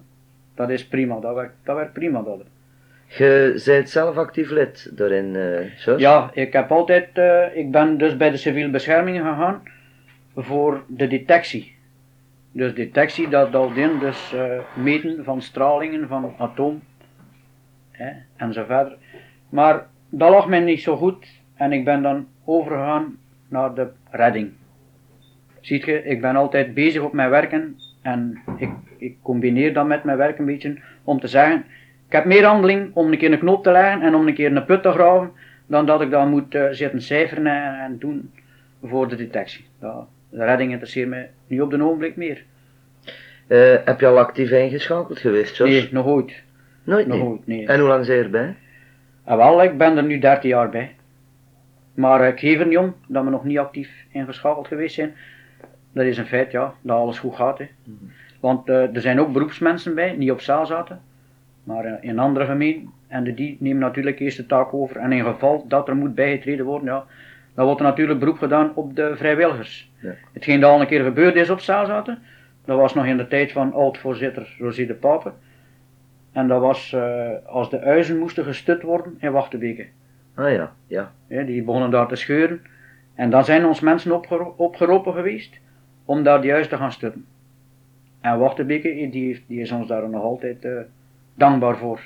Dat 0.55 0.69
is 0.69 0.87
prima, 0.87 1.19
dat 1.19 1.35
werkt, 1.35 1.55
dat 1.63 1.75
werkt 1.75 1.93
prima. 1.93 2.21
Dat. 2.21 2.41
Je 3.07 3.61
bent 3.65 3.89
zelf 3.89 4.17
actief 4.17 4.49
lid 4.49 4.97
daarin, 4.97 5.35
George? 5.75 6.01
Ja, 6.01 6.29
ik 6.33 6.53
heb 6.53 6.71
altijd, 6.71 7.17
eh, 7.17 7.55
ik 7.55 7.71
ben 7.71 7.97
dus 7.97 8.17
bij 8.17 8.29
de 8.29 8.37
civiele 8.37 8.69
bescherming 8.69 9.17
gegaan 9.17 9.63
voor 10.35 10.83
de 10.87 11.07
detectie. 11.07 11.75
Dus 12.51 12.73
detectie, 12.73 13.29
dat 13.29 13.51
houdt 13.51 13.77
in 13.77 13.99
dus 13.99 14.33
eh, 14.33 14.59
meten 14.73 15.23
van 15.23 15.41
stralingen 15.41 16.07
van 16.07 16.33
atoom 16.37 16.81
hè, 17.91 18.11
en 18.35 18.53
zo 18.53 18.63
verder. 18.63 18.97
Maar 19.49 19.87
dat 20.09 20.29
lag 20.29 20.47
mij 20.47 20.59
niet 20.59 20.81
zo 20.81 20.97
goed 20.97 21.27
en 21.55 21.71
ik 21.71 21.85
ben 21.85 22.01
dan 22.01 22.27
overgegaan 22.43 23.17
naar 23.47 23.73
de 23.73 23.87
redding. 24.09 24.51
Ziet 25.61 25.85
je, 25.85 26.03
ik 26.03 26.21
ben 26.21 26.35
altijd 26.35 26.73
bezig 26.73 27.01
op 27.01 27.13
mijn 27.13 27.29
werken 27.29 27.77
en 28.05 28.39
ik, 28.57 28.69
ik 28.97 29.15
combineer 29.21 29.73
dat 29.73 29.87
met 29.87 30.03
mijn 30.03 30.17
werk 30.17 30.39
een 30.39 30.45
beetje 30.45 30.77
om 31.03 31.19
te 31.19 31.27
zeggen, 31.27 31.57
ik 32.07 32.11
heb 32.11 32.25
meer 32.25 32.43
handeling 32.45 32.91
om 32.93 33.11
een 33.11 33.17
keer 33.17 33.31
een 33.31 33.39
knoop 33.39 33.63
te 33.63 33.71
leggen 33.71 34.01
en 34.01 34.15
om 34.15 34.27
een 34.27 34.33
keer 34.33 34.55
een 34.55 34.65
put 34.65 34.83
te 34.83 34.91
graven, 34.91 35.31
dan 35.67 35.85
dat 35.85 36.01
ik 36.01 36.09
dan 36.09 36.29
moet 36.29 36.55
eh, 36.55 36.65
zitten 36.71 37.01
cijferen 37.01 37.47
en, 37.47 37.79
en 37.79 37.97
doen 37.99 38.31
voor 38.83 39.07
de 39.07 39.15
detectie. 39.15 39.65
Dat, 39.79 40.07
de 40.29 40.43
redding 40.45 40.71
interesseert 40.71 41.09
mij 41.09 41.29
nu 41.47 41.61
op 41.61 41.69
de 41.71 41.83
ogenblik 41.83 42.15
meer. 42.15 42.43
Eh, 43.47 43.75
heb 43.85 43.99
je 43.99 44.07
al 44.07 44.17
actief 44.19 44.51
ingeschakeld 44.51 45.19
geweest, 45.19 45.55
George? 45.55 45.73
Nee, 45.73 45.89
nog 45.91 46.05
ooit. 46.05 46.43
Nooit 46.83 47.07
Nog 47.07 47.17
niet. 47.17 47.27
ooit, 47.27 47.47
nee. 47.47 47.67
En 47.67 47.79
hoe 47.79 47.87
lang 47.87 48.05
zijn 48.05 48.17
je 48.17 48.23
erbij? 48.23 48.55
Ah, 49.23 49.37
wel, 49.37 49.63
ik 49.63 49.77
ben 49.77 49.97
er 49.97 50.03
nu 50.03 50.19
13 50.19 50.49
jaar 50.49 50.69
bij. 50.69 50.95
Maar 51.93 52.21
eh, 52.21 52.27
ik 52.27 52.39
geef 52.39 52.59
er 52.59 52.67
niet 52.67 52.77
om 52.77 52.95
dat 53.07 53.23
we 53.23 53.29
nog 53.29 53.43
niet 53.43 53.57
actief 53.59 53.89
ingeschakeld 54.11 54.67
geweest 54.67 54.95
zijn. 54.95 55.13
Dat 55.95 56.05
is 56.05 56.17
een 56.17 56.25
feit, 56.25 56.51
ja, 56.51 56.73
dat 56.81 56.97
alles 56.97 57.19
goed 57.19 57.35
gaat. 57.35 57.57
Hè. 57.57 57.67
Want 58.39 58.69
eh, 58.69 58.95
er 58.95 59.01
zijn 59.01 59.19
ook 59.19 59.33
beroepsmensen 59.33 59.95
bij, 59.95 60.17
die 60.17 60.31
op 60.31 60.41
zaal 60.41 60.65
zaten, 60.65 61.01
maar 61.63 61.85
eh, 61.85 61.93
in 62.09 62.19
andere 62.19 62.45
gemeenten. 62.45 62.89
En 63.07 63.35
die 63.35 63.57
nemen 63.59 63.79
natuurlijk 63.81 64.19
eerst 64.19 64.37
de 64.37 64.45
taak 64.45 64.73
over. 64.73 64.97
En 64.97 65.11
in 65.11 65.23
geval 65.23 65.65
dat 65.67 65.87
er 65.87 65.95
moet 65.95 66.15
bijgetreden 66.15 66.65
worden, 66.65 66.87
ja, 66.87 67.05
dan 67.53 67.65
wordt 67.65 67.79
er 67.79 67.85
natuurlijk 67.85 68.19
beroep 68.19 68.37
gedaan 68.37 68.71
op 68.75 68.95
de 68.95 69.13
vrijwilligers. 69.15 69.91
Ja. 69.99 70.13
Hetgeen 70.33 70.59
dat 70.59 70.71
al 70.71 70.81
een 70.81 70.87
keer 70.87 71.03
gebeurd 71.03 71.35
is 71.35 71.49
op 71.49 71.59
zaal 71.59 71.85
zaten, 71.85 72.19
dat 72.65 72.77
was 72.77 72.93
nog 72.93 73.05
in 73.05 73.17
de 73.17 73.27
tijd 73.27 73.51
van 73.51 73.73
oud-voorzitter 73.73 74.55
Rosie 74.59 74.87
de 74.87 74.93
Pape. 74.93 75.31
En 76.31 76.47
dat 76.47 76.61
was 76.61 76.93
eh, 76.93 77.29
als 77.45 77.69
de 77.69 77.79
uizen 77.79 78.19
moesten 78.19 78.43
gestut 78.43 78.81
worden 78.81 79.17
in 79.19 79.31
Wachtebeke. 79.31 79.85
Ah 80.33 80.51
ja, 80.51 80.73
ja. 80.87 81.11
Hè, 81.27 81.45
die 81.45 81.63
begonnen 81.63 81.91
daar 81.91 82.07
te 82.07 82.15
scheuren. 82.15 82.61
En 83.13 83.29
dan 83.29 83.45
zijn 83.45 83.65
ons 83.65 83.79
mensen 83.79 84.11
opgero- 84.11 84.53
opgeroepen 84.57 85.13
geweest 85.13 85.63
om 86.05 86.23
daar 86.23 86.45
juist 86.45 86.69
te 86.69 86.77
gaan 86.77 86.91
stutten. 86.91 87.25
En 88.21 88.39
Wachtebeke, 88.39 89.09
die, 89.11 89.43
die 89.47 89.61
is 89.61 89.71
ons 89.71 89.87
daar 89.87 90.09
nog 90.09 90.23
altijd 90.23 90.65
eh, 90.65 90.79
dankbaar 91.33 91.77
voor. 91.77 92.01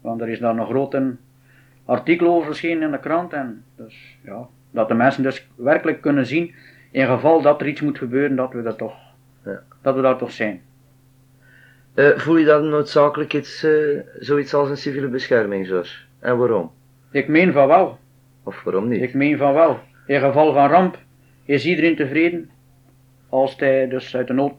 Want 0.00 0.20
er 0.20 0.28
is 0.28 0.38
daar 0.38 0.54
nog 0.54 0.68
groot 0.68 0.94
een 0.94 1.18
artikel 1.84 2.28
over 2.28 2.46
verschenen 2.46 2.82
in 2.82 2.90
de 2.90 2.98
krant. 2.98 3.32
En 3.32 3.64
dus, 3.76 4.18
ja, 4.24 4.46
dat 4.70 4.88
de 4.88 4.94
mensen 4.94 5.22
dus 5.22 5.48
werkelijk 5.54 6.00
kunnen 6.00 6.26
zien, 6.26 6.54
in 6.90 7.06
geval 7.06 7.42
dat 7.42 7.60
er 7.60 7.66
iets 7.66 7.80
moet 7.80 7.98
gebeuren, 7.98 8.36
dat 8.36 8.52
we, 8.52 8.62
dat 8.62 8.78
toch, 8.78 8.96
Ja. 9.44 9.62
dat 9.82 9.94
we 9.94 10.02
daar 10.02 10.18
toch 10.18 10.32
zijn. 10.32 10.62
Eh, 11.94 12.18
voel 12.18 12.36
je 12.36 12.44
dat 12.44 12.62
noodzakelijk 12.62 13.34
iets, 13.34 13.62
eh, 13.62 13.98
zoiets 14.18 14.54
als 14.54 14.70
een 14.70 14.76
civiele 14.76 15.08
bescherming, 15.08 15.66
George? 15.66 15.98
En 16.18 16.38
waarom? 16.38 16.70
Ik 17.10 17.28
meen 17.28 17.52
van 17.52 17.66
wel. 17.66 17.98
Of 18.42 18.62
waarom 18.62 18.88
niet? 18.88 19.02
Ik 19.02 19.14
meen 19.14 19.38
van 19.38 19.54
wel. 19.54 19.78
In 20.06 20.20
geval 20.20 20.52
van 20.52 20.68
ramp 20.68 20.98
is 21.48 21.66
iedereen 21.66 21.96
tevreden 21.96 22.50
als 23.28 23.58
hij 23.58 23.88
dus 23.88 24.16
uit 24.16 24.26
de 24.26 24.32
nood 24.32 24.52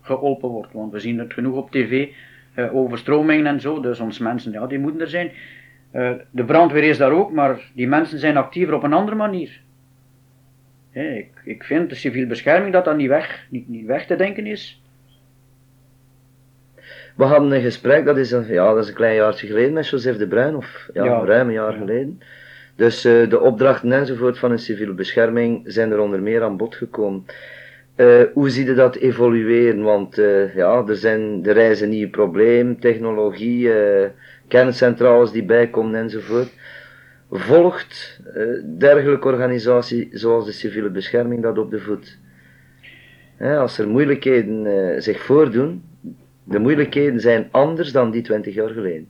geholpen 0.00 0.48
wordt. 0.48 0.72
Want 0.72 0.92
we 0.92 0.98
zien 1.00 1.18
het 1.18 1.32
genoeg 1.32 1.56
op 1.56 1.70
tv, 1.70 2.08
eh, 2.54 2.74
overstromingen 2.74 3.46
en 3.46 3.60
zo. 3.60 3.80
Dus 3.80 4.00
onze 4.00 4.22
mensen, 4.22 4.52
ja, 4.52 4.66
die 4.66 4.78
moeten 4.78 5.00
er 5.00 5.08
zijn. 5.08 5.30
Eh, 5.90 6.12
de 6.30 6.44
brandweer 6.44 6.82
is 6.84 6.98
daar 6.98 7.12
ook, 7.12 7.32
maar 7.32 7.70
die 7.74 7.88
mensen 7.88 8.18
zijn 8.18 8.36
actiever 8.36 8.74
op 8.74 8.82
een 8.82 8.92
andere 8.92 9.16
manier. 9.16 9.60
Ik, 10.92 11.28
ik 11.44 11.64
vind 11.64 11.88
de 11.88 11.94
civiele 11.94 12.26
bescherming 12.26 12.72
dat 12.72 12.84
dat 12.84 12.96
niet 12.96 13.08
weg, 13.08 13.46
niet, 13.50 13.68
niet 13.68 13.86
weg 13.86 14.06
te 14.06 14.16
denken 14.16 14.46
is. 14.46 14.82
We 17.16 17.24
hadden 17.24 17.52
een 17.52 17.60
gesprek, 17.62 18.04
dat 18.04 18.16
is 18.16 18.30
een, 18.30 18.46
ja, 18.46 18.74
dat 18.74 18.82
is 18.82 18.88
een 18.88 18.94
klein 18.94 19.14
jaartje 19.14 19.46
geleden 19.46 19.72
met 19.72 19.88
Joseph 19.88 20.16
de 20.16 20.28
Bruin, 20.28 20.56
of 20.56 20.88
ja, 20.94 21.04
Ja. 21.04 21.24
ruim 21.24 21.46
een 21.46 21.52
jaar 21.52 21.72
Ja. 21.72 21.78
geleden. 21.78 22.20
Dus 22.76 23.04
eh, 23.04 23.28
de 23.28 23.40
opdrachten 23.40 23.92
enzovoort 23.92 24.38
van 24.38 24.50
een 24.50 24.58
civiele 24.58 24.92
bescherming 24.92 25.62
zijn 25.64 25.92
er 25.92 25.98
onder 25.98 26.22
meer 26.22 26.42
aan 26.42 26.56
bod 26.56 26.74
gekomen. 26.74 27.24
Eh, 27.94 28.22
hoe 28.32 28.50
zie 28.50 28.64
je 28.64 28.74
dat 28.74 28.96
evolueren? 28.96 29.82
Want 29.82 30.18
eh, 30.18 30.54
ja, 30.54 30.84
er, 30.86 30.96
zijn, 30.96 31.46
er 31.46 31.52
reizen 31.52 31.88
nieuwe 31.88 32.10
problemen, 32.10 32.78
technologie, 32.78 33.70
kerncentrales 34.48 35.30
die 35.30 35.44
bijkomen 35.44 35.94
enzovoort. 35.94 36.52
Volgt 37.30 38.20
dergelijke 38.78 39.28
organisatie 39.28 40.08
zoals 40.12 40.44
de 40.44 40.52
civiele 40.52 40.90
bescherming 40.90 41.42
dat 41.42 41.58
op 41.58 41.70
de 41.70 41.80
voet? 41.80 42.18
Hè, 43.36 43.58
als 43.58 43.78
er 43.78 43.88
moeilijkheden 43.88 45.02
zich 45.02 45.22
voordoen, 45.22 45.82
de 46.44 46.58
moeilijkheden 46.58 47.20
zijn 47.20 47.48
anders 47.50 47.92
dan 47.92 48.10
die 48.10 48.22
20 48.22 48.54
jaar 48.54 48.68
geleden. 48.68 49.06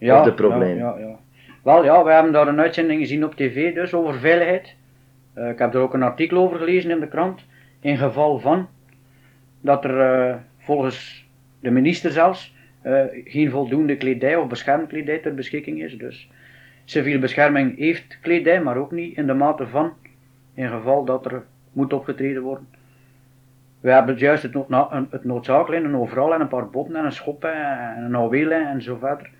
Of 0.00 0.24
de 0.24 0.34
problemen. 0.34 0.76
Ja, 0.76 0.98
ja, 0.98 1.06
ja. 1.06 1.18
Wel 1.68 1.84
ja, 1.84 2.04
we 2.04 2.12
hebben 2.12 2.32
daar 2.32 2.48
een 2.48 2.60
uitzending 2.60 3.00
gezien 3.00 3.24
op 3.24 3.34
tv 3.34 3.74
dus 3.74 3.94
over 3.94 4.18
veiligheid. 4.18 4.76
Eh, 5.34 5.48
ik 5.48 5.58
heb 5.58 5.74
er 5.74 5.80
ook 5.80 5.94
een 5.94 6.02
artikel 6.02 6.38
over 6.38 6.58
gelezen 6.58 6.90
in 6.90 7.00
de 7.00 7.08
krant. 7.08 7.44
In 7.80 7.96
geval 7.96 8.38
van 8.38 8.68
dat 9.60 9.84
er 9.84 10.00
eh, 10.00 10.36
volgens 10.58 11.26
de 11.60 11.70
minister 11.70 12.10
zelfs 12.10 12.54
eh, 12.82 13.02
geen 13.24 13.50
voldoende 13.50 13.96
kledij 13.96 14.36
of 14.36 14.48
beschermkledij 14.48 15.18
ter 15.18 15.34
beschikking 15.34 15.82
is. 15.82 15.98
Dus 15.98 16.30
civiele 16.84 17.18
bescherming 17.18 17.78
heeft 17.78 18.18
kledij, 18.20 18.62
maar 18.62 18.76
ook 18.76 18.92
niet 18.92 19.16
in 19.16 19.26
de 19.26 19.34
mate 19.34 19.66
van 19.66 19.92
in 20.54 20.68
geval 20.68 21.04
dat 21.04 21.26
er 21.26 21.42
moet 21.72 21.92
opgetreden 21.92 22.42
worden. 22.42 22.68
We 23.80 23.90
hebben 23.90 24.16
juist 24.16 24.42
het, 24.42 24.52
nood, 24.52 24.68
na- 24.68 24.88
een- 24.90 25.08
het 25.10 25.24
noodzakelijke 25.24 25.86
en 25.86 25.96
overal 25.96 26.34
en 26.34 26.40
een 26.40 26.48
paar 26.48 26.70
botten 26.70 26.96
en 26.96 27.04
een 27.04 27.12
schop 27.12 27.44
en 27.44 28.04
een 28.04 28.14
AW-lijn 28.14 28.66
en 28.66 28.82
zo 28.82 28.96
verder. 28.96 29.30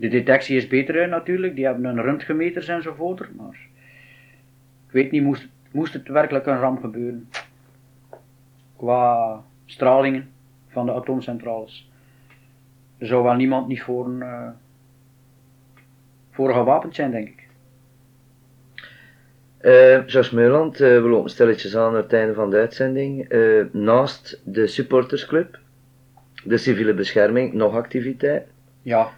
De 0.00 0.08
detectie 0.08 0.56
is 0.56 0.66
beter 0.66 1.08
natuurlijk, 1.08 1.54
die 1.54 1.64
hebben 1.64 1.84
een 1.84 2.02
röntgenmeters 2.02 2.68
enzovoort, 2.68 3.34
maar 3.36 3.58
ik 4.86 4.92
weet 4.92 5.10
niet, 5.10 5.22
moest, 5.22 5.48
moest 5.70 5.92
het 5.92 6.08
werkelijk 6.08 6.46
een 6.46 6.58
ramp 6.58 6.80
gebeuren? 6.80 7.28
Qua 8.76 9.44
stralingen 9.64 10.30
van 10.68 10.86
de 10.86 10.92
atoomcentrales. 10.92 11.90
Er 12.98 13.06
zou 13.06 13.22
wel 13.22 13.34
niemand 13.34 13.68
niet 13.68 13.82
voor, 13.82 14.06
een, 14.06 14.54
voor 16.30 16.52
gewapend 16.52 16.94
zijn, 16.94 17.10
denk 17.10 17.28
ik. 17.28 17.48
Eh 19.58 20.06
Jos 20.06 20.30
Meuland, 20.30 20.80
eh, 20.80 21.02
we 21.02 21.08
lopen 21.08 21.30
stilletjes 21.30 21.76
aan 21.76 21.92
naar 21.92 22.02
het 22.02 22.12
einde 22.12 22.34
van 22.34 22.50
de 22.50 22.56
uitzending. 22.56 23.28
Eh, 23.28 23.64
naast 23.72 24.42
de 24.44 24.66
supportersclub, 24.66 25.58
de 26.44 26.56
civiele 26.56 26.94
bescherming, 26.94 27.52
nog 27.52 27.74
activiteit? 27.74 28.46
Ja. 28.82 29.10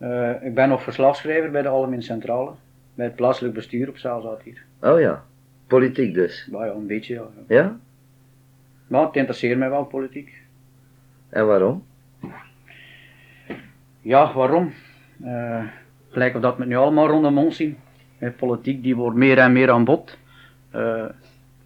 Eh, 0.00 0.42
ik 0.42 0.54
ben 0.54 0.68
nog 0.68 0.82
verslagschrijver 0.82 1.50
bij 1.50 1.62
de 1.62 1.68
Algemeen 1.68 2.02
Centrale. 2.02 2.50
Bij 2.94 3.06
het 3.06 3.16
plaatselijk 3.16 3.54
bestuur 3.54 3.88
op 3.88 3.96
Zaalzaad 3.96 4.42
hier. 4.42 4.64
Oh 4.80 5.00
ja, 5.00 5.24
politiek 5.66 6.14
dus. 6.14 6.48
Nou 6.50 6.66
ja, 6.66 6.72
een 6.72 6.86
beetje 6.86 7.14
ja. 7.14 7.24
Ja? 7.46 7.78
Maar 8.86 9.06
het 9.06 9.16
interesseert 9.16 9.58
mij 9.58 9.70
wel, 9.70 9.84
politiek. 9.84 10.42
En 11.28 11.46
waarom? 11.46 11.84
Ja, 14.00 14.32
waarom? 14.32 14.72
Eh 15.24 15.64
gelijk 16.10 16.34
of 16.34 16.40
dat 16.40 16.54
we 16.54 16.60
het 16.60 16.70
nu 16.70 16.76
allemaal 16.76 17.08
rondom 17.08 17.38
ons 17.38 17.56
zien. 17.56 17.76
Eh, 18.18 18.30
politiek 18.36 18.82
die 18.82 18.96
wordt 18.96 19.16
meer 19.16 19.38
en 19.38 19.52
meer 19.52 19.70
aan 19.70 19.84
bod. 19.84 20.18
Eh, 20.70 21.02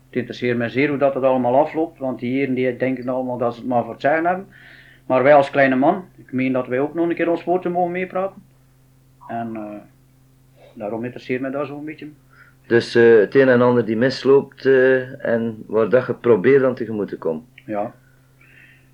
het 0.06 0.22
interesseert 0.22 0.58
mij 0.58 0.68
zeer 0.68 0.88
hoe 0.88 0.98
dat 0.98 1.14
het 1.14 1.24
allemaal 1.24 1.58
afloopt, 1.58 1.98
want 1.98 2.18
die 2.18 2.32
heren 2.32 2.54
die 2.54 2.76
denken 2.76 3.08
allemaal 3.08 3.38
dat 3.38 3.54
ze 3.54 3.60
het 3.60 3.68
maar 3.68 3.82
voor 3.82 3.92
het 3.92 4.00
zeggen 4.00 4.26
hebben. 4.26 4.46
Maar 5.06 5.22
wij 5.22 5.34
als 5.34 5.50
kleine 5.50 5.76
man, 5.76 6.04
ik 6.16 6.32
meen 6.32 6.52
dat 6.52 6.66
wij 6.66 6.80
ook 6.80 6.94
nog 6.94 7.08
een 7.08 7.14
keer 7.14 7.30
ons 7.30 7.44
woordje 7.44 7.68
mogen 7.68 7.92
meepraten. 7.92 8.42
En 9.28 9.56
eh, 9.56 9.62
daarom 10.74 11.04
interesseert 11.04 11.40
mij 11.40 11.50
dat 11.50 11.66
zo'n 11.66 11.84
beetje. 11.84 12.08
Dus 12.66 12.94
eh, 12.94 13.18
het 13.18 13.34
een 13.34 13.48
en 13.48 13.60
ander 13.60 13.84
die 13.84 13.96
misloopt 13.96 14.66
eh, 14.66 15.24
en 15.24 15.64
waar 15.66 15.88
dat 15.88 16.06
je 16.06 16.14
probeert 16.14 16.64
aan 16.64 16.74
tegemoet 16.74 17.08
te 17.08 17.18
komen. 17.18 17.44
Ja. 17.66 17.94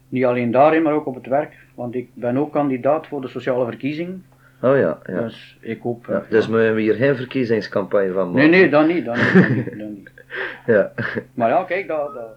Niet 0.09 0.25
alleen 0.25 0.51
daarin, 0.51 0.83
maar 0.83 0.93
ook 0.93 1.07
op 1.07 1.15
het 1.15 1.27
werk. 1.27 1.57
Want 1.75 1.95
ik 1.95 2.09
ben 2.15 2.37
ook 2.37 2.53
kandidaat 2.53 3.07
voor 3.07 3.21
de 3.21 3.29
sociale 3.29 3.65
verkiezingen. 3.65 4.25
Oh 4.63 4.77
ja, 4.77 4.99
ja. 5.07 5.21
Dus 5.21 5.59
ik 5.61 5.81
hoop... 5.83 6.07
ja. 6.09 6.25
Dus 6.29 6.49
moeten 6.49 6.75
we 6.75 6.81
hier 6.81 6.95
geen 6.95 7.17
verkiezingscampagne 7.17 8.13
van 8.13 8.33
Nee, 8.33 8.35
maken? 8.35 8.51
nee, 8.51 8.63
niet. 8.63 8.71
Dat 8.71 8.87
niet, 8.87 9.05
dat 9.05 9.17
niet, 9.17 9.79
dat 9.79 9.89
niet. 9.89 10.11
Ja. 10.67 10.93
Maar 11.35 11.49
ja, 11.49 11.65
kijk, 11.65 11.89
dat... 11.89 12.15
dat 12.15 12.37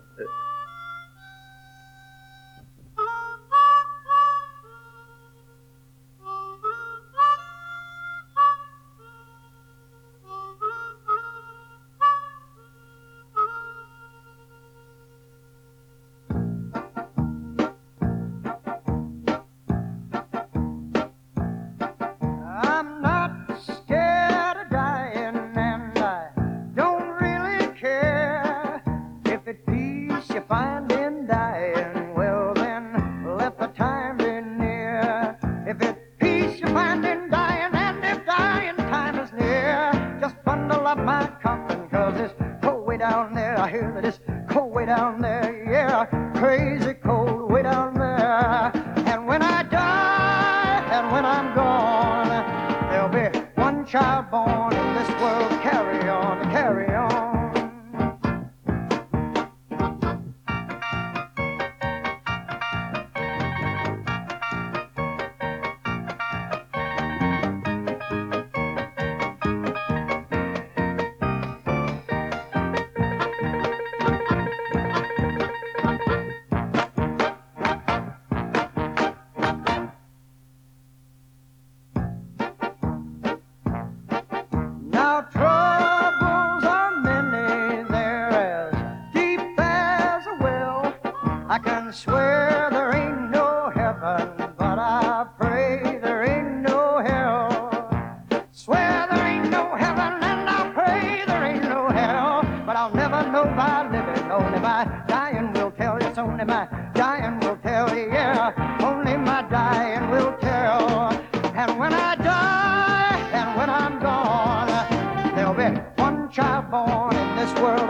born 116.61 117.15
in 117.15 117.35
this 117.35 117.51
world 117.59 117.82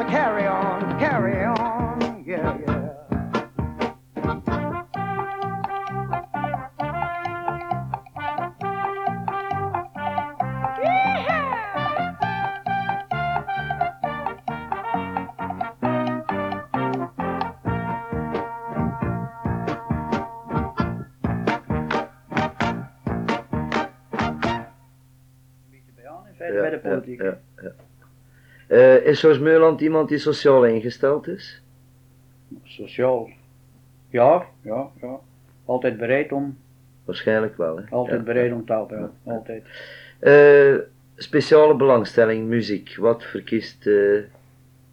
is 29.14 29.22
Jos 29.22 29.40
Meuland 29.40 29.82
iemand 29.82 30.10
die 30.10 30.18
sociaal 30.18 30.66
ingesteld 30.66 31.28
is? 31.28 31.62
Sociaal. 32.64 33.30
Ja, 34.10 34.46
ja, 34.62 34.88
ja. 35.02 35.20
Altijd 35.66 35.98
bereid 35.98 36.32
om, 36.32 36.58
Waarschijnlijk 37.06 37.58
wel. 37.58 37.78
Hè? 37.78 37.84
altijd 37.90 38.18
Ja. 38.18 38.24
bereid 38.26 38.52
om 38.54 38.66
te 38.66 38.74
helpen, 38.74 38.98
ja. 39.26 39.32
Altijd. 39.34 39.64
Eh, 40.20 40.76
speciale 41.16 41.76
belangstelling, 41.76 42.48
muziek. 42.48 42.96
Wat 42.98 43.24
verkiest 43.24 43.88
eh 43.88 44.20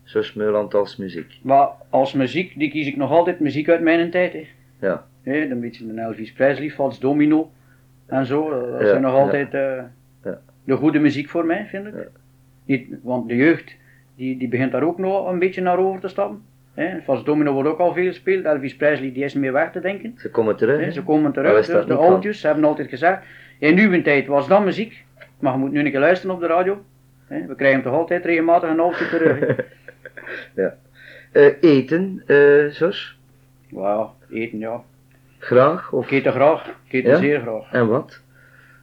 Jos 0.05 0.35
Meuland 0.35 0.75
als 0.75 0.97
muziek? 0.97 1.39
Maar 1.43 1.69
als 1.91 2.13
muziek, 2.13 2.59
die 2.59 2.71
kies 2.71 2.87
ik 2.87 2.97
nog 2.97 3.11
altijd 3.11 3.41
muziek 3.41 3.69
uit 3.69 3.81
mijn 3.81 4.11
tijd. 4.11 4.33
Hè. 4.33 4.47
Ja. 4.81 5.07
Een 5.23 5.61
beetje 5.61 5.85
een 5.89 5.99
Elvis 5.99 6.33
Presley, 6.33 6.71
Fats 6.71 6.99
Domino. 6.99 7.51
en 8.07 8.27
zo. 8.27 8.51
eh, 8.51 8.71
Dat 8.73 8.81
Ja, 8.81 8.87
zijn 8.87 9.03
nog 9.03 9.15
altijd 9.15 9.55
eh, 9.55 9.83
Ja. 10.25 10.41
de 10.65 10.77
goede 10.77 10.99
muziek 10.99 11.29
voor 11.29 11.45
mij, 11.47 11.67
vind 11.67 11.87
ik. 11.87 11.95
Ja. 11.95 12.05
Niet, 12.65 12.89
want 13.03 13.29
de 13.29 13.37
jeugd, 13.37 13.77
die, 14.21 14.37
die 14.37 14.49
begint 14.49 14.73
daar 14.73 14.83
ook 14.83 14.99
nog 14.99 15.29
een 15.29 15.39
beetje 15.39 15.61
naar 15.61 15.79
over 15.79 16.01
te 16.01 16.09
stappen. 16.09 16.43
Vast 17.05 17.25
Domino 17.25 17.53
wordt 17.53 17.69
ook 17.69 17.79
al 17.79 17.93
veel 17.93 18.07
gespeeld. 18.07 18.45
Elvis 18.45 18.77
Presley 18.77 19.13
die 19.13 19.25
is 19.25 19.35
niet 19.35 19.43
meer 19.43 19.53
weg 19.53 19.73
te 19.73 19.81
denken. 19.81 20.15
Ze 20.17 20.31
komen 20.31 20.57
terug. 20.57 20.81
Hè? 20.81 20.91
ze 20.91 21.03
komen 21.03 21.33
terug, 21.33 21.67
dus 21.67 21.87
de 21.87 21.95
oudjes, 21.95 22.41
ze 22.41 22.47
hebben 22.47 22.65
altijd 22.65 22.89
gezegd, 22.89 23.23
in 23.59 23.79
uw 23.79 24.03
tijd 24.03 24.27
was 24.27 24.49
dat 24.49 24.65
muziek, 24.65 25.05
maar 25.39 25.53
je 25.53 25.59
moet 25.59 25.73
nu 25.73 25.85
een 25.85 25.91
keer 25.91 26.01
luisteren 26.01 26.35
op 26.35 26.41
de 26.41 26.47
radio. 26.47 26.85
We 27.27 27.55
krijgen 27.57 27.83
toch 27.83 27.93
altijd 27.93 28.25
regelmatig 28.25 28.71
een 28.71 28.81
oudje 28.81 29.09
terug. 29.09 29.39
hè. 30.55 30.67
Eh, 31.33 31.53
eten, 31.61 32.23
eh 32.27 32.71
Jos? 32.71 33.19
Wauw, 33.69 34.15
eten 34.31 34.59
ja. 34.59 34.83
Graag? 35.39 35.93
Of... 35.93 36.05
Ik 36.05 36.11
eet 36.11 36.27
er 36.27 36.33
graag, 36.33 36.67
ik 36.87 36.93
eet 36.93 37.05
er 37.05 37.11
Ja? 37.11 37.17
zeer 37.17 37.41
graag. 37.41 37.73
En 37.73 37.87
wat? 37.89 38.21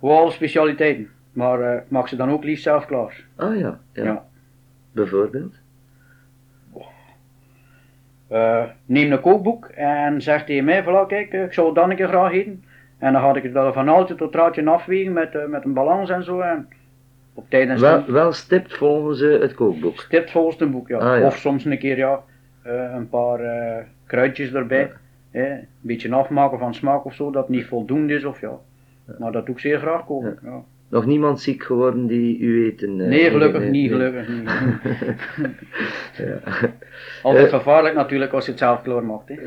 Alle 0.01 0.31
specialiteiten, 0.31 1.09
maar 1.33 1.77
ik 1.77 1.83
maak 1.87 2.07
ze 2.07 2.15
dan 2.15 2.31
ook 2.31 2.43
liefst 2.43 2.63
zelf 2.63 2.85
klaar. 2.85 3.23
Ah 3.35 3.59
ja, 3.59 3.79
ja. 3.93 4.03
Ja. 4.03 4.25
Bijvoorbeeld? 4.97 5.53
Eh, 8.27 8.63
neem 8.85 9.11
een 9.11 9.21
kookboek 9.21 9.65
en 9.65 10.21
zeg 10.21 10.45
tegen 10.45 10.63
mij, 10.65 10.83
voilà 10.83 11.07
kijk, 11.07 11.33
ik 11.33 11.53
zou 11.53 11.73
dan 11.73 11.89
een 11.89 11.95
keer 11.95 12.07
graag 12.07 12.31
eten. 12.31 12.63
En 12.97 13.13
dan 13.13 13.21
ga 13.21 13.35
ik 13.35 13.43
het 13.43 13.51
wel 13.51 13.73
van 13.73 13.87
haaltje 13.87 14.15
tot 14.15 14.35
raadje 14.35 14.65
afwegen 14.69 15.13
met, 15.13 15.35
eh, 15.35 15.45
met 15.45 15.63
een 15.65 15.73
balans 15.73 16.09
en 16.09 16.23
zo. 16.23 16.39
En 16.39 16.67
op 17.33 17.49
tijd 17.49 17.69
en 17.69 17.79
Wel, 17.79 18.05
wel 18.11 18.31
stipt 18.31 18.77
volgens 18.77 19.21
eh, 19.21 19.39
het 19.39 19.53
kookboek. 19.53 19.99
stipt 19.99 20.31
volgens 20.31 20.59
een 20.59 20.71
boek, 20.71 20.87
ja. 20.87 20.97
Ah, 20.97 21.19
ja. 21.19 21.25
Of 21.25 21.37
soms 21.37 21.65
een 21.65 21.77
keer 21.79 21.97
ja, 21.97 22.23
eh, 22.61 22.91
een 22.95 23.09
paar 23.09 23.39
kruidjes 24.05 24.53
erbij. 24.53 24.91
hè, 25.31 25.51
Een 25.51 25.67
beetje 25.81 26.13
afmaken 26.15 26.59
van 26.59 26.73
smaak 26.73 27.05
of 27.05 27.13
zo, 27.13 27.31
dat 27.31 27.49
niet 27.49 27.65
voldoende 27.65 28.13
is 28.13 28.25
of 28.25 28.41
ja. 28.41 28.51
Maar 29.19 29.31
dat 29.31 29.45
doe 29.45 29.55
ik 29.55 29.61
zeer 29.61 29.79
graag 29.79 30.05
koken. 30.05 30.39
Ja. 30.43 30.63
Nog 30.89 31.05
niemand 31.05 31.41
ziek 31.41 31.63
geworden 31.63 32.07
die 32.07 32.39
u 32.39 32.65
eten? 32.65 33.01
eh, 33.01 33.07
Nee, 33.07 33.29
gelukkig 33.29 33.61
niet, 33.61 33.71
nee. 33.71 33.89
gelukkig 33.89 34.27
niet. 34.29 34.49
ja. 36.27 36.39
Altijd 37.23 37.45
Eh. 37.51 37.53
gevaarlijk 37.57 37.95
natuurlijk 37.95 38.31
als 38.33 38.45
je 38.45 38.51
het 38.51 38.59
zelf 38.59 38.81
klaar 38.81 39.03
maakt. 39.03 39.31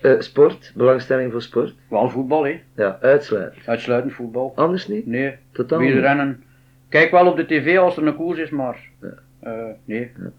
Eh, 0.00 0.14
sport, 0.20 0.72
belangstelling 0.74 1.32
voor 1.32 1.42
sport? 1.42 1.74
Wel 1.88 2.10
voetbal, 2.10 2.44
hè. 2.46 2.60
Ja, 2.76 2.98
uitsluitend. 3.00 3.68
uitsluitend 3.68 4.12
voetbal. 4.12 4.52
Anders 4.56 4.88
niet? 4.88 5.06
Nee, 5.06 5.34
Totaal 5.52 5.80
niet. 5.80 5.92
wielrennen. 5.92 6.44
Kijk 6.88 7.10
wel 7.10 7.26
op 7.26 7.36
de 7.36 7.46
tv 7.46 7.78
als 7.78 7.96
er 7.96 8.06
een 8.06 8.16
koers 8.16 8.38
is, 8.38 8.50
maar 8.50 8.78
Ja. 9.42 9.76
nee. 9.84 10.10
Ja. 10.18 10.30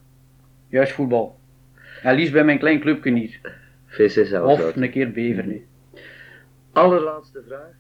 Juist 0.68 0.92
voetbal. 0.92 1.40
En 2.04 2.16
liefst 2.16 2.34
bij 2.34 2.44
mijn 2.44 2.60
klein 2.60 2.80
clubje 2.80 3.12
niet. 3.12 3.40
VC 3.86 4.26
zelf. 4.26 4.52
Of 4.52 4.76
een 4.76 4.92
keer 4.92 5.12
bever, 5.12 5.48
nee. 5.48 5.66
Allerlaatste 6.74 7.42
vraag. 7.48 7.72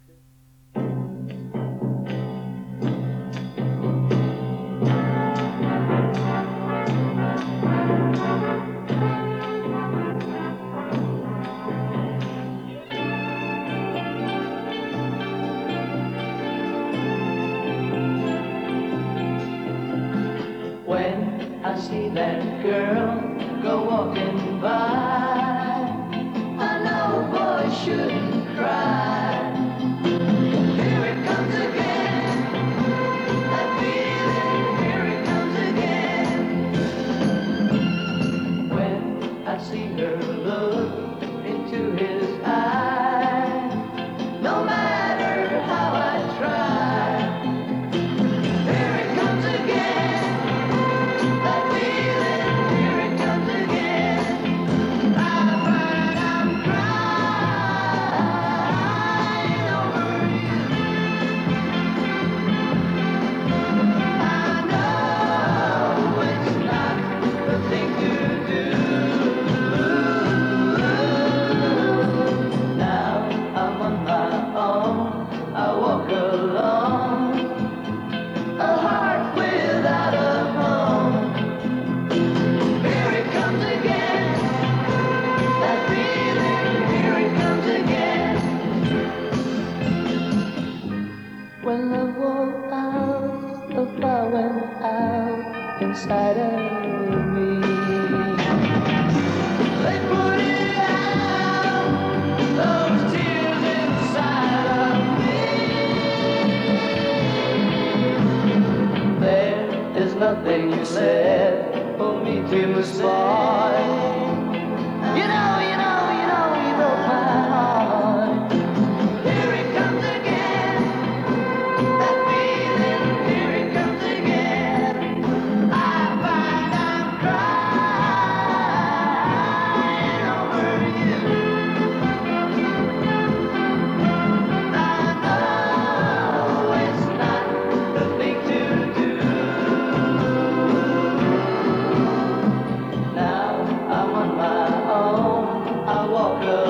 哦。 146.17 146.66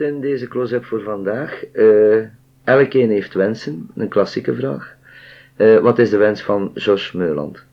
In 0.00 0.20
deze 0.20 0.48
close-up 0.48 0.84
voor 0.84 1.02
vandaag. 1.02 1.64
Eh 1.64 2.24
elkeen 2.64 3.10
heeft 3.10 3.34
wensen, 3.34 3.90
een 3.94 4.08
klassieke 4.08 4.54
vraag. 4.54 4.96
Eh, 5.56 5.78
wat 5.78 5.98
is 5.98 6.10
de 6.10 6.16
wens 6.16 6.42
van 6.42 6.70
Jos 6.74 7.12
Meuland? 7.12 7.64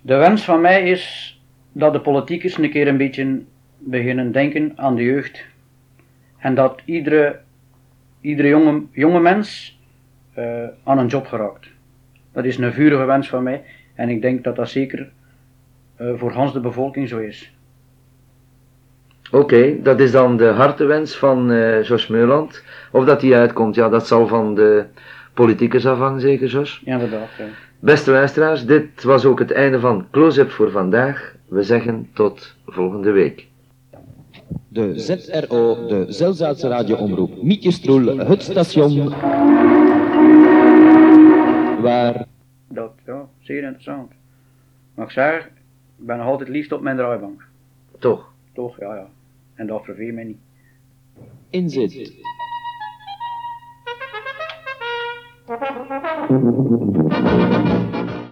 De 0.00 0.14
wens 0.14 0.44
van 0.44 0.60
mij 0.60 0.90
is 0.90 1.34
dat 1.72 1.92
de 1.92 2.00
politiekers 2.00 2.58
een 2.58 2.70
keer 2.70 2.88
een 2.88 2.96
beetje 2.96 3.42
beginnen 3.78 4.32
denken 4.32 4.72
aan 4.76 4.94
de 4.94 5.02
jeugd. 5.02 5.44
En 6.38 6.54
dat 6.54 6.82
iedere, 6.84 7.40
iedere 8.20 8.48
jonge, 8.48 8.82
jonge 8.92 9.20
mens 9.20 9.78
eh, 10.32 10.68
aan 10.84 10.98
een 10.98 11.06
job 11.06 11.26
geraakt. 11.26 11.68
Dat 12.32 12.44
is 12.44 12.56
een 12.56 12.72
vurige 12.72 13.04
wens 13.04 13.28
van 13.28 13.42
mij. 13.42 13.62
En 13.94 14.08
ik 14.08 14.22
denk 14.22 14.44
dat 14.44 14.56
dat 14.56 14.68
zeker 14.68 15.10
voor 15.98 16.32
Hans 16.32 16.52
de 16.52 16.60
bevolking 16.60 17.08
zo 17.08 17.18
is. 17.18 17.54
Oké, 19.34 19.82
dat 19.82 20.00
is 20.00 20.10
dan 20.10 20.36
de 20.36 20.46
hartewens 20.46 21.16
van 21.16 21.50
eh 21.50 21.82
Jos 21.82 22.06
Meuland. 22.06 22.62
Of 22.92 23.04
dat 23.04 23.20
die 23.20 23.34
uitkomt, 23.34 23.74
ja, 23.74 23.88
dat 23.88 24.06
zal 24.06 24.26
van 24.26 24.54
de 24.54 24.84
Politiekers 25.32 25.86
afhangen 25.86 26.20
zeker, 26.20 26.48
Jos? 26.48 26.82
Ja, 26.84 26.92
inderdaad. 26.92 27.28
Ja. 27.38 27.44
Beste 27.78 28.10
luisteraars, 28.10 28.66
dit 28.66 29.02
was 29.02 29.24
ook 29.24 29.38
het 29.38 29.50
einde 29.50 29.80
van 29.80 30.06
Close-Up 30.10 30.50
voor 30.50 30.70
vandaag. 30.70 31.34
We 31.48 31.62
zeggen 31.62 32.10
tot 32.12 32.54
volgende 32.66 33.10
week. 33.10 33.46
De 34.68 34.98
ZRO, 34.98 35.86
de 35.86 36.04
Zelzaatse 36.08 36.68
radioomroep 36.68 37.42
Mietjestroel, 37.42 38.18
het 38.18 38.42
station 38.42 39.08
waar 41.80 42.26
Dat, 42.68 42.92
ja, 43.06 43.28
zeer 43.40 43.62
interessant. 43.62 44.12
Maar 44.94 45.04
ik 45.04 45.12
zeg, 45.12 45.46
ik 45.98 46.06
ben 46.06 46.16
nog 46.16 46.26
altijd 46.26 46.48
liefst 46.48 46.72
op 46.72 46.80
mijn 46.80 46.96
draaibank. 46.96 47.42
Toch? 47.98 48.32
Toch, 48.52 48.78
ja, 48.80 48.94
ja. 48.94 49.06
En 49.54 49.66
dat 49.66 49.84
verveelt 49.84 50.14
mij 50.14 50.24
niet. 50.24 50.40
in 51.50 51.70
zit. 51.70 52.12